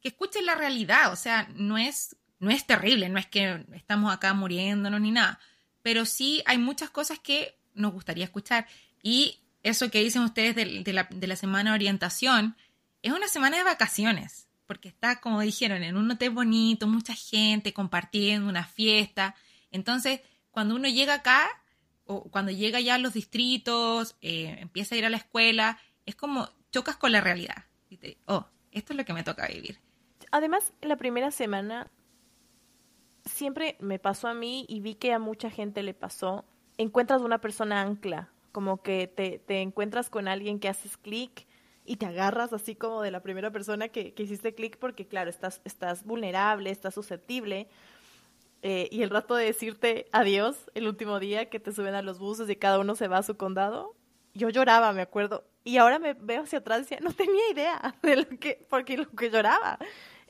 que 0.00 0.10
escuchen 0.10 0.46
la 0.46 0.54
realidad, 0.54 1.12
o 1.12 1.16
sea, 1.16 1.48
no 1.56 1.76
es, 1.78 2.16
no 2.38 2.50
es 2.50 2.64
terrible, 2.64 3.08
no 3.08 3.18
es 3.18 3.26
que 3.26 3.66
estamos 3.74 4.14
acá 4.14 4.34
muriéndonos 4.34 5.00
ni 5.00 5.10
nada, 5.10 5.40
pero 5.82 6.04
sí 6.04 6.44
hay 6.46 6.58
muchas 6.58 6.90
cosas 6.90 7.18
que 7.18 7.58
nos 7.74 7.92
gustaría 7.92 8.24
escuchar. 8.24 8.68
Y 9.02 9.40
eso 9.64 9.90
que 9.90 10.04
dicen 10.04 10.22
ustedes 10.22 10.54
de, 10.54 10.92
la, 10.92 11.08
de 11.10 11.26
la 11.26 11.34
semana 11.34 11.70
de 11.70 11.74
orientación, 11.74 12.56
es 13.02 13.12
una 13.12 13.26
semana 13.26 13.56
de 13.56 13.64
vacaciones, 13.64 14.46
porque 14.64 14.88
está, 14.88 15.20
como 15.20 15.40
dijeron, 15.40 15.82
en 15.82 15.96
un 15.96 16.08
hotel 16.08 16.30
bonito, 16.30 16.86
mucha 16.86 17.14
gente 17.14 17.72
compartiendo 17.72 18.48
una 18.48 18.64
fiesta. 18.64 19.34
Entonces, 19.72 20.20
cuando 20.52 20.76
uno 20.76 20.88
llega 20.88 21.14
acá, 21.14 21.48
o 22.08 22.24
cuando 22.30 22.50
llega 22.50 22.80
ya 22.80 22.96
a 22.96 22.98
los 22.98 23.14
distritos, 23.14 24.16
eh, 24.20 24.56
empieza 24.58 24.94
a 24.94 24.98
ir 24.98 25.06
a 25.06 25.10
la 25.10 25.18
escuela, 25.18 25.78
es 26.06 26.16
como 26.16 26.48
chocas 26.72 26.96
con 26.96 27.12
la 27.12 27.20
realidad. 27.20 27.66
Y 27.88 27.98
te, 27.98 28.18
oh, 28.26 28.46
esto 28.72 28.92
es 28.92 28.96
lo 28.96 29.04
que 29.04 29.12
me 29.12 29.22
toca 29.22 29.46
vivir 29.46 29.78
además, 30.30 30.72
la 30.82 30.96
primera 30.96 31.30
semana 31.30 31.90
siempre 33.24 33.76
me 33.80 33.98
pasó 33.98 34.28
a 34.28 34.34
mí 34.34 34.64
y 34.68 34.80
vi 34.80 34.94
que 34.94 35.12
a 35.12 35.18
mucha 35.18 35.50
gente 35.50 35.82
le 35.82 35.94
pasó. 35.94 36.44
Encuentras 36.76 37.22
una 37.22 37.40
persona 37.40 37.82
ancla, 37.82 38.30
como 38.52 38.82
que 38.82 39.06
te, 39.06 39.38
te 39.38 39.60
encuentras 39.60 40.10
con 40.10 40.28
alguien 40.28 40.60
que 40.60 40.68
haces 40.68 40.96
clic 40.96 41.46
y 41.84 41.96
te 41.96 42.06
agarras 42.06 42.52
así 42.52 42.74
como 42.74 43.02
de 43.02 43.10
la 43.10 43.22
primera 43.22 43.50
persona 43.50 43.88
que, 43.88 44.14
que 44.14 44.22
hiciste 44.22 44.54
clic 44.54 44.78
porque 44.78 45.06
claro, 45.06 45.30
estás, 45.30 45.60
estás 45.64 46.04
vulnerable, 46.04 46.70
estás 46.70 46.94
susceptible. 46.94 47.68
Eh, 48.62 48.88
y 48.90 49.02
el 49.02 49.10
rato 49.10 49.36
de 49.36 49.44
decirte 49.44 50.06
adiós 50.10 50.70
el 50.74 50.88
último 50.88 51.20
día 51.20 51.48
que 51.48 51.60
te 51.60 51.72
suben 51.72 51.94
a 51.94 52.02
los 52.02 52.18
buses 52.18 52.50
y 52.50 52.56
cada 52.56 52.80
uno 52.80 52.96
se 52.96 53.06
va 53.06 53.18
a 53.18 53.22
su 53.22 53.36
condado, 53.36 53.94
yo 54.34 54.48
lloraba, 54.50 54.92
me 54.92 55.02
acuerdo. 55.02 55.44
Y 55.64 55.76
ahora 55.76 55.98
me 55.98 56.14
veo 56.14 56.42
hacia 56.42 56.60
atrás 56.60 56.78
y 56.78 56.82
decía, 56.82 56.98
no 57.00 57.12
tenía 57.12 57.50
idea 57.50 57.94
de 58.02 58.16
lo 58.16 58.28
que, 58.28 58.66
porque 58.68 58.96
lo 58.96 59.08
que 59.10 59.30
lloraba. 59.30 59.78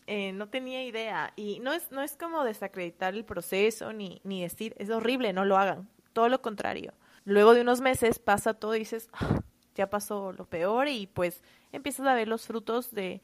Eh, 0.07 0.33
no 0.33 0.49
tenía 0.49 0.85
idea. 0.85 1.33
Y 1.37 1.61
no 1.61 1.73
es, 1.73 1.91
no 1.93 2.03
es 2.03 2.17
como 2.17 2.45
desacreditar 2.45 3.15
el 3.15 3.25
proceso 3.25 3.93
ni, 3.93 4.21
ni 4.25 4.43
decir, 4.43 4.75
es 4.79 4.91
horrible, 4.91 5.33
no 5.33 5.45
lo 5.45 5.59
hagan. 5.59 5.89
Todo 6.13 6.29
lo 6.29 6.41
contrario. 6.41 6.95
Luego 7.25 7.55
de 7.55 7.61
unos 7.61 7.81
meses 7.81 8.19
pasa 8.19 8.55
todo 8.55 8.75
y 8.75 8.81
dices, 8.81 9.11
ah, 9.13 9.43
ya 9.75 9.91
pasó 9.91 10.33
lo 10.33 10.47
peor 10.47 10.89
y 10.89 11.07
pues 11.07 11.43
empiezas 11.73 12.07
a 12.07 12.15
ver 12.15 12.27
los 12.27 12.47
frutos 12.47 12.91
de, 12.91 13.21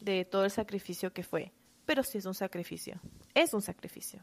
de 0.00 0.24
todo 0.24 0.44
el 0.44 0.50
sacrificio 0.50 1.12
que 1.12 1.22
fue. 1.22 1.52
Pero 1.86 2.02
sí 2.02 2.18
es 2.18 2.26
un 2.26 2.34
sacrificio, 2.34 3.00
es 3.34 3.54
un 3.54 3.62
sacrificio. 3.62 4.20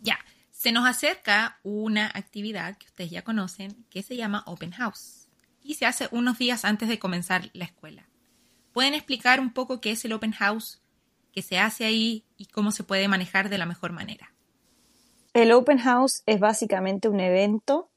Ya, 0.00 0.18
se 0.50 0.72
nos 0.72 0.86
acerca 0.86 1.58
una 1.62 2.06
actividad 2.06 2.78
que 2.78 2.86
ustedes 2.86 3.10
ya 3.10 3.22
conocen 3.22 3.84
que 3.90 4.02
se 4.02 4.16
llama 4.16 4.42
Open 4.46 4.72
House 4.72 5.28
y 5.62 5.74
se 5.74 5.86
hace 5.86 6.08
unos 6.10 6.38
días 6.38 6.64
antes 6.64 6.88
de 6.88 6.98
comenzar 6.98 7.50
la 7.52 7.64
escuela. 7.64 8.08
¿Pueden 8.72 8.94
explicar 8.94 9.40
un 9.40 9.52
poco 9.52 9.80
qué 9.80 9.92
es 9.92 10.04
el 10.04 10.12
Open 10.12 10.32
House, 10.32 10.80
qué 11.32 11.42
se 11.42 11.58
hace 11.58 11.84
ahí 11.84 12.24
y 12.36 12.46
cómo 12.46 12.72
se 12.72 12.84
puede 12.84 13.08
manejar 13.08 13.48
de 13.48 13.58
la 13.58 13.66
mejor 13.66 13.92
manera? 13.92 14.32
El 15.34 15.52
Open 15.52 15.78
House 15.78 16.22
es 16.26 16.40
básicamente 16.40 17.08
un 17.08 17.20
evento 17.20 17.90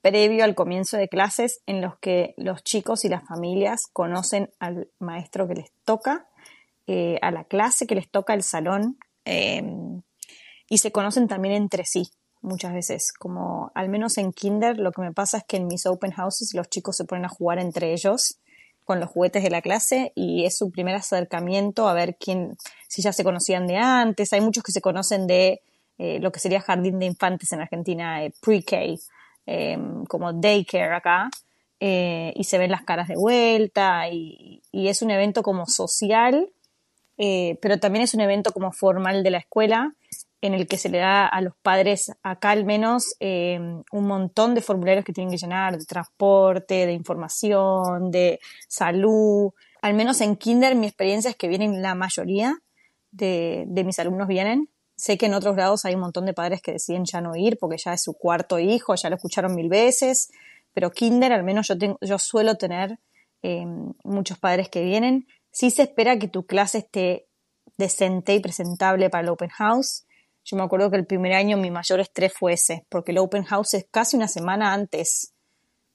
previo 0.00 0.44
al 0.44 0.54
comienzo 0.54 0.96
de 0.96 1.08
clases 1.08 1.60
en 1.66 1.80
los 1.80 1.98
que 1.98 2.34
los 2.36 2.62
chicos 2.62 3.04
y 3.04 3.08
las 3.08 3.26
familias 3.26 3.88
conocen 3.92 4.50
al 4.60 4.88
maestro 5.00 5.48
que 5.48 5.54
les 5.54 5.72
toca, 5.84 6.28
eh, 6.86 7.18
a 7.22 7.30
la 7.30 7.44
clase 7.44 7.86
que 7.86 7.94
les 7.94 8.10
toca, 8.10 8.34
el 8.34 8.42
salón, 8.42 8.98
em, 9.24 10.02
y 10.68 10.78
se 10.78 10.92
conocen 10.92 11.28
también 11.28 11.54
entre 11.54 11.84
sí 11.84 12.10
muchas 12.42 12.72
veces. 12.72 13.12
Como 13.12 13.70
al 13.74 13.88
menos 13.88 14.18
en 14.18 14.32
Kinder, 14.32 14.78
lo 14.78 14.92
que 14.92 15.02
me 15.02 15.12
pasa 15.12 15.38
es 15.38 15.44
que 15.44 15.56
en 15.56 15.66
mis 15.66 15.86
open 15.86 16.12
houses 16.12 16.54
los 16.54 16.68
chicos 16.68 16.96
se 16.96 17.04
ponen 17.04 17.24
a 17.24 17.28
jugar 17.28 17.58
entre 17.58 17.92
ellos 17.92 18.38
con 18.84 19.00
los 19.00 19.10
juguetes 19.10 19.42
de 19.42 19.50
la 19.50 19.62
clase 19.62 20.12
y 20.14 20.44
es 20.44 20.56
su 20.56 20.70
primer 20.70 20.94
acercamiento 20.94 21.88
a 21.88 21.92
ver 21.92 22.16
quién, 22.18 22.56
si 22.88 23.02
ya 23.02 23.12
se 23.12 23.24
conocían 23.24 23.66
de 23.66 23.76
antes. 23.76 24.32
Hay 24.32 24.40
muchos 24.40 24.62
que 24.62 24.70
se 24.70 24.80
conocen 24.80 25.26
de 25.26 25.60
eh, 25.98 26.20
lo 26.20 26.30
que 26.30 26.38
sería 26.38 26.60
jardín 26.60 27.00
de 27.00 27.06
infantes 27.06 27.50
en 27.52 27.60
Argentina, 27.60 28.24
eh, 28.24 28.32
pre-K, 28.40 28.76
em, 29.46 30.04
como 30.04 30.32
daycare 30.32 30.94
acá, 30.94 31.28
eh, 31.80 32.32
y 32.36 32.44
se 32.44 32.58
ven 32.58 32.70
las 32.70 32.84
caras 32.84 33.08
de 33.08 33.16
vuelta 33.16 34.08
y, 34.08 34.62
y 34.70 34.88
es 34.88 35.02
un 35.02 35.10
evento 35.10 35.42
como 35.42 35.66
social, 35.66 36.48
pero 37.16 37.78
también 37.78 38.04
es 38.04 38.14
un 38.14 38.20
evento 38.20 38.52
como 38.52 38.72
formal 38.72 39.22
de 39.22 39.30
la 39.30 39.38
escuela 39.38 39.94
en 40.46 40.54
el 40.54 40.66
que 40.66 40.78
se 40.78 40.88
le 40.88 40.98
da 40.98 41.26
a 41.26 41.40
los 41.40 41.54
padres, 41.62 42.12
acá 42.22 42.50
al 42.50 42.64
menos, 42.64 43.16
eh, 43.20 43.58
un 43.58 44.06
montón 44.06 44.54
de 44.54 44.60
formularios 44.60 45.04
que 45.04 45.12
tienen 45.12 45.30
que 45.30 45.38
llenar, 45.38 45.76
de 45.76 45.84
transporte, 45.84 46.86
de 46.86 46.92
información, 46.92 48.10
de 48.10 48.38
salud. 48.68 49.50
Al 49.82 49.94
menos 49.94 50.20
en 50.20 50.36
Kinder 50.36 50.74
mi 50.74 50.86
experiencia 50.86 51.30
es 51.30 51.36
que 51.36 51.48
vienen 51.48 51.82
la 51.82 51.94
mayoría 51.94 52.58
de, 53.10 53.64
de 53.66 53.84
mis 53.84 53.98
alumnos 53.98 54.28
vienen. 54.28 54.68
Sé 54.96 55.18
que 55.18 55.26
en 55.26 55.34
otros 55.34 55.56
grados 55.56 55.84
hay 55.84 55.94
un 55.94 56.00
montón 56.00 56.26
de 56.26 56.32
padres 56.32 56.62
que 56.62 56.72
deciden 56.72 57.04
ya 57.04 57.20
no 57.20 57.36
ir 57.36 57.58
porque 57.58 57.76
ya 57.78 57.92
es 57.92 58.02
su 58.02 58.14
cuarto 58.14 58.58
hijo, 58.58 58.94
ya 58.94 59.10
lo 59.10 59.16
escucharon 59.16 59.54
mil 59.54 59.68
veces, 59.68 60.30
pero 60.72 60.90
Kinder 60.90 61.32
al 61.32 61.44
menos 61.44 61.68
yo, 61.68 61.76
tengo, 61.76 61.98
yo 62.00 62.18
suelo 62.18 62.56
tener 62.56 62.98
eh, 63.42 63.64
muchos 64.04 64.38
padres 64.38 64.68
que 64.68 64.82
vienen. 64.82 65.26
Sí 65.58 65.70
se 65.70 65.84
espera 65.84 66.18
que 66.18 66.28
tu 66.28 66.44
clase 66.44 66.76
esté 66.76 67.30
decente 67.78 68.34
y 68.34 68.40
presentable 68.40 69.08
para 69.08 69.22
el 69.22 69.30
open 69.30 69.48
house. 69.48 70.04
Yo 70.44 70.54
me 70.54 70.62
acuerdo 70.62 70.90
que 70.90 70.98
el 70.98 71.06
primer 71.06 71.32
año 71.32 71.56
mi 71.56 71.70
mayor 71.70 71.98
estrés 71.98 72.34
fue 72.34 72.52
ese, 72.52 72.84
porque 72.90 73.12
el 73.12 73.16
open 73.16 73.44
house 73.44 73.72
es 73.72 73.86
casi 73.90 74.18
una 74.18 74.28
semana 74.28 74.74
antes. 74.74 75.32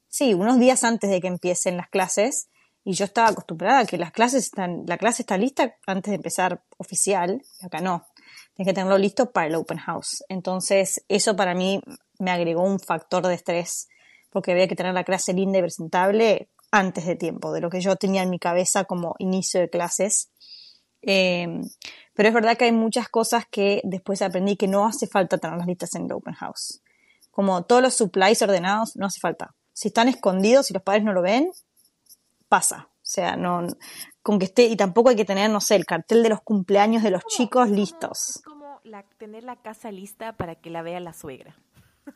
Sí, 0.08 0.34
unos 0.34 0.58
días 0.58 0.84
antes 0.84 1.12
de 1.12 1.22
que 1.22 1.28
empiecen 1.28 1.78
las 1.78 1.90
clases. 1.90 2.50
Y 2.84 2.94
yo 2.94 3.06
estaba 3.06 3.30
acostumbrada 3.30 3.82
a 3.82 3.86
que 3.86 4.00
las 4.00 4.12
clases 4.12 4.46
están, 4.46 4.82
la 4.88 4.98
clase 4.98 5.22
está 5.22 5.38
lista 5.38 5.76
antes 5.86 6.10
de 6.10 6.16
empezar 6.16 6.64
oficial, 6.78 7.44
y 7.62 7.66
acá 7.68 7.82
no. 7.82 8.08
Tienes 8.56 8.72
que 8.72 8.74
tenerlo 8.74 8.98
listo 8.98 9.32
para 9.32 9.46
el 9.46 9.54
open 9.54 9.78
house. 9.78 10.24
Entonces, 10.28 11.06
eso 11.08 11.36
para 11.36 11.54
mí 11.54 11.84
me 12.18 12.32
agregó 12.32 12.64
un 12.64 12.80
factor 12.80 13.28
de 13.28 13.36
estrés, 13.36 13.90
porque 14.32 14.54
había 14.54 14.68
que 14.68 14.76
tener 14.76 14.96
la 14.96 15.04
clase 15.04 15.34
linda 15.34 15.60
y 15.60 15.62
presentable 15.62 16.50
antes 16.72 17.06
de 17.06 17.16
tiempo, 17.16 17.52
de 17.52 17.62
lo 17.62 17.70
que 17.70 17.82
yo 17.82 17.96
tenía 17.96 18.24
en 18.24 18.30
mi 18.30 18.40
cabeza 18.40 18.86
como 18.86 19.16
inicio 19.20 19.60
de 19.60 19.70
clases. 19.70 20.32
Eh, 21.02 21.48
pero 22.14 22.30
es 22.30 22.34
verdad 22.34 22.58
que 22.58 22.66
hay 22.66 22.72
muchas 22.72 23.10
cosas 23.10 23.46
que 23.50 23.82
después 23.84 24.22
aprendí 24.22 24.56
que 24.56 24.68
no 24.68 24.86
hace 24.86 25.08
falta 25.08 25.38
tener 25.38 25.58
las 25.58 25.68
listas 25.68 25.96
en 25.96 26.06
el 26.06 26.12
open 26.14 26.34
house. 26.36 26.82
Como 27.30 27.64
todos 27.64 27.82
los 27.82 27.94
supplies 27.94 28.42
ordenados, 28.42 28.96
no 28.96 29.06
hace 29.06 29.20
falta. 29.20 29.56
Si 29.74 29.90
están 29.90 30.08
escondidos 30.08 30.70
y 30.70 30.74
los 30.74 30.84
padres 30.84 31.04
no 31.04 31.14
lo 31.14 31.22
ven, 31.22 31.52
pasa. 32.50 32.90
O 32.92 33.14
sea, 33.14 33.36
no, 33.36 33.68
con 34.22 34.40
que 34.40 34.46
esté, 34.46 34.64
y 34.64 34.76
tampoco 34.76 35.10
hay 35.10 35.16
que 35.16 35.26
tener, 35.26 35.50
no 35.50 35.60
sé, 35.60 35.76
el 35.76 35.86
cartel 35.86 36.24
de 36.24 36.30
los 36.30 36.42
cumpleaños 36.42 37.04
de 37.04 37.12
los 37.12 37.26
chicos 37.26 37.70
listos. 37.70 38.42
como 38.46 38.80
tener 39.18 39.44
la 39.44 39.56
casa 39.56 39.92
lista 39.92 40.34
para 40.34 40.56
que 40.56 40.70
la 40.70 40.82
vea 40.82 41.00
la 41.00 41.14
suegra. 41.14 41.56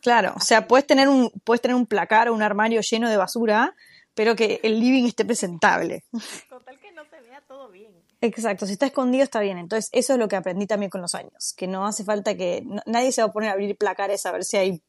Claro, 0.02 0.34
o 0.36 0.40
sea, 0.40 0.68
puedes 0.68 0.88
tener 0.88 1.08
un, 1.08 1.30
puedes 1.44 1.62
tener 1.62 1.76
un 1.76 1.86
placar 1.86 2.30
o 2.30 2.34
un 2.34 2.42
armario 2.42 2.82
lleno 2.82 3.10
de 3.10 3.18
basura, 3.18 3.76
pero 4.16 4.36
que 4.36 4.60
el 4.64 4.80
living 4.80 5.06
esté 5.06 5.26
presentable. 5.26 6.06
Total 6.50 6.80
que 6.80 6.92
no 6.94 7.04
se 7.06 7.22
vea 7.22 7.42
todo 7.48 7.70
bien. 7.70 7.94
Exacto, 8.22 8.66
si 8.66 8.74
está 8.74 8.88
escondido 8.88 9.24
está 9.24 9.42
bien. 9.42 9.58
Entonces, 9.58 9.90
eso 9.92 10.14
es 10.14 10.20
lo 10.20 10.28
que 10.28 10.36
aprendí 10.36 10.66
también 10.66 10.90
con 10.90 11.02
los 11.02 11.14
años, 11.14 11.54
que 11.56 11.68
no 11.68 11.86
hace 11.86 12.04
falta 12.04 12.36
que 12.36 12.64
nadie 12.86 13.12
se 13.12 13.22
va 13.22 13.28
a 13.28 13.32
poner 13.32 13.50
a 13.50 13.54
abrir 13.54 13.78
placares 13.78 14.26
a 14.26 14.32
ver 14.32 14.44
si 14.44 14.58
hay 14.58 14.82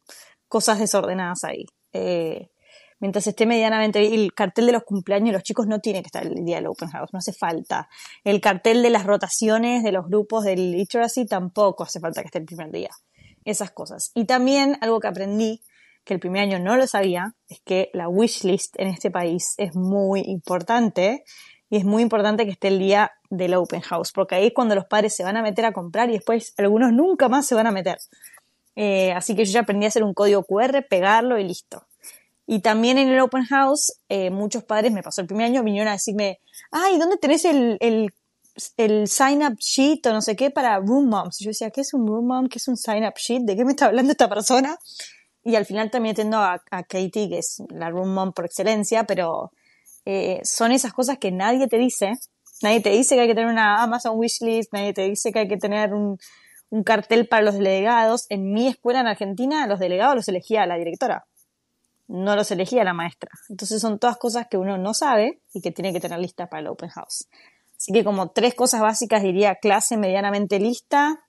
cosas 0.48 0.78
desordenadas 0.78 1.44
ahí. 1.44 1.66
Eh, 1.92 2.50
mientras 3.00 3.26
esté 3.26 3.46
medianamente 3.46 4.14
el 4.14 4.32
cartel 4.32 4.66
de 4.66 4.72
los 4.72 4.84
cumpleaños, 4.84 5.32
los 5.32 5.42
chicos 5.42 5.66
no 5.66 5.80
tienen 5.80 6.02
que 6.02 6.08
estar 6.08 6.24
el 6.24 6.44
día 6.44 6.56
del 6.56 6.68
open 6.68 6.88
house, 6.90 7.10
no 7.12 7.18
hace 7.18 7.32
falta. 7.32 7.88
El 8.24 8.40
cartel 8.40 8.82
de 8.82 8.90
las 8.90 9.04
rotaciones 9.04 9.82
de 9.82 9.92
los 9.92 10.06
grupos 10.06 10.44
del 10.44 10.72
literacy 10.72 11.26
tampoco 11.26 11.84
hace 11.84 12.00
falta 12.00 12.22
que 12.22 12.26
esté 12.26 12.38
el 12.38 12.46
primer 12.46 12.70
día. 12.70 12.90
Esas 13.44 13.70
cosas. 13.70 14.12
Y 14.14 14.24
también 14.24 14.78
algo 14.80 15.00
que 15.00 15.08
aprendí, 15.08 15.62
que 16.07 16.14
el 16.14 16.21
primer 16.21 16.42
año 16.42 16.61
no 16.61 16.77
lo 16.77 16.87
sabía, 16.87 17.35
es 17.49 17.61
que 17.64 17.90
la 17.92 18.09
wish 18.09 18.45
list 18.45 18.77
en 18.79 18.87
este 18.87 19.11
país 19.11 19.55
es 19.59 19.75
muy 19.75 20.21
importante 20.21 21.25
y 21.69 21.79
es 21.79 21.85
muy 21.85 22.01
importante 22.03 22.45
que 22.45 22.53
esté 22.53 22.69
el 22.69 22.79
día 22.79 23.11
del 23.29 23.55
open 23.55 23.81
house, 23.81 24.12
porque 24.12 24.37
ahí 24.37 24.47
es 24.47 24.53
cuando 24.55 24.77
los 24.77 24.85
padres 24.87 25.16
se 25.16 25.25
van 25.25 25.37
a 25.37 25.42
meter 25.42 25.64
a 25.64 25.73
comprar 25.73 26.09
y 26.09 26.12
después 26.12 26.55
algunos 26.59 26.92
nunca 26.92 27.29
más 27.29 27.45
se 27.45 27.57
van 27.57 27.66
a 27.66 27.73
meter. 27.73 27.99
Eh, 28.77 29.12
así 29.12 29.35
que 29.35 29.45
yo 29.45 29.53
ya 29.53 29.61
aprendí 29.61 29.85
a 29.85 29.88
hacer 29.88 30.05
un 30.05 30.14
código 30.14 30.45
QR, 30.45 30.87
pegarlo 30.88 31.40
y 31.40 31.45
listo. 31.45 31.85
Y 32.47 32.61
también 32.61 32.99
en 32.99 33.09
el 33.09 33.19
open 33.19 33.42
house, 33.42 33.99
eh, 34.09 34.31
muchos 34.31 34.62
padres, 34.62 34.92
me 34.92 35.03
pasó 35.03 35.23
el 35.23 35.27
primer 35.27 35.47
año, 35.47 35.64
vinieron 35.64 35.88
a 35.88 35.92
decirme, 35.92 36.38
ay, 36.71 36.99
¿dónde 36.99 37.16
tenés 37.16 37.45
el, 37.45 37.79
el, 37.81 38.14
el 38.77 39.09
sign 39.09 39.42
up 39.42 39.57
sheet 39.59 40.07
o 40.07 40.12
no 40.12 40.23
sé 40.23 40.37
qué 40.37 40.53
para 40.53 40.79
room 40.79 41.09
moms? 41.09 41.38
Yo 41.40 41.51
decía, 41.51 41.71
¿qué 41.71 41.81
es 41.81 41.92
un 41.95 42.07
room 42.07 42.29
mom? 42.29 42.49
¿Qué 42.49 42.59
es 42.59 42.69
un 42.69 42.77
sign 42.77 43.05
up 43.05 43.14
sheet? 43.16 43.40
¿De 43.42 43.57
qué 43.57 43.64
me 43.64 43.73
está 43.73 43.87
hablando 43.87 44.12
esta 44.12 44.29
persona? 44.29 44.79
Y 45.46 45.54
al 45.54 45.64
final 45.64 45.92
también 45.92 46.14
atiendo 46.14 46.38
a, 46.38 46.61
Katie, 46.68 47.28
que 47.28 47.38
es 47.38 47.62
la 47.70 47.88
room 47.88 48.12
mom 48.12 48.32
por 48.32 48.46
excelencia, 48.46 49.04
pero 49.04 49.52
eh, 50.04 50.40
son 50.42 50.72
esas 50.72 50.92
cosas 50.92 51.18
que 51.18 51.30
nadie 51.30 51.68
te 51.68 51.78
dice. 51.78 52.14
Nadie 52.62 52.80
te 52.80 52.90
dice 52.90 53.14
que 53.14 53.20
hay 53.20 53.28
que 53.28 53.37
tener 53.37 53.52
una 53.52 53.80
Amazon 53.80 54.18
wishlist, 54.18 54.72
nadie 54.72 54.92
te 54.92 55.02
dice 55.02 55.30
que 55.30 55.38
hay 55.38 55.48
que 55.48 55.56
tener 55.56 55.94
un, 55.94 56.18
cartel 56.85 57.28
para 57.28 57.44
los 57.44 57.54
delegados. 57.54 58.26
En 58.28 58.52
mi 58.52 58.66
escuela 58.66 58.98
en 58.98 59.06
Argentina, 59.06 59.68
los 59.68 59.78
delegados 59.78 60.16
los 60.16 60.26
elegía 60.26 60.66
la 60.66 60.78
directora, 60.78 61.26
no 62.09 62.35
los 62.35 62.50
elegía 62.50 62.82
la 62.82 62.92
maestra. 62.92 63.30
Entonces 63.48 63.81
son 63.81 64.00
todas 64.00 64.16
cosas 64.16 64.48
que 64.48 64.58
uno 64.58 64.79
no 64.79 64.94
sabe 64.94 65.42
y 65.54 65.60
que 65.60 65.71
tiene 65.71 65.92
que 65.92 66.00
tener 66.00 66.18
lista 66.18 66.48
para 66.48 66.62
el 66.62 66.66
open 66.66 66.88
house. 66.88 67.29
Así 67.77 67.92
que 67.92 68.02
como 68.02 68.31
tres 68.31 68.56
cosas 68.56 68.81
básicas 68.81 69.23
diría 69.23 69.54
clase 69.54 69.96
medianamente 69.96 70.58
lista, 70.58 71.21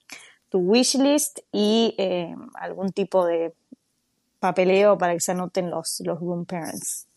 tu 0.49 0.57
wishlist 0.57 1.39
y 1.51 1.93
eh, 1.99 2.33
algún 2.55 2.91
tipo 2.91 3.23
de 3.23 3.53
papeleo 4.39 4.97
para 4.97 5.13
que 5.13 5.19
se 5.19 5.31
anoten 5.31 5.69
los, 5.69 5.99
los 6.03 6.19
room 6.19 6.45
parents. 6.45 7.07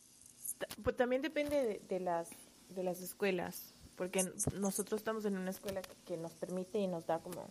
Pues 0.83 0.97
también 0.97 1.23
depende 1.23 1.81
de, 1.89 2.01
las, 2.01 2.29
de 2.69 2.83
las 2.83 3.01
escuelas, 3.01 3.75
porque 3.97 4.25
nosotros 4.55 5.01
estamos 5.01 5.25
en 5.25 5.37
una 5.37 5.51
escuela 5.51 5.81
que, 6.07 6.17
nos 6.17 6.35
permite 6.35 6.79
y 6.79 6.87
nos 6.87 7.07
da 7.07 7.19
como... 7.21 7.49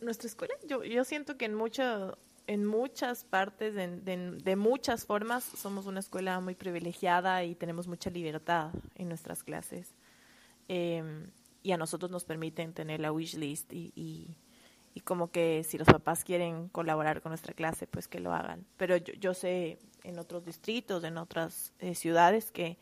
nuestra 0.00 0.28
escuela, 0.28 0.54
yo, 0.66 0.82
yo 0.84 1.04
siento 1.04 1.36
que 1.36 1.44
en, 1.44 1.54
mucho, 1.54 2.16
en 2.46 2.64
muchas 2.64 3.24
partes, 3.24 3.74
de, 3.74 3.88
de, 4.42 4.56
muchas 4.56 5.04
formas, 5.04 5.44
somos 5.44 5.86
una 5.86 6.00
escuela 6.00 6.40
muy 6.40 6.54
privilegiada 6.54 7.44
y 7.44 7.54
tenemos 7.54 7.86
mucha 7.86 8.10
libertad 8.10 8.70
en 8.94 9.08
nuestras 9.08 9.42
clases. 9.42 9.88
Em, 10.68 11.30
y 11.62 11.72
a 11.72 11.76
nosotros 11.76 12.10
nos 12.10 12.24
permiten 12.24 12.72
tener 12.72 13.00
la 13.00 13.12
wish 13.12 13.36
list 13.36 13.72
y, 13.72 13.92
y, 13.94 14.36
y, 14.94 15.00
como 15.00 15.30
que 15.30 15.64
si 15.64 15.76
los 15.78 15.86
papás 15.86 16.24
quieren 16.24 16.68
colaborar 16.68 17.20
con 17.20 17.30
nuestra 17.30 17.52
clase, 17.52 17.86
pues 17.86 18.08
que 18.08 18.20
lo 18.20 18.32
hagan. 18.32 18.64
Pero 18.76 18.96
yo, 18.96 19.12
yo 19.14 19.34
sé 19.34 19.78
en 20.04 20.18
otros 20.18 20.44
distritos, 20.44 21.02
en 21.04 21.18
otras 21.18 21.72
eh, 21.80 21.94
ciudades, 21.94 22.50
que, 22.50 22.78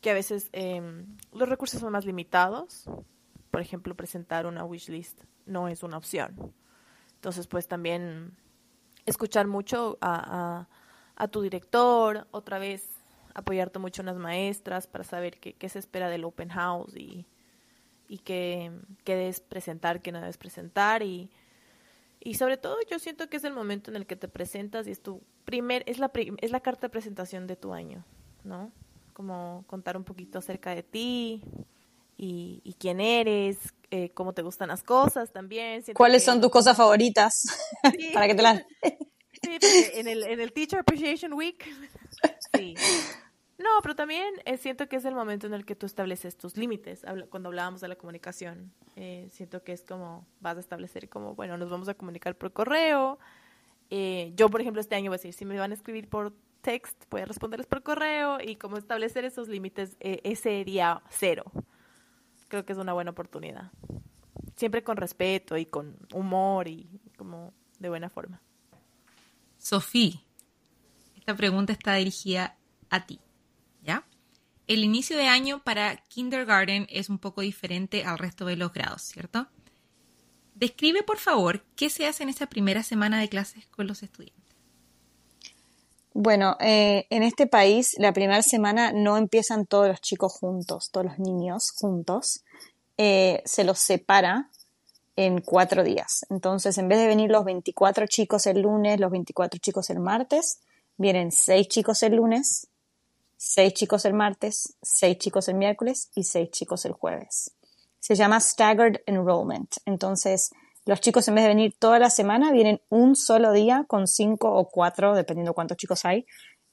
que 0.00 0.10
a 0.10 0.14
veces 0.14 0.48
em, 0.52 1.16
los 1.32 1.48
recursos 1.48 1.80
son 1.80 1.92
más 1.92 2.04
limitados. 2.04 2.88
Por 3.50 3.60
ejemplo, 3.60 3.94
presentar 3.94 4.46
una 4.46 4.64
wishlist 4.64 5.22
no 5.44 5.68
es 5.68 5.82
una 5.82 5.98
opción. 5.98 6.52
Entonces, 7.14 7.46
pues 7.46 7.68
también 7.68 8.36
escuchar 9.04 9.46
mucho 9.46 9.98
a, 10.00 10.66
a, 11.16 11.28
tu 11.28 11.42
director, 11.42 12.26
otra 12.30 12.58
vez 12.58 12.88
apoyarte 13.34 13.78
mucho 13.78 14.02
en 14.02 14.06
las 14.06 14.16
maestras 14.16 14.86
para 14.86 15.04
saber 15.04 15.38
qué, 15.38 15.54
qué 15.54 15.68
se 15.68 15.78
espera 15.78 16.08
del 16.08 16.24
open 16.24 16.48
house 16.48 16.96
y, 16.96 17.26
y 18.08 18.18
qué, 18.18 18.70
qué 19.04 19.16
debes 19.16 19.40
presentar, 19.40 20.02
qué 20.02 20.12
no 20.12 20.20
debes 20.20 20.38
presentar 20.38 21.02
y, 21.02 21.30
y 22.20 22.34
sobre 22.34 22.56
todo 22.56 22.76
yo 22.90 22.98
siento 22.98 23.28
que 23.28 23.36
es 23.36 23.44
el 23.44 23.52
momento 23.52 23.90
en 23.90 23.96
el 23.96 24.06
que 24.06 24.16
te 24.16 24.28
presentas 24.28 24.86
y 24.86 24.90
es 24.90 25.02
tu 25.02 25.22
primer, 25.44 25.82
es 25.86 25.98
la, 25.98 26.10
es 26.14 26.50
la 26.50 26.60
carta 26.60 26.86
de 26.86 26.90
presentación 26.90 27.46
de 27.46 27.56
tu 27.56 27.72
año, 27.72 28.04
¿no? 28.44 28.72
Como 29.12 29.64
contar 29.66 29.96
un 29.96 30.04
poquito 30.04 30.38
acerca 30.38 30.74
de 30.74 30.82
ti 30.82 31.42
y, 32.16 32.60
y 32.64 32.74
quién 32.74 33.00
eres, 33.00 33.58
eh, 33.90 34.10
cómo 34.10 34.32
te 34.32 34.42
gustan 34.42 34.68
las 34.68 34.82
cosas 34.82 35.32
también. 35.32 35.82
¿Cuáles 35.94 36.24
son 36.24 36.40
tus 36.40 36.50
cosas 36.50 36.76
favoritas? 36.76 37.44
Para 38.14 38.26
que 38.26 38.34
te 38.34 38.42
las... 38.42 38.62
sí, 39.42 39.58
en 39.94 40.08
el, 40.08 40.22
en 40.24 40.40
el 40.40 40.52
Teacher 40.52 40.80
Appreciation 40.80 41.32
Week, 41.32 41.64
sí. 42.54 42.74
No, 43.58 43.70
pero 43.82 43.96
también 43.96 44.34
eh, 44.44 44.58
siento 44.58 44.88
que 44.88 44.96
es 44.96 45.04
el 45.06 45.14
momento 45.14 45.46
en 45.46 45.54
el 45.54 45.64
que 45.64 45.74
tú 45.74 45.86
estableces 45.86 46.36
tus 46.36 46.56
límites. 46.56 47.04
Cuando 47.30 47.48
hablábamos 47.48 47.80
de 47.80 47.88
la 47.88 47.96
comunicación, 47.96 48.72
eh, 48.96 49.28
siento 49.30 49.62
que 49.62 49.72
es 49.72 49.82
como 49.82 50.26
vas 50.40 50.58
a 50.58 50.60
establecer 50.60 51.08
como, 51.08 51.34
bueno, 51.34 51.56
nos 51.56 51.70
vamos 51.70 51.88
a 51.88 51.94
comunicar 51.94 52.36
por 52.36 52.52
correo. 52.52 53.18
Eh, 53.88 54.32
yo, 54.36 54.50
por 54.50 54.60
ejemplo, 54.60 54.80
este 54.80 54.94
año 54.94 55.10
voy 55.10 55.14
a 55.14 55.18
decir, 55.18 55.32
si 55.32 55.46
me 55.46 55.58
van 55.58 55.70
a 55.70 55.74
escribir 55.74 56.08
por 56.08 56.34
text, 56.60 57.02
voy 57.10 57.22
a 57.22 57.24
responderles 57.24 57.66
por 57.66 57.82
correo 57.82 58.38
y 58.42 58.56
como 58.56 58.76
establecer 58.76 59.24
esos 59.24 59.48
límites 59.48 59.96
ese 60.00 60.64
día 60.64 61.02
cero. 61.08 61.44
Creo 62.48 62.66
que 62.66 62.74
es 62.74 62.78
una 62.78 62.92
buena 62.92 63.12
oportunidad. 63.12 63.72
Siempre 64.56 64.82
con 64.82 64.96
respeto 64.96 65.56
y 65.56 65.66
con 65.66 65.96
humor 66.12 66.68
y 66.68 67.00
como 67.16 67.54
de 67.78 67.88
buena 67.88 68.10
forma. 68.10 68.42
Sofía, 69.58 70.22
esta 71.16 71.34
pregunta 71.34 71.72
está 71.72 71.94
dirigida 71.94 72.56
a 72.90 73.06
ti. 73.06 73.20
El 74.66 74.82
inicio 74.82 75.16
de 75.16 75.28
año 75.28 75.62
para 75.62 75.96
kindergarten 76.08 76.86
es 76.90 77.08
un 77.08 77.18
poco 77.18 77.40
diferente 77.40 78.04
al 78.04 78.18
resto 78.18 78.46
de 78.46 78.56
los 78.56 78.72
grados, 78.72 79.02
¿cierto? 79.02 79.46
Describe, 80.54 81.02
por 81.02 81.18
favor, 81.18 81.64
qué 81.76 81.90
se 81.90 82.06
hace 82.06 82.22
en 82.22 82.30
esa 82.30 82.46
primera 82.46 82.82
semana 82.82 83.20
de 83.20 83.28
clases 83.28 83.66
con 83.66 83.86
los 83.86 84.02
estudiantes. 84.02 84.42
Bueno, 86.14 86.56
eh, 86.60 87.06
en 87.10 87.22
este 87.22 87.46
país 87.46 87.94
la 87.98 88.14
primera 88.14 88.42
semana 88.42 88.90
no 88.90 89.18
empiezan 89.18 89.66
todos 89.66 89.86
los 89.86 90.00
chicos 90.00 90.32
juntos, 90.32 90.90
todos 90.90 91.06
los 91.06 91.18
niños 91.18 91.72
juntos. 91.72 92.42
Eh, 92.96 93.42
se 93.44 93.64
los 93.64 93.78
separa 93.78 94.48
en 95.14 95.42
cuatro 95.42 95.84
días. 95.84 96.24
Entonces, 96.30 96.78
en 96.78 96.88
vez 96.88 96.98
de 96.98 97.06
venir 97.06 97.30
los 97.30 97.44
24 97.44 98.06
chicos 98.06 98.46
el 98.46 98.62
lunes, 98.62 98.98
los 98.98 99.10
24 99.10 99.60
chicos 99.60 99.90
el 99.90 100.00
martes, 100.00 100.60
vienen 100.96 101.32
seis 101.32 101.68
chicos 101.68 102.02
el 102.02 102.16
lunes, 102.16 102.68
seis 103.36 103.74
chicos 103.74 104.04
el 104.04 104.14
martes, 104.14 104.76
seis 104.82 105.18
chicos 105.18 105.48
el 105.48 105.56
miércoles 105.56 106.10
y 106.14 106.24
seis 106.24 106.50
chicos 106.50 106.84
el 106.84 106.92
jueves. 106.92 107.54
Se 108.00 108.14
llama 108.14 108.40
Staggered 108.40 109.00
Enrollment. 109.06 109.76
Entonces, 109.84 110.50
los 110.84 111.00
chicos 111.00 111.26
en 111.28 111.34
vez 111.34 111.44
de 111.44 111.48
venir 111.48 111.74
toda 111.78 111.98
la 111.98 112.10
semana, 112.10 112.52
vienen 112.52 112.80
un 112.88 113.16
solo 113.16 113.52
día 113.52 113.84
con 113.88 114.06
cinco 114.06 114.52
o 114.52 114.68
cuatro, 114.68 115.14
dependiendo 115.14 115.54
cuántos 115.54 115.76
chicos 115.76 116.04
hay, 116.04 116.26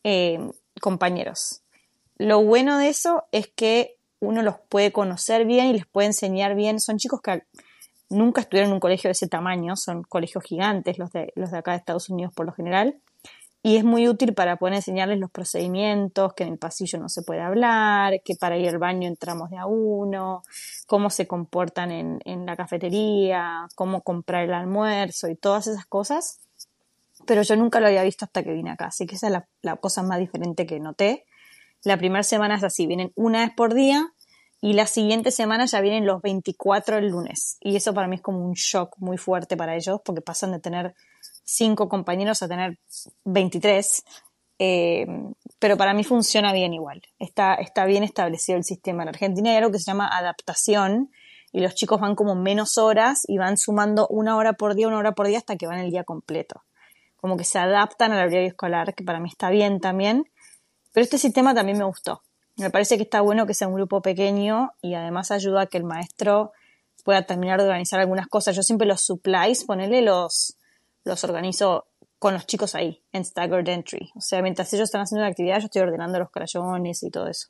eh, 0.04 0.40
compañeros. 0.80 1.64
Lo 2.18 2.44
bueno 2.44 2.78
de 2.78 2.90
eso 2.90 3.24
es 3.32 3.48
que 3.48 3.98
uno 4.20 4.44
los 4.44 4.56
puede 4.70 4.92
conocer 4.92 5.46
bien 5.46 5.68
y 5.68 5.74
les 5.74 5.86
puede 5.86 6.08
enseñar 6.08 6.56
bien. 6.56 6.80
Son 6.80 6.98
chicos 6.98 7.22
que 7.22 7.42
nunca 8.10 8.42
estuvieron 8.42 8.70
en 8.70 8.76
un 8.76 8.80
colegio 8.80 9.08
de 9.08 9.14
ese 9.14 9.28
tamaño, 9.28 9.76
son 9.76 10.04
colegios 10.04 10.44
gigantes 10.44 11.00
los 11.00 11.12
de, 11.12 11.34
los 11.36 11.52
de 11.52 11.58
acá 11.58 11.72
de 11.72 11.78
Estados 11.78 12.10
Unidos 12.10 12.34
por 12.34 12.46
lo 12.46 12.54
general 12.54 13.02
y 13.66 13.78
es 13.78 13.86
muy 13.86 14.10
útil 14.10 14.34
para 14.34 14.58
poder 14.58 14.76
enseñarles 14.76 15.20
los 15.20 15.32
procedimientos, 15.32 16.34
que 16.34 16.44
en 16.44 16.52
el 16.52 16.60
pasillo 16.60 17.00
no 17.00 17.08
se 17.08 17.22
puede 17.24 17.40
hablar, 17.40 18.22
que 18.24 18.36
para 18.36 18.58
ir 18.58 18.68
al 18.68 18.78
baño 18.78 19.08
entramos 19.08 19.50
de 19.50 19.58
a 19.58 19.66
uno, 19.66 20.44
cómo 20.86 21.10
se 21.10 21.28
comportan 21.28 21.90
en, 21.92 22.20
en 22.26 22.46
la 22.46 22.58
cafetería, 22.58 23.66
cómo 23.76 24.02
comprar 24.02 24.44
el 24.44 24.54
almuerzo 24.54 25.30
y 25.30 25.38
todas 25.38 25.68
esas 25.68 25.86
cosas. 25.86 26.42
Pero 27.26 27.42
yo 27.42 27.56
nunca 27.56 27.80
lo 27.80 27.88
había 27.88 28.04
visto 28.04 28.26
hasta 28.26 28.44
que 28.44 28.52
vine 28.52 28.72
acá, 28.72 28.88
así 28.88 29.06
que 29.06 29.16
esa 29.16 29.28
es 29.28 29.34
la, 29.34 29.48
la 29.62 29.78
cosa 29.78 30.04
más 30.04 30.20
diferente 30.20 30.66
que 30.66 30.82
noté. 30.82 31.24
La 31.86 31.96
primera 31.96 32.24
semana 32.24 32.56
es 32.56 32.66
así, 32.66 32.86
vienen 32.86 33.14
una 33.16 33.46
vez 33.46 33.56
por 33.56 33.74
día 33.74 34.14
y 34.60 34.74
la 34.74 34.88
siguiente 34.88 35.32
semana 35.32 35.68
ya 35.68 35.80
vienen 35.80 36.06
los 36.06 36.22
24 36.22 36.98
el 36.98 37.08
lunes. 37.08 37.56
Y 37.62 37.78
eso 37.78 37.94
para 37.94 38.10
mí 38.10 38.18
es 38.18 38.22
como 38.22 38.46
un 38.46 38.56
shock 38.56 38.98
muy 38.98 39.18
fuerte 39.18 39.56
para 39.56 39.76
ellos 39.76 40.02
porque 40.04 40.22
pasan 40.22 40.52
de 40.52 40.60
tener 40.60 40.96
cinco 41.44 41.90
compañeros 41.90 42.42
a 42.44 42.48
tener 42.48 42.78
23. 43.26 44.04
Eh, 44.60 45.06
pero 45.60 45.78
para 45.78 45.94
mí 45.94 46.04
funciona 46.04 46.54
bien 46.54 46.74
igual. 46.74 47.02
Está, 47.20 47.56
está 47.56 47.86
bien 47.86 48.04
establecido 48.04 48.58
el 48.58 48.64
sistema. 48.64 49.04
En 49.04 49.10
Argentina 49.10 49.50
hay 49.50 49.58
algo 49.58 49.72
que 49.72 49.80
se 49.80 49.86
llama 49.86 50.08
adaptación 50.08 51.12
y 51.52 51.62
los 51.62 51.76
chicos 51.76 52.02
van 52.02 52.16
como 52.16 52.36
menos 52.36 52.78
horas 52.78 53.24
y 53.28 53.38
van 53.38 53.58
sumando 53.58 54.08
una 54.08 54.36
hora 54.38 54.54
por 54.54 54.76
día, 54.76 54.88
una 54.88 54.98
hora 54.98 55.14
por 55.14 55.28
día 55.28 55.38
hasta 55.38 55.56
que 55.56 55.68
van 55.68 55.80
el 55.80 55.92
día 55.92 56.04
completo. 56.04 56.64
Como 57.18 57.38
que 57.38 57.44
se 57.44 57.60
adaptan 57.60 58.12
al 58.12 58.28
horario 58.28 58.48
escolar, 58.48 58.94
que 58.96 59.04
para 59.04 59.20
mí 59.20 59.30
está 59.30 59.50
bien 59.50 59.80
también. 59.80 60.26
Pero 60.92 61.04
este 61.04 61.18
sistema 61.18 61.54
también 61.54 61.78
me 61.78 61.86
gustó. 61.86 62.22
Me 62.58 62.70
parece 62.70 62.98
que 62.98 63.04
está 63.04 63.22
bueno 63.22 63.46
que 63.46 63.54
sea 63.54 63.68
un 63.68 63.76
grupo 63.76 64.02
pequeño 64.02 64.72
y 64.82 64.94
además 64.94 65.32
ayuda 65.32 65.62
a 65.62 65.66
que 65.68 65.78
el 65.78 65.84
maestro 65.86 66.52
pueda 67.04 67.24
terminar 67.24 67.60
de 67.60 67.66
organizar 67.66 68.00
algunas 68.00 68.28
cosas. 68.28 68.56
Yo 68.56 68.64
siempre 68.64 68.88
los 68.88 69.02
supplies, 69.02 69.64
ponerle 69.64 70.02
los, 70.02 70.58
los 71.04 71.24
organizo 71.24 71.88
con 72.20 72.34
los 72.34 72.46
chicos 72.48 72.74
ahí, 72.76 73.02
en 73.12 73.26
staggered 73.26 73.68
entry. 73.68 74.12
O 74.16 74.22
sea, 74.22 74.42
mientras 74.42 74.72
ellos 74.74 74.86
están 74.86 75.02
haciendo 75.02 75.24
la 75.24 75.30
actividad, 75.30 75.60
yo 75.60 75.66
estoy 75.66 75.82
ordenando 75.82 76.20
los 76.20 76.32
crayones 76.32 77.04
y 77.04 77.12
todo 77.12 77.28
eso. 77.28 77.50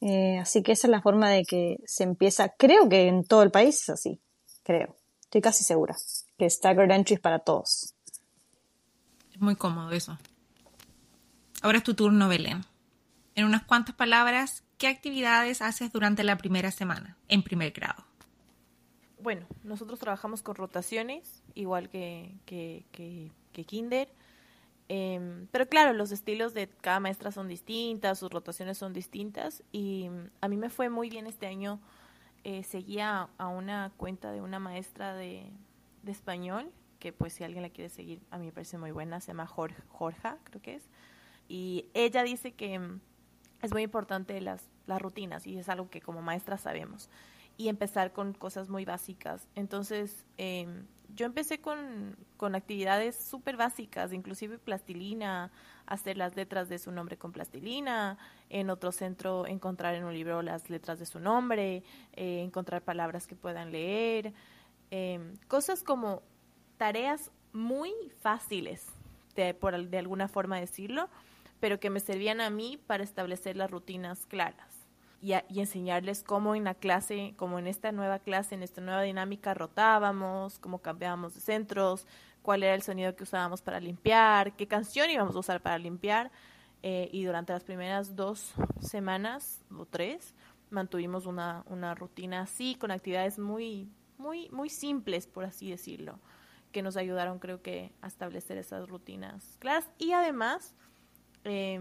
Eh, 0.00 0.38
así 0.38 0.62
que 0.62 0.72
esa 0.72 0.86
es 0.86 0.90
la 0.90 1.02
forma 1.02 1.30
de 1.30 1.44
que 1.44 1.78
se 1.84 2.04
empieza. 2.04 2.48
Creo 2.50 2.88
que 2.88 3.08
en 3.08 3.24
todo 3.24 3.42
el 3.42 3.50
país 3.50 3.82
es 3.82 3.88
así. 3.90 4.20
Creo. 4.62 4.96
Estoy 5.20 5.40
casi 5.40 5.64
segura. 5.64 5.96
Que 6.38 6.48
staggered 6.48 6.90
entry 6.90 7.14
es 7.14 7.20
para 7.20 7.40
todos. 7.40 7.94
Es 9.32 9.40
muy 9.40 9.56
cómodo 9.56 9.90
eso. 9.90 10.18
Ahora 11.62 11.78
es 11.78 11.84
tu 11.84 11.94
turno, 11.94 12.28
Belén. 12.28 12.64
En 13.34 13.46
unas 13.46 13.64
cuantas 13.64 13.94
palabras, 13.94 14.62
¿qué 14.78 14.86
actividades 14.86 15.60
haces 15.60 15.92
durante 15.92 16.22
la 16.22 16.36
primera 16.36 16.70
semana 16.70 17.16
en 17.28 17.42
primer 17.42 17.72
grado? 17.72 18.04
Bueno, 19.24 19.46
nosotros 19.62 19.98
trabajamos 19.98 20.42
con 20.42 20.54
rotaciones 20.54 21.42
igual 21.54 21.88
que, 21.88 22.34
que, 22.44 22.84
que, 22.92 23.64
Kinder. 23.64 24.12
Em, 24.90 25.46
pero 25.46 25.66
claro, 25.66 25.94
los 25.94 26.12
estilos 26.12 26.52
de 26.52 26.68
cada 26.68 27.00
maestra 27.00 27.32
son 27.32 27.48
distintas, 27.48 28.18
sus 28.18 28.30
rotaciones 28.30 28.76
son 28.76 28.92
distintas 28.92 29.62
y 29.72 30.10
mm, 30.10 30.30
a 30.42 30.48
mí 30.48 30.58
me 30.58 30.68
fue 30.68 30.90
muy 30.90 31.08
bien 31.08 31.26
este 31.26 31.46
año. 31.46 31.80
Eh, 32.44 32.64
seguía 32.64 33.30
a 33.38 33.48
una 33.48 33.92
cuenta 33.96 34.30
de 34.30 34.42
una 34.42 34.58
maestra 34.58 35.14
de, 35.14 35.50
de, 36.02 36.12
español, 36.12 36.70
que 36.98 37.14
pues 37.14 37.32
si 37.32 37.44
alguien 37.44 37.62
la 37.62 37.70
quiere 37.70 37.88
seguir, 37.88 38.20
a 38.30 38.36
mí 38.36 38.44
me 38.44 38.52
parece 38.52 38.76
muy 38.76 38.90
buena, 38.90 39.20
se 39.20 39.28
llama 39.28 39.46
Jorge, 39.46 39.82
Jorja, 39.88 40.36
creo 40.44 40.60
que 40.60 40.74
es. 40.74 40.82
Y 41.48 41.86
ella 41.94 42.24
dice 42.24 42.52
que 42.52 42.78
mm, 42.78 43.00
es 43.62 43.72
muy 43.72 43.84
importante 43.84 44.38
las, 44.42 44.68
las 44.86 45.00
rutinas 45.00 45.46
y 45.46 45.56
es 45.58 45.70
algo 45.70 45.88
que 45.88 46.02
como 46.02 46.20
maestra 46.20 46.58
sabemos. 46.58 47.08
Y 47.56 47.68
empezar 47.68 48.12
con 48.12 48.32
cosas 48.32 48.68
muy 48.68 48.84
básicas. 48.84 49.48
Entonces, 49.54 50.24
eh, 50.38 50.66
yo 51.14 51.26
empecé 51.26 51.60
con, 51.60 52.16
con 52.36 52.54
actividades 52.54 53.16
súper 53.16 53.56
básicas, 53.56 54.12
inclusive 54.12 54.58
plastilina, 54.58 55.52
hacer 55.86 56.16
las 56.16 56.34
letras 56.34 56.68
de 56.68 56.78
su 56.78 56.90
nombre 56.90 57.16
con 57.16 57.32
plastilina, 57.32 58.18
en 58.48 58.70
otro 58.70 58.90
centro 58.90 59.46
encontrar 59.46 59.94
en 59.94 60.04
un 60.04 60.12
libro 60.12 60.42
las 60.42 60.68
letras 60.70 60.98
de 60.98 61.06
su 61.06 61.20
nombre, 61.20 61.82
eh, 62.14 62.42
encontrar 62.42 62.82
palabras 62.82 63.26
que 63.26 63.36
puedan 63.36 63.70
leer, 63.70 64.32
em, 64.90 65.36
cosas 65.46 65.82
como 65.82 66.22
tareas 66.78 67.30
muy 67.52 67.92
fáciles, 68.20 68.86
de, 69.36 69.54
por, 69.54 69.88
de 69.88 69.98
alguna 69.98 70.28
forma 70.28 70.58
decirlo, 70.58 71.08
pero 71.60 71.78
que 71.78 71.90
me 71.90 72.00
servían 72.00 72.40
a 72.40 72.50
mí 72.50 72.78
para 72.86 73.04
establecer 73.04 73.56
las 73.56 73.70
rutinas 73.70 74.26
claras 74.26 74.73
y, 75.24 75.60
enseñarles 75.60 76.22
cómo 76.22 76.54
en 76.54 76.64
la 76.64 76.74
clase, 76.74 77.32
como 77.38 77.58
en 77.58 77.66
esta 77.66 77.92
nueva 77.92 78.18
clase, 78.18 78.54
en 78.54 78.62
esta 78.62 78.82
nueva 78.82 79.00
dinámica, 79.02 79.54
rotábamos, 79.54 80.58
cómo 80.58 80.80
cambiábamos 80.80 81.34
de 81.34 81.40
centros, 81.40 82.06
cuál 82.42 82.62
era 82.62 82.74
el 82.74 82.82
sonido 82.82 83.16
que 83.16 83.22
usábamos 83.22 83.62
para 83.62 83.80
limpiar, 83.80 84.54
qué 84.54 84.66
canción 84.66 85.08
íbamos 85.08 85.34
a 85.34 85.38
usar 85.38 85.62
para 85.62 85.78
limpiar. 85.78 86.30
Eh, 86.82 87.08
y 87.10 87.24
durante 87.24 87.54
las 87.54 87.64
primeras 87.64 88.14
dos 88.14 88.52
semanas 88.80 89.64
o 89.74 89.86
tres 89.86 90.34
mantuvimos 90.68 91.24
una, 91.24 91.64
una 91.68 91.94
rutina 91.94 92.42
así, 92.42 92.74
con 92.74 92.90
actividades 92.90 93.38
muy, 93.38 93.88
muy, 94.18 94.50
muy 94.50 94.68
simples, 94.68 95.26
por 95.26 95.46
así 95.46 95.70
decirlo, 95.70 96.18
que 96.70 96.82
nos 96.82 96.98
ayudaron 96.98 97.38
creo 97.38 97.62
que 97.62 97.92
a 98.02 98.08
establecer 98.08 98.58
esas 98.58 98.86
rutinas 98.90 99.56
claras. 99.58 99.88
Y 99.96 100.12
además, 100.12 100.74
eh, 101.44 101.80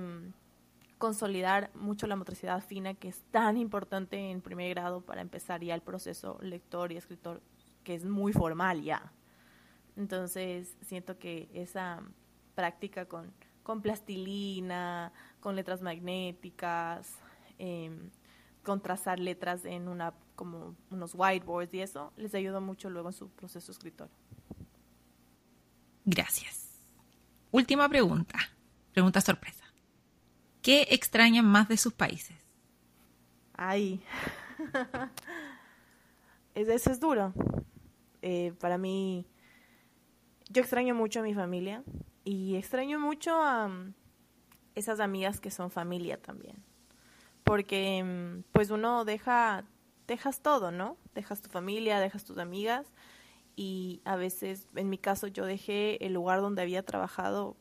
consolidar 1.04 1.70
mucho 1.76 2.08
la 2.08 2.16
motricidad 2.16 2.64
fina 2.64 2.94
que 2.94 3.10
es 3.10 3.20
tan 3.30 3.58
importante 3.58 4.32
en 4.32 4.40
primer 4.40 4.70
grado 4.70 5.02
para 5.02 5.20
empezar 5.20 5.62
ya 5.62 5.76
el 5.76 5.82
proceso 5.82 6.38
lector 6.42 6.94
y 6.94 6.96
escritor 6.96 7.42
que 7.84 7.94
es 7.94 8.06
muy 8.06 8.32
formal 8.32 8.84
ya. 8.84 9.12
Entonces 9.98 10.78
siento 10.80 11.20
que 11.20 11.50
esa 11.54 12.02
práctica 12.56 13.04
con, 13.04 13.34
con 13.64 13.82
plastilina, 13.82 15.12
con 15.42 15.58
letras 15.58 15.82
magnéticas, 15.82 17.18
em, 17.60 18.10
con 18.64 18.80
trazar 18.80 19.20
letras 19.20 19.66
en 19.66 19.90
una 19.90 20.14
como 20.38 20.74
unos 20.90 21.16
whiteboards 21.16 21.74
y 21.74 21.82
eso 21.82 22.14
les 22.16 22.34
ayuda 22.34 22.62
mucho 22.62 22.90
luego 22.90 23.10
en 23.10 23.14
su 23.14 23.28
proceso 23.28 23.74
escritor. 23.74 24.10
Gracias. 26.06 26.80
Última 27.52 27.90
pregunta. 27.90 28.40
Pregunta 28.94 29.20
sorpresa. 29.20 29.63
¿Qué 30.64 30.88
extrañan 30.92 31.46
más 31.46 31.68
de 31.68 31.76
sus 31.76 31.92
países? 31.92 32.38
Ay, 33.54 34.02
eso 36.56 36.90
es 36.90 37.02
duro. 37.02 37.34
Eh, 38.22 38.54
para 38.62 38.78
mí, 38.78 39.28
yo 40.50 40.62
extraño 40.62 40.96
mucho 40.96 41.20
a 41.20 41.24
mi 41.24 41.34
familia 41.34 41.84
y 42.24 42.56
extraño 42.56 42.98
mucho 42.98 43.36
a 43.44 43.68
mm, 43.68 43.94
esas 44.76 45.02
amigas 45.02 45.42
que 45.42 45.52
son 45.52 45.70
familia 45.70 46.22
también. 46.22 46.64
Porque 47.44 48.02
mm, 48.02 48.44
pues 48.54 48.70
uno 48.70 49.04
deja, 49.04 49.66
dejas 50.08 50.42
todo, 50.42 50.72
¿no? 50.72 50.96
Dejas 51.14 51.42
tu 51.42 51.50
familia, 51.50 52.00
dejas 52.00 52.24
tus 52.24 52.38
amigas 52.38 52.88
y 53.58 54.02
a 54.06 54.16
veces, 54.16 54.70
en 54.76 54.90
mi 54.90 54.98
caso, 54.98 55.28
yo 55.28 55.46
dejé 55.46 56.06
el 56.06 56.14
lugar 56.14 56.40
donde 56.40 56.62
había 56.62 56.86
trabajado 56.86 57.58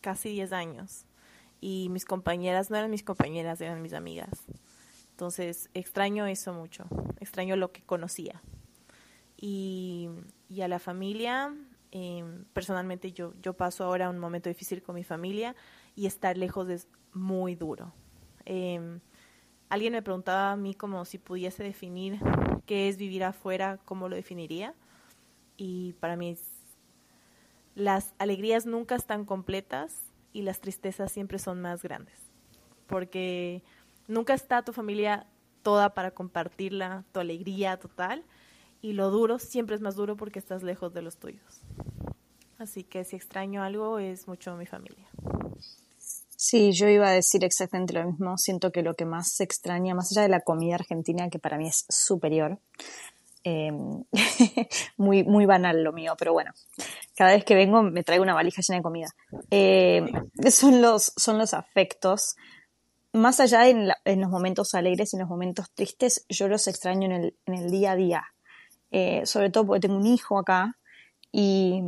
casi 0.00 0.30
10 0.30 0.52
años 0.52 1.06
y 1.62 1.88
mis 1.90 2.04
compañeras 2.04 2.70
no 2.70 2.76
eran 2.76 2.90
mis 2.90 3.04
compañeras, 3.04 3.60
eran 3.60 3.80
mis 3.80 3.94
amigas. 3.94 4.44
Entonces, 5.10 5.70
extraño 5.74 6.26
eso 6.26 6.52
mucho, 6.52 6.86
extraño 7.20 7.54
lo 7.54 7.70
que 7.70 7.82
conocía. 7.82 8.42
Y, 9.36 10.10
y 10.48 10.62
a 10.62 10.68
la 10.68 10.80
familia, 10.80 11.54
em, 11.92 12.44
personalmente 12.52 13.12
yo, 13.12 13.32
yo 13.40 13.54
paso 13.54 13.84
ahora 13.84 14.10
un 14.10 14.18
momento 14.18 14.48
difícil 14.48 14.82
con 14.82 14.96
mi 14.96 15.04
familia 15.04 15.54
y 15.94 16.06
estar 16.06 16.36
lejos 16.36 16.68
es 16.68 16.88
muy 17.12 17.54
duro. 17.54 17.92
Em, 18.44 18.98
alguien 19.68 19.92
me 19.92 20.02
preguntaba 20.02 20.50
a 20.50 20.56
mí 20.56 20.74
como 20.74 21.04
si 21.04 21.18
pudiese 21.18 21.62
definir 21.62 22.18
qué 22.66 22.88
es 22.88 22.96
vivir 22.96 23.22
afuera, 23.22 23.78
cómo 23.84 24.08
lo 24.08 24.16
definiría 24.16 24.74
y 25.56 25.92
para 26.00 26.16
mí 26.16 26.36
las 27.76 28.14
alegrías 28.18 28.66
nunca 28.66 28.96
están 28.96 29.24
completas 29.24 30.11
y 30.32 30.42
las 30.42 30.60
tristezas 30.60 31.12
siempre 31.12 31.38
son 31.38 31.60
más 31.60 31.82
grandes, 31.82 32.18
porque 32.86 33.62
nunca 34.08 34.34
está 34.34 34.62
tu 34.62 34.72
familia 34.72 35.26
toda 35.62 35.94
para 35.94 36.10
compartirla, 36.10 37.04
tu 37.12 37.20
alegría 37.20 37.78
total, 37.78 38.24
y 38.80 38.94
lo 38.94 39.10
duro 39.10 39.38
siempre 39.38 39.76
es 39.76 39.82
más 39.82 39.94
duro 39.94 40.16
porque 40.16 40.38
estás 40.38 40.62
lejos 40.62 40.92
de 40.92 41.02
los 41.02 41.16
tuyos. 41.16 41.60
Así 42.58 42.84
que 42.84 43.04
si 43.04 43.16
extraño 43.16 43.62
algo 43.62 43.98
es 43.98 44.26
mucho 44.26 44.56
mi 44.56 44.66
familia. 44.66 45.06
Sí, 46.36 46.72
yo 46.72 46.88
iba 46.88 47.08
a 47.08 47.12
decir 47.12 47.44
exactamente 47.44 47.92
lo 47.92 48.04
mismo. 48.04 48.36
Siento 48.36 48.72
que 48.72 48.82
lo 48.82 48.94
que 48.94 49.04
más 49.04 49.32
se 49.32 49.44
extraña, 49.44 49.94
más 49.94 50.10
allá 50.10 50.22
de 50.22 50.28
la 50.28 50.40
comida 50.40 50.74
argentina, 50.74 51.30
que 51.30 51.38
para 51.38 51.56
mí 51.56 51.68
es 51.68 51.84
superior, 51.88 52.58
Em, 53.44 54.04
muy, 54.96 55.24
muy 55.24 55.46
banal 55.46 55.82
lo 55.82 55.92
mío, 55.92 56.14
pero 56.16 56.32
bueno, 56.32 56.52
cada 57.22 57.34
vez 57.34 57.44
que 57.44 57.54
vengo 57.54 57.84
me 57.84 58.02
traigo 58.02 58.24
una 58.24 58.34
valija 58.34 58.62
llena 58.62 58.78
de 58.78 58.82
comida. 58.82 59.06
Em, 59.50 60.08
son, 60.50 60.82
los, 60.82 61.12
son 61.16 61.38
los 61.38 61.54
afectos. 61.54 62.34
Más 63.12 63.38
allá 63.38 63.68
en, 63.68 63.90
en, 64.04 64.20
los 64.20 64.28
momentos 64.28 64.74
alegres 64.74 65.12
y 65.12 65.16
en 65.16 65.20
los 65.20 65.28
momentos 65.28 65.70
tristes, 65.72 66.26
yo 66.28 66.48
los 66.48 66.66
extraño 66.66 67.06
en 67.06 67.12
el, 67.12 67.36
en 67.46 67.54
el 67.54 67.70
día 67.70 67.92
a 67.92 67.94
día. 67.94 68.24
Eh, 68.90 69.24
sobre 69.24 69.50
todo 69.50 69.68
porque 69.68 69.82
tengo 69.82 69.98
un 69.98 70.06
hijo 70.08 70.36
acá 70.36 70.76
y, 71.30 71.80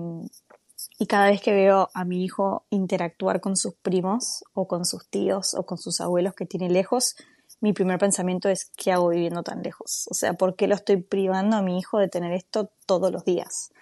y 1.00 1.06
cada 1.08 1.30
vez 1.30 1.42
que 1.42 1.52
veo 1.52 1.88
a 1.94 2.04
mi 2.04 2.24
hijo 2.24 2.64
interactuar 2.70 3.40
con 3.40 3.56
sus 3.56 3.74
primos 3.74 4.44
o 4.52 4.68
con 4.68 4.84
sus 4.84 5.08
tíos 5.08 5.54
o 5.54 5.66
con 5.66 5.78
sus 5.78 6.00
abuelos 6.00 6.34
que 6.34 6.46
tiene 6.46 6.70
lejos, 6.70 7.16
mi 7.60 7.72
primer 7.72 7.98
pensamiento 7.98 8.48
es, 8.48 8.70
¿qué 8.76 8.92
hago 8.92 9.08
viviendo 9.08 9.42
tan 9.42 9.62
lejos? 9.62 10.06
O 10.12 10.14
sea, 10.14 10.34
¿por 10.34 10.54
qué 10.54 10.68
lo 10.68 10.76
estoy 10.76 10.98
privando 10.98 11.56
a 11.56 11.62
mi 11.62 11.76
hijo 11.76 11.98
de 11.98 12.06
tener 12.06 12.32
esto 12.32 12.70
todos 12.86 13.10
los 13.10 13.24
días? 13.24 13.72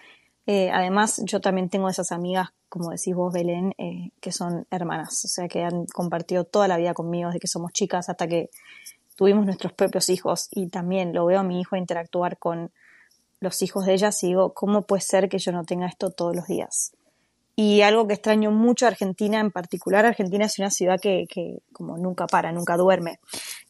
Eh, 0.45 0.69
además, 0.71 1.21
yo 1.25 1.39
también 1.39 1.69
tengo 1.69 1.87
esas 1.87 2.11
amigas, 2.11 2.49
como 2.67 2.89
decís 2.89 3.15
vos, 3.15 3.33
Belén, 3.33 3.73
eh, 3.77 4.11
que 4.19 4.31
son 4.31 4.67
hermanas, 4.71 5.23
o 5.23 5.27
sea, 5.27 5.47
que 5.47 5.63
han 5.63 5.85
compartido 5.85 6.43
toda 6.43 6.67
la 6.67 6.77
vida 6.77 6.93
conmigo 6.93 7.29
desde 7.29 7.39
que 7.39 7.47
somos 7.47 7.71
chicas 7.71 8.09
hasta 8.09 8.27
que 8.27 8.49
tuvimos 9.15 9.45
nuestros 9.45 9.73
propios 9.73 10.09
hijos 10.09 10.47
y 10.51 10.67
también 10.67 11.13
lo 11.13 11.25
veo 11.25 11.39
a 11.39 11.43
mi 11.43 11.61
hijo 11.61 11.77
interactuar 11.77 12.37
con 12.37 12.71
los 13.39 13.61
hijos 13.61 13.85
de 13.85 13.93
ellas 13.93 14.21
y 14.23 14.27
digo, 14.27 14.53
¿cómo 14.53 14.83
puede 14.83 15.01
ser 15.01 15.29
que 15.29 15.37
yo 15.37 15.51
no 15.51 15.63
tenga 15.63 15.87
esto 15.87 16.09
todos 16.09 16.35
los 16.35 16.47
días? 16.47 16.93
Y 17.55 17.81
algo 17.81 18.07
que 18.07 18.15
extraño 18.15 18.49
mucho 18.51 18.85
a 18.85 18.89
Argentina 18.89 19.39
en 19.39 19.51
particular, 19.51 20.05
Argentina 20.05 20.45
es 20.45 20.57
una 20.57 20.71
ciudad 20.71 20.99
que, 20.99 21.27
como 21.71 21.97
nunca 21.97 22.25
para, 22.25 22.51
nunca 22.51 22.77
duerme. 22.77 23.19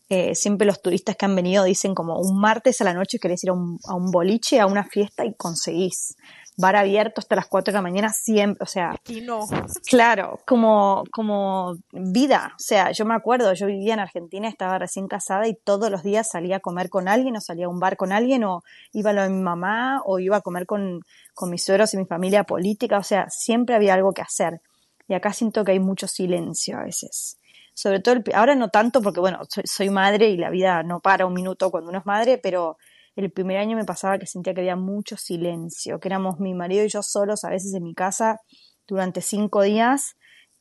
Eh, 0.08 0.36
siempre 0.36 0.66
los 0.66 0.82
turistas 0.82 1.18
que 1.18 1.26
han 1.26 1.36
venido 1.36 1.66
dicen 1.66 1.94
como 1.94 2.18
un 2.20 2.40
martes 2.40 2.80
a 2.82 2.84
la 2.86 2.94
noche 2.94 3.20
querés 3.20 3.44
ir 3.44 3.50
a 3.50 3.54
un, 3.54 3.80
a 3.86 3.96
un 3.96 4.12
boliche, 4.12 4.60
a 4.60 4.68
una 4.68 4.86
fiesta 4.86 5.26
y 5.26 5.34
conseguís 5.34 6.16
bar 6.58 6.76
abierto 6.76 7.20
hasta 7.20 7.36
las 7.36 7.48
4 7.48 7.72
de 7.72 7.78
la 7.78 7.82
mañana 7.82 8.10
siempre, 8.10 8.64
o 8.64 8.66
sea, 8.66 8.92
Aquí 8.92 9.22
no. 9.22 9.46
claro, 9.88 10.40
como, 10.46 11.04
como 11.12 11.76
vida, 11.92 12.54
o 12.56 12.60
sea, 12.60 12.92
yo 12.92 13.06
me 13.06 13.16
acuerdo, 13.16 13.54
yo 13.54 13.68
vivía 13.68 13.94
en 13.94 14.00
Argentina, 14.00 14.48
estaba 14.48 14.78
recién 14.78 15.08
casada 15.08 15.48
y 15.48 15.56
todos 15.56 15.90
los 15.90 16.04
días 16.04 16.30
salía 16.30 16.58
a 16.58 16.60
comer 16.60 16.90
con 16.90 17.08
alguien 17.08 17.36
o 17.36 17.42
salía 17.42 17.66
a 17.66 17.70
un 17.70 17.80
bar 17.80 17.98
con 17.98 18.12
alguien 18.12 18.44
o 18.44 18.64
iba 18.92 19.12
a 19.12 19.14
lo 19.14 19.24
de 19.24 19.30
mi 19.30 19.42
mamá 19.42 20.02
o 20.06 20.20
iba 20.20 20.38
a 20.38 20.42
comer 20.42 20.66
con, 20.66 21.02
con 21.34 21.50
mis 21.50 21.64
suegros 21.64 21.94
y 21.94 21.98
mi 21.98 22.06
familia 22.06 22.44
política, 22.44 22.98
o 22.98 23.04
sea, 23.04 23.30
siempre 23.30 23.76
había 23.76 23.94
algo 23.94 24.14
que 24.14 24.22
hacer. 24.22 24.62
Y 25.08 25.16
acá 25.16 25.34
siento 25.34 25.64
que 25.64 25.74
hay 25.74 25.80
mucho 25.80 26.08
silencio 26.08 26.78
a 26.78 26.84
veces 26.84 27.38
sobre 27.74 28.00
todo, 28.00 28.16
ahora 28.34 28.56
no 28.56 28.70
tanto 28.70 29.02
porque, 29.02 29.20
bueno, 29.20 29.40
soy, 29.66 29.90
madre 29.90 30.30
y 30.30 30.38
la 30.38 30.50
vida 30.50 30.84
no 30.84 31.00
para 31.00 31.26
un 31.26 31.34
minuto 31.34 31.72
cuando 31.72 31.90
uno 31.90 32.00
es 32.00 32.06
madre, 32.06 32.38
pero 32.38 32.78
el 33.16 33.32
primer 33.32 33.58
año 33.58 33.78
me 33.78 33.86
pasaba 33.86 34.18
que 34.18 34.26
sentía 34.26 34.54
que 34.54 34.62
había 34.62 34.76
mucho 34.76 35.18
silencio, 35.18 36.00
que 36.00 36.08
éramos 36.08 36.40
mi 36.40 36.54
marido 36.54 36.84
y 36.86 36.90
yo 36.90 37.04
solos 37.04 37.44
a 37.44 37.50
veces 37.50 37.74
en 37.74 37.84
mi 37.84 37.94
casa 37.94 38.40
durante 38.88 39.22
cinco 39.22 39.62
días. 39.62 40.16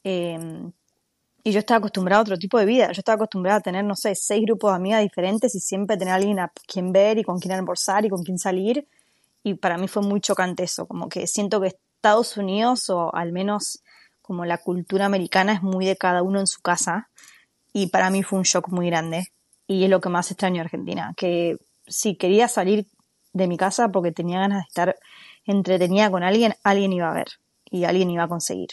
Em, 0.05 0.73
y 1.45 1.53
yo 1.53 1.59
estaba 1.59 1.79
acostumbrada 1.79 2.21
a 2.21 2.23
otro 2.23 2.37
tipo 2.37 2.59
de 2.59 2.67
vida. 2.67 2.87
Yo 2.93 3.01
estaba 3.01 3.17
acostumbrada 3.17 3.59
a 3.59 3.61
tener, 3.61 3.85
no 3.85 3.97
sé, 3.97 4.15
seis 4.15 4.43
grupos 4.45 4.71
de 4.73 4.77
amigas 4.77 5.03
diferentes 5.03 5.55
y 5.55 5.61
siempre 5.61 5.97
tener 5.97 6.13
a 6.13 6.17
alguien 6.17 6.39
a 6.39 6.53
quien 6.67 6.93
ver 6.93 7.19
y 7.19 7.25
con 7.25 7.39
quien 7.41 7.53
almorzar 7.53 8.05
y 8.05 8.09
con 8.09 8.23
quien 8.23 8.39
salir. 8.39 8.87
Y 9.43 9.55
para 9.55 9.77
mí 9.77 9.89
fue 9.89 10.03
muy 10.03 10.21
chocante 10.21 10.63
eso, 10.63 10.87
como 10.87 11.09
que 11.09 11.27
siento 11.27 11.61
que 11.61 11.69
Estados 11.69 12.37
Unidos, 12.37 12.91
o 12.91 13.15
al 13.15 13.33
menos 13.33 13.83
como 14.21 14.45
la 14.45 14.59
cultura 14.59 15.07
americana 15.07 15.53
es 15.53 15.63
muy 15.63 15.85
de 15.85 15.97
cada 15.97 16.23
uno 16.23 16.41
en 16.41 16.47
su 16.47 16.61
casa 16.63 17.11
y 17.73 17.89
para 17.89 18.11
mí 18.11 18.23
fue 18.23 18.39
un 18.39 18.45
shock 18.45 18.69
muy 18.69 18.87
grande 18.87 19.27
y 19.67 19.85
es 19.85 19.91
lo 19.91 20.01
que 20.01 20.09
más 20.09 20.31
extraño 20.31 20.57
de 20.57 20.61
Argentina, 20.63 21.13
que 21.17 21.57
si 21.87 22.17
quería 22.17 22.49
salir 22.49 22.87
de 23.33 23.47
mi 23.47 23.57
casa 23.57 23.89
porque 23.89 24.13
tenía 24.13 24.41
ganas 24.41 24.65
de 24.65 24.69
estar 24.69 24.97
entretenida 25.45 26.11
con 26.11 26.23
alguien, 26.23 26.55
alguien 26.63 26.93
iba 26.93 27.11
a 27.11 27.15
ver 27.15 27.29
y 27.71 27.85
alguien 27.85 28.11
iba 28.11 28.25
a 28.25 28.29
conseguir. 28.29 28.71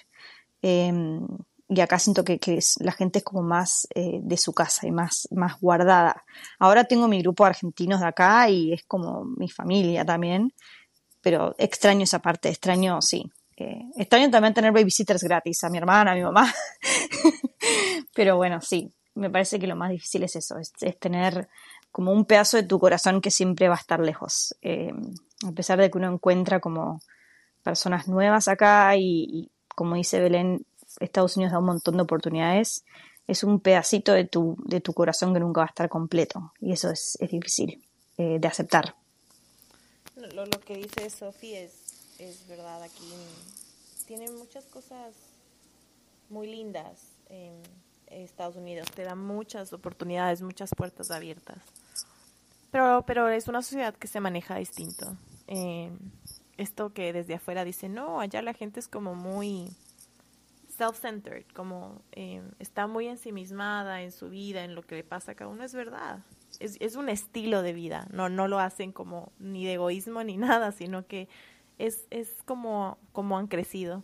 Em, 0.61 1.25
y 1.69 1.81
acá 1.81 1.99
siento 1.99 2.23
que, 2.23 2.39
la 2.79 2.91
gente 2.91 3.19
es 3.19 3.25
como 3.25 3.43
más 3.43 3.87
eh, 3.93 4.19
de 4.21 4.37
su 4.37 4.53
casa 4.53 4.87
y 4.87 4.91
más, 4.91 5.27
más 5.31 5.59
guardada. 5.59 6.23
Ahora 6.57 6.85
tengo 6.85 7.07
mi 7.07 7.21
grupo 7.21 7.43
de 7.43 7.51
argentinos 7.51 7.99
de 7.99 8.07
acá 8.07 8.49
y 8.49 8.73
es 8.73 8.83
como 8.85 9.23
mi 9.23 9.49
familia 9.49 10.03
también, 10.03 10.53
pero 11.21 11.55
extraño 11.57 12.03
esa 12.03 12.19
parte, 12.19 12.49
extraño, 12.49 13.01
sí, 13.01 13.31
eh, 13.57 13.83
extraño 13.97 14.31
también 14.31 14.53
tener 14.53 14.71
babysitters 14.71 15.23
gratis, 15.23 15.63
a 15.63 15.69
mi 15.69 15.77
hermana, 15.77 16.11
a 16.11 16.15
mi 16.15 16.23
mamá. 16.23 16.51
Pero 18.15 18.37
bueno, 18.37 18.61
sí, 18.61 18.91
me 19.15 19.29
parece 19.29 19.59
que 19.59 19.67
lo 19.67 19.75
más 19.75 19.91
difícil 19.91 20.23
es 20.23 20.35
eso, 20.37 20.57
es, 20.57 20.71
tener 20.99 21.49
como 21.91 22.11
un 22.11 22.25
pedazo 22.25 22.57
de 22.57 22.63
tu 22.63 22.79
corazón 22.79 23.21
que 23.21 23.31
siempre 23.31 23.67
va 23.67 23.75
a 23.75 23.79
estar 23.79 23.99
lejos. 23.99 24.55
Eh, 24.61 24.93
a 25.45 25.51
pesar 25.51 25.79
de 25.79 25.89
que 25.89 25.97
uno 25.97 26.11
encuentra 26.11 26.59
como 26.59 27.01
personas 27.63 28.07
nuevas 28.07 28.47
acá 28.47 28.95
y, 28.97 29.51
como 29.75 29.95
dice 29.95 30.19
Belén, 30.19 30.65
Estados 30.99 31.37
Unidos 31.37 31.53
da 31.53 31.59
un 31.59 31.65
montón 31.65 31.97
de 31.97 32.03
oportunidades, 32.03 32.83
es 33.27 33.43
un 33.43 33.59
pedacito 33.59 34.13
de 34.13 34.25
tu, 34.25 34.57
de 34.65 34.81
tu 34.81 34.93
corazón 34.93 35.33
que 35.33 35.39
nunca 35.39 35.61
va 35.61 35.65
a 35.65 35.69
estar 35.69 35.89
completo 35.89 36.53
y 36.59 36.71
eso 36.71 36.89
es, 36.89 37.17
difícil 37.29 37.83
eh, 38.17 38.37
de 38.39 38.47
aceptar. 38.47 38.95
Lo, 40.15 40.45
lo 40.45 40.59
que 40.59 40.75
dice 40.75 41.09
Sofía 41.09 41.61
es 41.61 41.89
es 42.19 42.45
verdad, 42.47 42.83
aquí 42.83 43.13
tienen 44.05 44.35
muchas 44.37 44.65
cosas 44.65 45.15
muy 46.29 46.47
lindas 46.47 46.99
en 47.29 47.61
Estados 48.07 48.57
Unidos, 48.57 48.91
te 48.91 49.03
dan 49.03 49.19
muchas 49.19 49.71
oportunidades, 49.71 50.41
muchas 50.41 50.71
puertas 50.75 51.11
abiertas. 51.11 51.57
Pero, 52.71 53.03
pero 53.05 53.29
es 53.29 53.47
una 53.47 53.61
sociedad 53.61 53.95
que 53.95 54.07
se 54.07 54.19
maneja 54.19 54.55
distinto. 54.55 55.15
Eh, 55.47 55.91
esto 56.57 56.93
que 56.93 57.13
desde 57.13 57.35
afuera 57.35 57.63
dice, 57.63 57.89
no, 57.89 58.19
allá 58.19 58.41
la 58.41 58.53
gente 58.53 58.79
es 58.79 58.87
como 58.87 59.15
muy 59.15 59.69
self-centered, 60.77 61.45
como 61.53 62.01
eh, 62.11 62.41
está 62.59 62.87
muy 62.87 63.07
ensimismada 63.07 64.01
en 64.01 64.11
su 64.11 64.29
vida, 64.29 64.63
en 64.63 64.75
lo 64.75 64.83
que 64.83 64.95
le 64.95 65.03
pasa 65.03 65.31
a 65.31 65.35
cada 65.35 65.49
uno, 65.49 65.63
es 65.63 65.73
verdad. 65.73 66.19
Es, 66.59 66.77
es, 66.79 66.95
un 66.95 67.09
estilo 67.09 67.61
de 67.61 67.73
vida, 67.73 68.07
no, 68.11 68.29
no 68.29 68.47
lo 68.47 68.59
hacen 68.59 68.91
como 68.91 69.31
ni 69.39 69.65
de 69.65 69.73
egoísmo 69.73 70.23
ni 70.23 70.37
nada, 70.37 70.71
sino 70.71 71.05
que 71.07 71.27
es, 71.77 72.07
es 72.09 72.43
como, 72.45 72.97
como 73.11 73.37
han 73.37 73.47
crecido. 73.47 74.03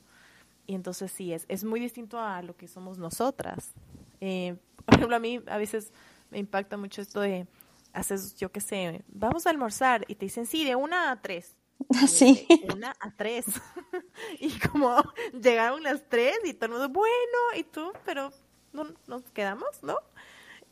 Y 0.68 0.74
entonces 0.76 1.12
sí, 1.12 1.34
es, 1.34 1.46
es 1.48 1.64
muy 1.64 1.80
distinto 1.80 2.20
a 2.20 2.42
lo 2.42 2.56
que 2.56 2.68
somos 2.68 2.98
nosotras. 2.98 3.74
Eh, 4.22 4.56
por 4.86 4.96
ejemplo, 4.96 5.16
a 5.16 5.20
mí 5.20 5.42
a 5.48 5.58
veces 5.58 5.92
me 6.32 6.40
impacta 6.40 6.78
mucho 6.78 7.02
esto 7.02 7.22
de, 7.22 7.48
haces, 7.96 8.36
yo 8.36 8.52
qué 8.52 8.62
sé, 8.62 9.04
vamos 9.08 9.48
a 9.48 9.50
almorzar 9.50 10.06
y 10.08 10.16
te 10.16 10.26
dicen, 10.26 10.46
sí, 10.46 10.64
de 10.66 10.76
una 10.76 11.12
a 11.12 11.22
tres. 11.22 11.56
Sí. 12.08 12.48
De 12.50 12.74
una 12.74 12.96
a 13.00 13.12
tres. 13.16 13.46
y 14.40 14.52
como 14.60 14.98
llegaron 15.42 15.84
las 15.84 16.08
tres 16.08 16.38
y 16.44 16.54
todo 16.54 16.66
el 16.66 16.72
mundo, 16.74 16.90
bueno, 16.90 17.38
y 17.58 17.64
tú, 17.64 17.92
pero 18.06 18.32
no 18.74 18.86
nos 19.08 19.24
quedamos, 19.32 19.82
¿no? 19.82 19.98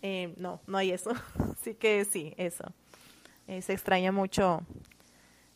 Eh, 0.01 0.33
no, 0.37 0.61
no 0.67 0.77
hay 0.77 0.91
eso. 0.91 1.11
Así 1.59 1.75
que 1.75 2.05
sí, 2.05 2.33
eso. 2.37 2.65
Eh, 3.47 3.61
se 3.61 3.73
extraña 3.73 4.11
mucho 4.11 4.61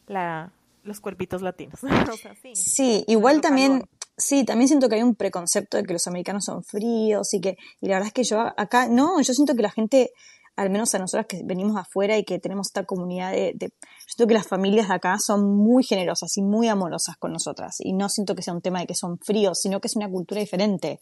la, 0.07 0.51
los 0.83 0.99
cuerpitos 0.99 1.41
latinos. 1.41 1.83
o 1.83 2.17
sea, 2.17 2.33
sí, 2.41 2.55
sí, 2.55 3.03
igual 3.07 3.41
también, 3.41 3.87
sí, 4.17 4.45
también 4.45 4.67
siento 4.67 4.89
que 4.89 4.95
hay 4.95 5.03
un 5.03 5.15
preconcepto 5.15 5.77
de 5.77 5.83
que 5.83 5.93
los 5.93 6.07
americanos 6.07 6.45
son 6.45 6.63
fríos 6.63 7.33
y 7.33 7.41
que, 7.41 7.57
y 7.81 7.87
la 7.87 7.95
verdad 7.95 8.07
es 8.07 8.13
que 8.13 8.23
yo 8.23 8.41
acá, 8.57 8.87
no, 8.87 9.21
yo 9.21 9.33
siento 9.33 9.55
que 9.55 9.61
la 9.61 9.71
gente, 9.71 10.11
al 10.57 10.71
menos 10.71 10.93
a 10.95 10.99
nosotras 10.99 11.27
que 11.27 11.41
venimos 11.45 11.77
afuera 11.77 12.17
y 12.17 12.23
que 12.23 12.39
tenemos 12.39 12.67
esta 12.67 12.83
comunidad 12.83 13.31
de, 13.31 13.53
yo 13.59 13.67
siento 14.07 14.27
que 14.27 14.33
las 14.33 14.47
familias 14.47 14.89
de 14.89 14.95
acá 14.95 15.17
son 15.19 15.55
muy 15.55 15.83
generosas 15.83 16.35
y 16.35 16.41
muy 16.41 16.67
amorosas 16.67 17.15
con 17.17 17.31
nosotras. 17.31 17.77
Y 17.79 17.93
no 17.93 18.09
siento 18.09 18.33
que 18.35 18.41
sea 18.41 18.55
un 18.55 18.61
tema 18.61 18.79
de 18.79 18.87
que 18.87 18.95
son 18.95 19.19
fríos, 19.19 19.61
sino 19.61 19.79
que 19.79 19.87
es 19.87 19.95
una 19.95 20.09
cultura 20.09 20.41
diferente. 20.41 20.99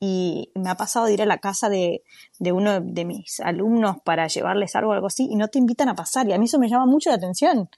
Y 0.00 0.50
me 0.56 0.68
ha 0.68 0.74
pasado 0.74 1.06
de 1.06 1.14
ir 1.14 1.22
a 1.22 1.26
la 1.26 1.38
casa 1.38 1.68
de, 1.68 2.02
de, 2.40 2.52
uno 2.52 2.80
de 2.80 3.04
mis 3.04 3.38
alumnos 3.40 3.96
para 4.04 4.26
llevarles 4.26 4.74
algo 4.74 4.90
o 4.90 4.94
algo 4.94 5.06
así 5.06 5.28
y 5.30 5.36
no 5.36 5.46
te 5.46 5.58
invitan 5.58 5.88
a 5.88 5.94
pasar. 5.94 6.28
Y 6.28 6.32
a 6.32 6.38
mí 6.38 6.46
eso 6.46 6.58
me 6.58 6.68
llama 6.68 6.86
mucho 6.86 7.10
la 7.10 7.16
atención. 7.16 7.68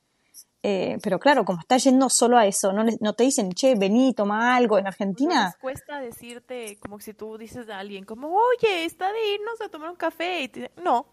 Eh, 0.62 0.98
pero 1.02 1.18
claro, 1.18 1.44
como 1.44 1.60
está 1.60 1.78
yendo 1.78 2.10
solo 2.10 2.36
a 2.36 2.46
eso, 2.46 2.72
no, 2.72 2.84
no 3.00 3.12
te 3.14 3.24
dicen, 3.24 3.52
che, 3.52 3.74
vení, 3.76 4.12
toma 4.12 4.54
algo 4.54 4.78
en 4.78 4.86
Argentina. 4.86 5.46
No 5.46 5.60
cuesta 5.60 6.00
decirte, 6.00 6.78
como 6.80 7.00
si 7.00 7.14
tú 7.14 7.38
dices 7.38 7.68
a 7.70 7.78
alguien, 7.78 8.04
como, 8.04 8.28
oye, 8.28 8.84
está 8.84 9.10
de 9.12 9.34
irnos 9.34 9.60
a 9.62 9.68
tomar 9.68 9.90
un 9.90 9.96
café. 9.96 10.42
Y 10.42 10.48
te, 10.48 10.70
no. 10.82 11.06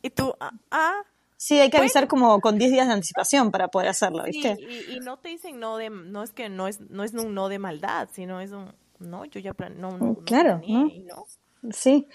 Y 0.00 0.10
tú, 0.10 0.34
ah, 0.40 0.52
ah 0.70 1.02
Sí, 1.40 1.60
hay 1.60 1.70
que 1.70 1.76
avisar 1.76 2.08
como 2.08 2.40
con 2.40 2.58
10 2.58 2.72
días 2.72 2.88
de 2.88 2.94
anticipación 2.94 3.52
para 3.52 3.68
poder 3.68 3.88
hacerlo, 3.88 4.24
¿viste? 4.24 4.56
Sí, 4.56 4.86
y, 4.88 4.96
y, 4.96 5.00
no 5.00 5.18
te 5.18 5.28
dicen 5.28 5.60
no 5.60 5.76
de, 5.76 5.88
no 5.88 6.24
es 6.24 6.32
que 6.32 6.48
no 6.48 6.66
es, 6.66 6.80
no 6.80 7.04
es 7.04 7.14
un 7.14 7.32
no 7.32 7.48
de 7.48 7.60
maldad, 7.60 8.08
sino 8.12 8.40
es 8.40 8.50
un, 8.50 8.74
no, 8.98 9.24
yo 9.24 9.38
ya 9.38 9.54
plan, 9.54 9.80
no, 9.80 9.96
no, 9.96 10.16
claro, 10.24 10.60
no, 10.66 10.90
¿no? 11.06 11.26
Sí, 11.70 12.08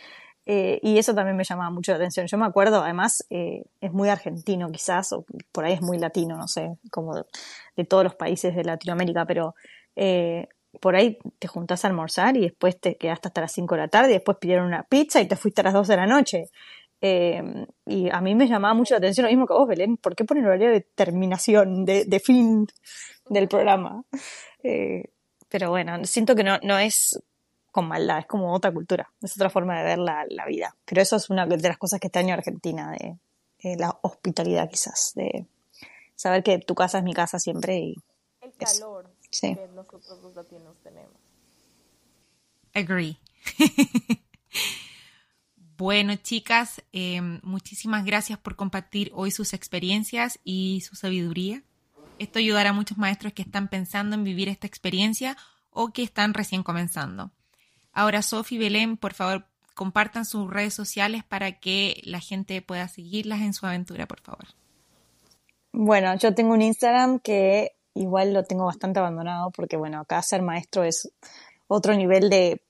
eh, 0.45 0.79
y 0.81 0.97
eso 0.97 1.15
también 1.15 1.37
me 1.37 1.43
llamaba 1.43 1.69
mucho 1.69 1.91
la 1.91 1.97
atención. 1.97 2.27
Yo 2.27 2.37
me 2.37 2.45
acuerdo, 2.45 2.83
además, 2.83 3.25
eh, 3.29 3.63
es 3.81 3.91
muy 3.91 4.09
argentino 4.09 4.71
quizás, 4.71 5.13
o 5.13 5.25
por 5.51 5.65
ahí 5.65 5.73
es 5.73 5.81
muy 5.81 5.97
latino, 5.97 6.37
no 6.37 6.47
sé, 6.47 6.77
como 6.91 7.15
de, 7.15 7.85
todos 7.85 8.03
los 8.03 8.15
países 8.15 8.55
de 8.55 8.63
Latinoamérica, 8.63 9.25
pero 9.25 9.55
eh, 9.95 10.47
por 10.81 10.95
ahí 10.95 11.17
te 11.39 11.47
juntás 11.47 11.85
a 11.85 11.87
almorzar 11.87 12.35
y 12.35 12.41
después 12.41 12.79
te 12.79 12.95
quedaste 12.97 13.29
hasta 13.29 13.41
las 13.41 13.51
5 13.51 13.75
de 13.75 13.81
la 13.81 13.87
tarde 13.87 14.11
y 14.11 14.13
después 14.13 14.37
pidieron 14.39 14.65
una 14.67 14.83
pizza 14.83 15.21
y 15.21 15.27
te 15.27 15.35
fuiste 15.35 15.61
a 15.61 15.65
las 15.65 15.73
2 15.73 15.87
de 15.87 15.95
la 15.95 16.07
noche. 16.07 16.49
Eh, 17.05 17.43
y 17.85 18.09
a 18.09 18.21
mí 18.21 18.33
me 18.33 18.47
llamaba 18.47 18.73
mucho 18.73 18.93
la 18.93 18.99
atención 18.99 19.25
lo 19.25 19.29
mismo 19.29 19.45
que 19.45 19.53
vos, 19.53 19.67
Belén. 19.67 19.97
¿Por 19.97 20.15
qué 20.15 20.23
ponen 20.23 20.45
horario 20.45 20.71
de 20.71 20.81
terminación, 20.81 21.85
de, 21.85 22.05
de 22.05 22.19
fin 22.19 22.65
del 23.29 23.47
programa? 23.47 24.03
Eh, 24.63 25.03
pero 25.49 25.69
bueno, 25.69 26.03
siento 26.05 26.35
que 26.35 26.43
no, 26.43 26.57
no 26.63 26.79
es 26.79 27.21
con 27.73 27.87
maldad, 27.87 28.19
es 28.19 28.27
como 28.27 28.53
otra 28.53 28.71
cultura, 28.71 29.11
es 29.21 29.35
otra 29.35 29.49
forma 29.49 29.75
de 29.79 29.83
ver 29.83 29.97
la, 29.97 30.25
la 30.29 30.45
vida. 30.45 30.75
Pero 30.85 31.01
eso 31.01 31.15
es 31.15 31.31
una 31.31 31.47
de 31.47 31.57
las 31.57 31.79
cosas 31.79 31.99
que 31.99 32.07
extraño 32.07 32.35
a 32.35 32.37
Argentina, 32.37 32.91
de, 32.91 33.17
de, 33.63 33.75
la 33.77 33.97
hospitalidad 34.03 34.69
quizás, 34.69 35.13
de 35.15 35.47
saber 36.15 36.43
que 36.43 36.59
tu 36.59 36.75
casa 36.75 36.99
es 36.99 37.03
mi 37.03 37.13
casa 37.13 37.39
siempre 37.39 37.79
y... 37.79 37.95
El 38.41 38.53
calor 38.53 39.09
sí. 39.31 39.55
que 39.55 39.67
nosotros 39.69 40.21
los 40.21 40.35
latinos 40.35 40.77
tenemos. 40.83 41.17
Agree. 42.73 43.17
Bueno, 45.75 46.15
chicas, 46.15 46.83
eh, 46.93 47.19
muchísimas 47.41 48.05
gracias 48.05 48.37
por 48.37 48.55
compartir 48.55 49.11
hoy 49.15 49.31
sus 49.31 49.53
experiencias 49.53 50.39
y 50.43 50.81
su 50.81 50.95
sabiduría. 50.95 51.63
Esto 52.19 52.37
ayudará 52.37 52.69
a 52.69 52.73
muchos 52.73 52.99
maestros 52.99 53.33
que 53.33 53.41
están 53.41 53.67
pensando 53.67 54.15
en 54.15 54.23
vivir 54.23 54.49
esta 54.49 54.67
experiencia 54.67 55.35
o 55.71 55.91
que 55.91 56.03
están 56.03 56.35
recién 56.35 56.61
comenzando. 56.61 57.31
Ahora, 57.93 58.21
Sofi 58.21 58.55
y 58.55 58.57
Belén, 58.57 58.97
por 58.97 59.13
favor, 59.13 59.45
compartan 59.73 60.25
sus 60.25 60.49
redes 60.49 60.73
sociales 60.73 61.23
para 61.23 61.59
que 61.59 62.01
la 62.03 62.19
gente 62.19 62.61
pueda 62.61 62.87
seguirlas 62.87 63.41
en 63.41 63.53
su 63.53 63.65
aventura, 63.65 64.07
por 64.07 64.21
favor. 64.21 64.45
Bueno, 65.71 66.15
yo 66.15 66.35
tengo 66.35 66.53
un 66.53 66.61
Instagram 66.61 67.19
que 67.19 67.75
igual 67.95 68.33
lo 68.33 68.43
tengo 68.43 68.65
bastante 68.65 68.99
abandonado 68.99 69.51
porque, 69.51 69.77
bueno, 69.77 69.99
acá 69.99 70.21
ser 70.21 70.41
maestro 70.41 70.83
es 70.83 71.11
otro 71.67 71.95
nivel 71.95 72.29
de 72.29 72.61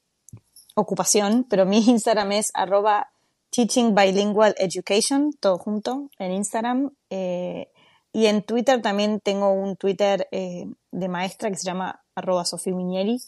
ocupación, 0.76 1.46
pero 1.50 1.66
mi 1.66 1.78
Instagram 1.90 2.32
es 2.34 2.52
arroba 2.54 3.10
teaching 3.50 3.94
bilingual 3.94 4.56
education, 4.58 5.34
todo 5.40 5.58
junto 5.58 6.10
en 6.18 6.32
Instagram. 6.32 6.92
Eh, 7.10 7.70
y 8.12 8.28
en 8.28 8.44
Twitter 8.44 8.82
también 8.82 9.20
tengo 9.20 9.52
un 9.52 9.76
Twitter 9.76 10.28
eh, 10.32 10.66
de 10.92 11.08
maestra 11.08 11.50
que 11.50 11.58
se 11.58 11.66
llama 11.66 12.04
arroba 12.16 12.46
Sofía 12.46 12.74
Minieri, 12.74 13.20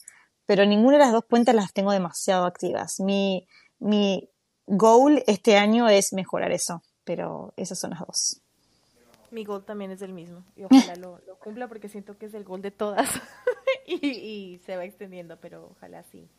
pero 0.46 0.66
ninguna 0.66 0.98
de 0.98 1.04
las 1.04 1.12
dos 1.12 1.26
cuentas 1.26 1.56
las 1.56 1.74
tengo 1.74 1.92
demasiado 1.92 2.46
activas. 2.46 3.00
Mi, 3.00 3.48
mi 3.80 4.30
goal 4.66 5.24
este 5.28 5.58
año 5.58 5.88
es 5.90 6.14
mejorar 6.14 6.52
eso, 6.52 6.82
pero 7.04 7.54
esas 7.58 7.80
son 7.80 7.92
las 7.92 8.00
dos. 8.00 8.42
Mi 9.32 9.44
goal 9.44 9.66
también 9.66 9.92
es 9.92 10.02
el 10.02 10.14
mismo 10.14 10.44
y 10.56 10.64
ojalá 10.64 10.96
lo, 10.96 11.20
lo 11.28 11.38
cumpla 11.40 11.68
porque 11.68 11.90
siento 11.90 12.18
que 12.18 12.28
es 12.28 12.34
el 12.34 12.44
goal 12.44 12.62
de 12.62 12.72
todas 12.72 13.10
y, 13.88 14.08
y 14.08 14.58
se 14.60 14.78
va 14.78 14.86
extendiendo, 14.86 15.38
pero 15.40 15.70
ojalá 15.72 16.04
sí. 16.04 16.30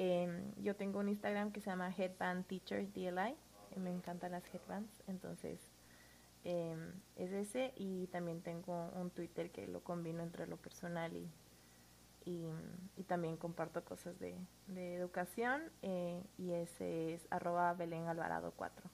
Eh, 0.00 0.28
yo 0.62 0.76
tengo 0.76 1.00
un 1.00 1.08
Instagram 1.08 1.50
que 1.50 1.60
se 1.60 1.70
llama 1.70 1.92
Headband 1.96 2.46
Teacher 2.46 2.86
DLI. 2.92 3.34
Me 3.76 3.90
encantan 3.90 4.30
las 4.30 4.44
headbands, 4.54 5.02
entonces 5.08 5.58
eh, 6.44 6.76
es 7.16 7.32
ese. 7.32 7.72
Y 7.74 8.06
también 8.06 8.40
tengo 8.40 8.90
un 8.94 9.10
Twitter 9.10 9.50
que 9.50 9.66
lo 9.66 9.80
combino 9.82 10.22
entre 10.22 10.46
lo 10.46 10.56
personal 10.56 11.16
y, 11.16 11.28
y, 12.28 12.44
y 13.00 13.04
también 13.04 13.36
comparto 13.36 13.82
cosas 13.84 14.18
de, 14.18 14.36
de 14.66 14.94
educación. 14.94 15.62
Eh, 15.82 16.22
y 16.36 16.52
ese 16.52 17.14
es 17.14 17.22
arroba 17.30 17.72
Belén 17.72 18.06
Alvarado 18.06 18.52
4. 18.54 18.90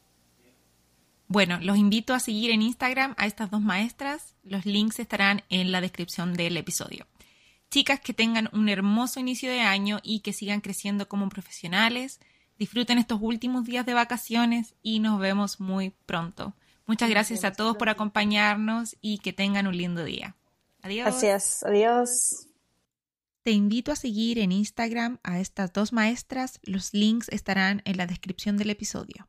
Bueno, 1.27 1.59
los 1.61 1.77
invito 1.77 2.15
a 2.15 2.21
seguir 2.21 2.53
en 2.53 2.63
Instagram 2.63 3.15
a 3.17 3.27
estas 3.27 3.51
dos 3.51 3.61
maestras. 3.61 4.37
Los 4.45 4.67
links 4.67 5.01
estarán 5.01 5.43
en 5.49 5.73
la 5.73 5.81
descripción 5.81 6.35
del 6.35 6.57
episodio. 6.57 7.07
Chicas 7.71 7.99
que 7.99 8.15
tengan 8.15 8.49
un 8.53 8.69
hermoso 8.69 9.19
inicio 9.19 9.51
de 9.51 9.61
año 9.61 9.99
y 10.05 10.21
que 10.21 10.33
sigan 10.33 10.61
creciendo 10.61 11.09
como 11.09 11.29
profesionales. 11.29 12.21
Disfruten 12.57 12.99
estos 12.99 13.19
últimos 13.21 13.65
días 13.65 13.85
de 13.85 13.95
vacaciones 13.95 14.77
y 14.81 15.01
nos 15.01 15.19
vemos 15.19 15.59
muy 15.59 15.91
pronto. 16.07 16.55
Muchas 16.87 17.11
gracias 17.11 17.43
a 17.45 17.53
todos 17.53 17.77
por 17.77 17.89
acompañarnos 17.89 18.97
y 19.01 19.19
que 19.19 19.33
tengan 19.33 19.67
un 19.67 19.77
lindo 19.77 20.05
día. 20.05 20.37
Adiós. 20.83 21.07
Gracias. 21.07 21.65
Adiós. 21.65 22.47
Te 23.45 23.51
invito 23.51 23.93
a 23.93 23.97
seguir 23.97 24.39
en 24.39 24.53
Instagram 24.53 25.21
a 25.23 25.39
estas 25.39 25.71
dos 25.71 25.93
maestras. 25.93 26.61
Los 26.63 26.95
links 26.95 27.29
estarán 27.29 27.83
en 27.85 27.99
la 27.99 28.07
descripción 28.07 28.57
del 28.57 28.71
episodio. 28.71 29.29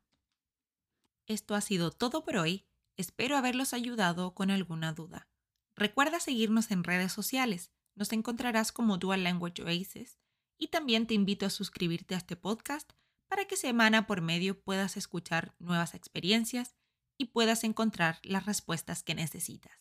Esto 1.28 1.54
ha 1.54 1.60
sido 1.60 1.92
todo 1.92 2.24
por 2.24 2.38
hoy. 2.38 2.66
Espero 2.96 3.36
haberlos 3.36 3.74
ayudado 3.74 4.34
con 4.34 4.52
alguna 4.52 4.94
duda. 4.94 5.28
Recuerda 5.76 6.22
seguirnos 6.22 6.72
en 6.72 6.86
redes 6.86 7.12
sociales. 7.12 7.74
Nos 7.94 8.14
encontrarás 8.14 8.72
como 8.72 8.98
Dual 8.98 9.26
Language 9.26 9.64
Oasis 9.64 10.18
y 10.58 10.70
también 10.70 11.08
te 11.08 11.14
invito 11.14 11.46
a 11.46 11.50
suscribirte 11.50 12.16
a 12.16 12.20
este 12.20 12.38
podcast 12.38 12.94
para 13.28 13.44
que 13.44 13.58
semana 13.58 14.08
por 14.08 14.22
medio 14.22 14.58
puedas 14.62 14.96
escuchar 14.96 15.54
nuevas 15.60 15.94
experiencias 15.94 16.78
y 17.18 17.26
puedas 17.26 17.66
encontrar 17.66 18.20
las 18.24 18.46
respuestas 18.46 19.04
que 19.04 19.14
necesitas. 19.14 19.74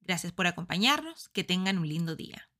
Gracias 0.00 0.32
por 0.32 0.48
acompañarnos, 0.48 1.28
que 1.28 1.44
tengan 1.44 1.78
un 1.78 1.88
lindo 1.88 2.16
día. 2.16 2.50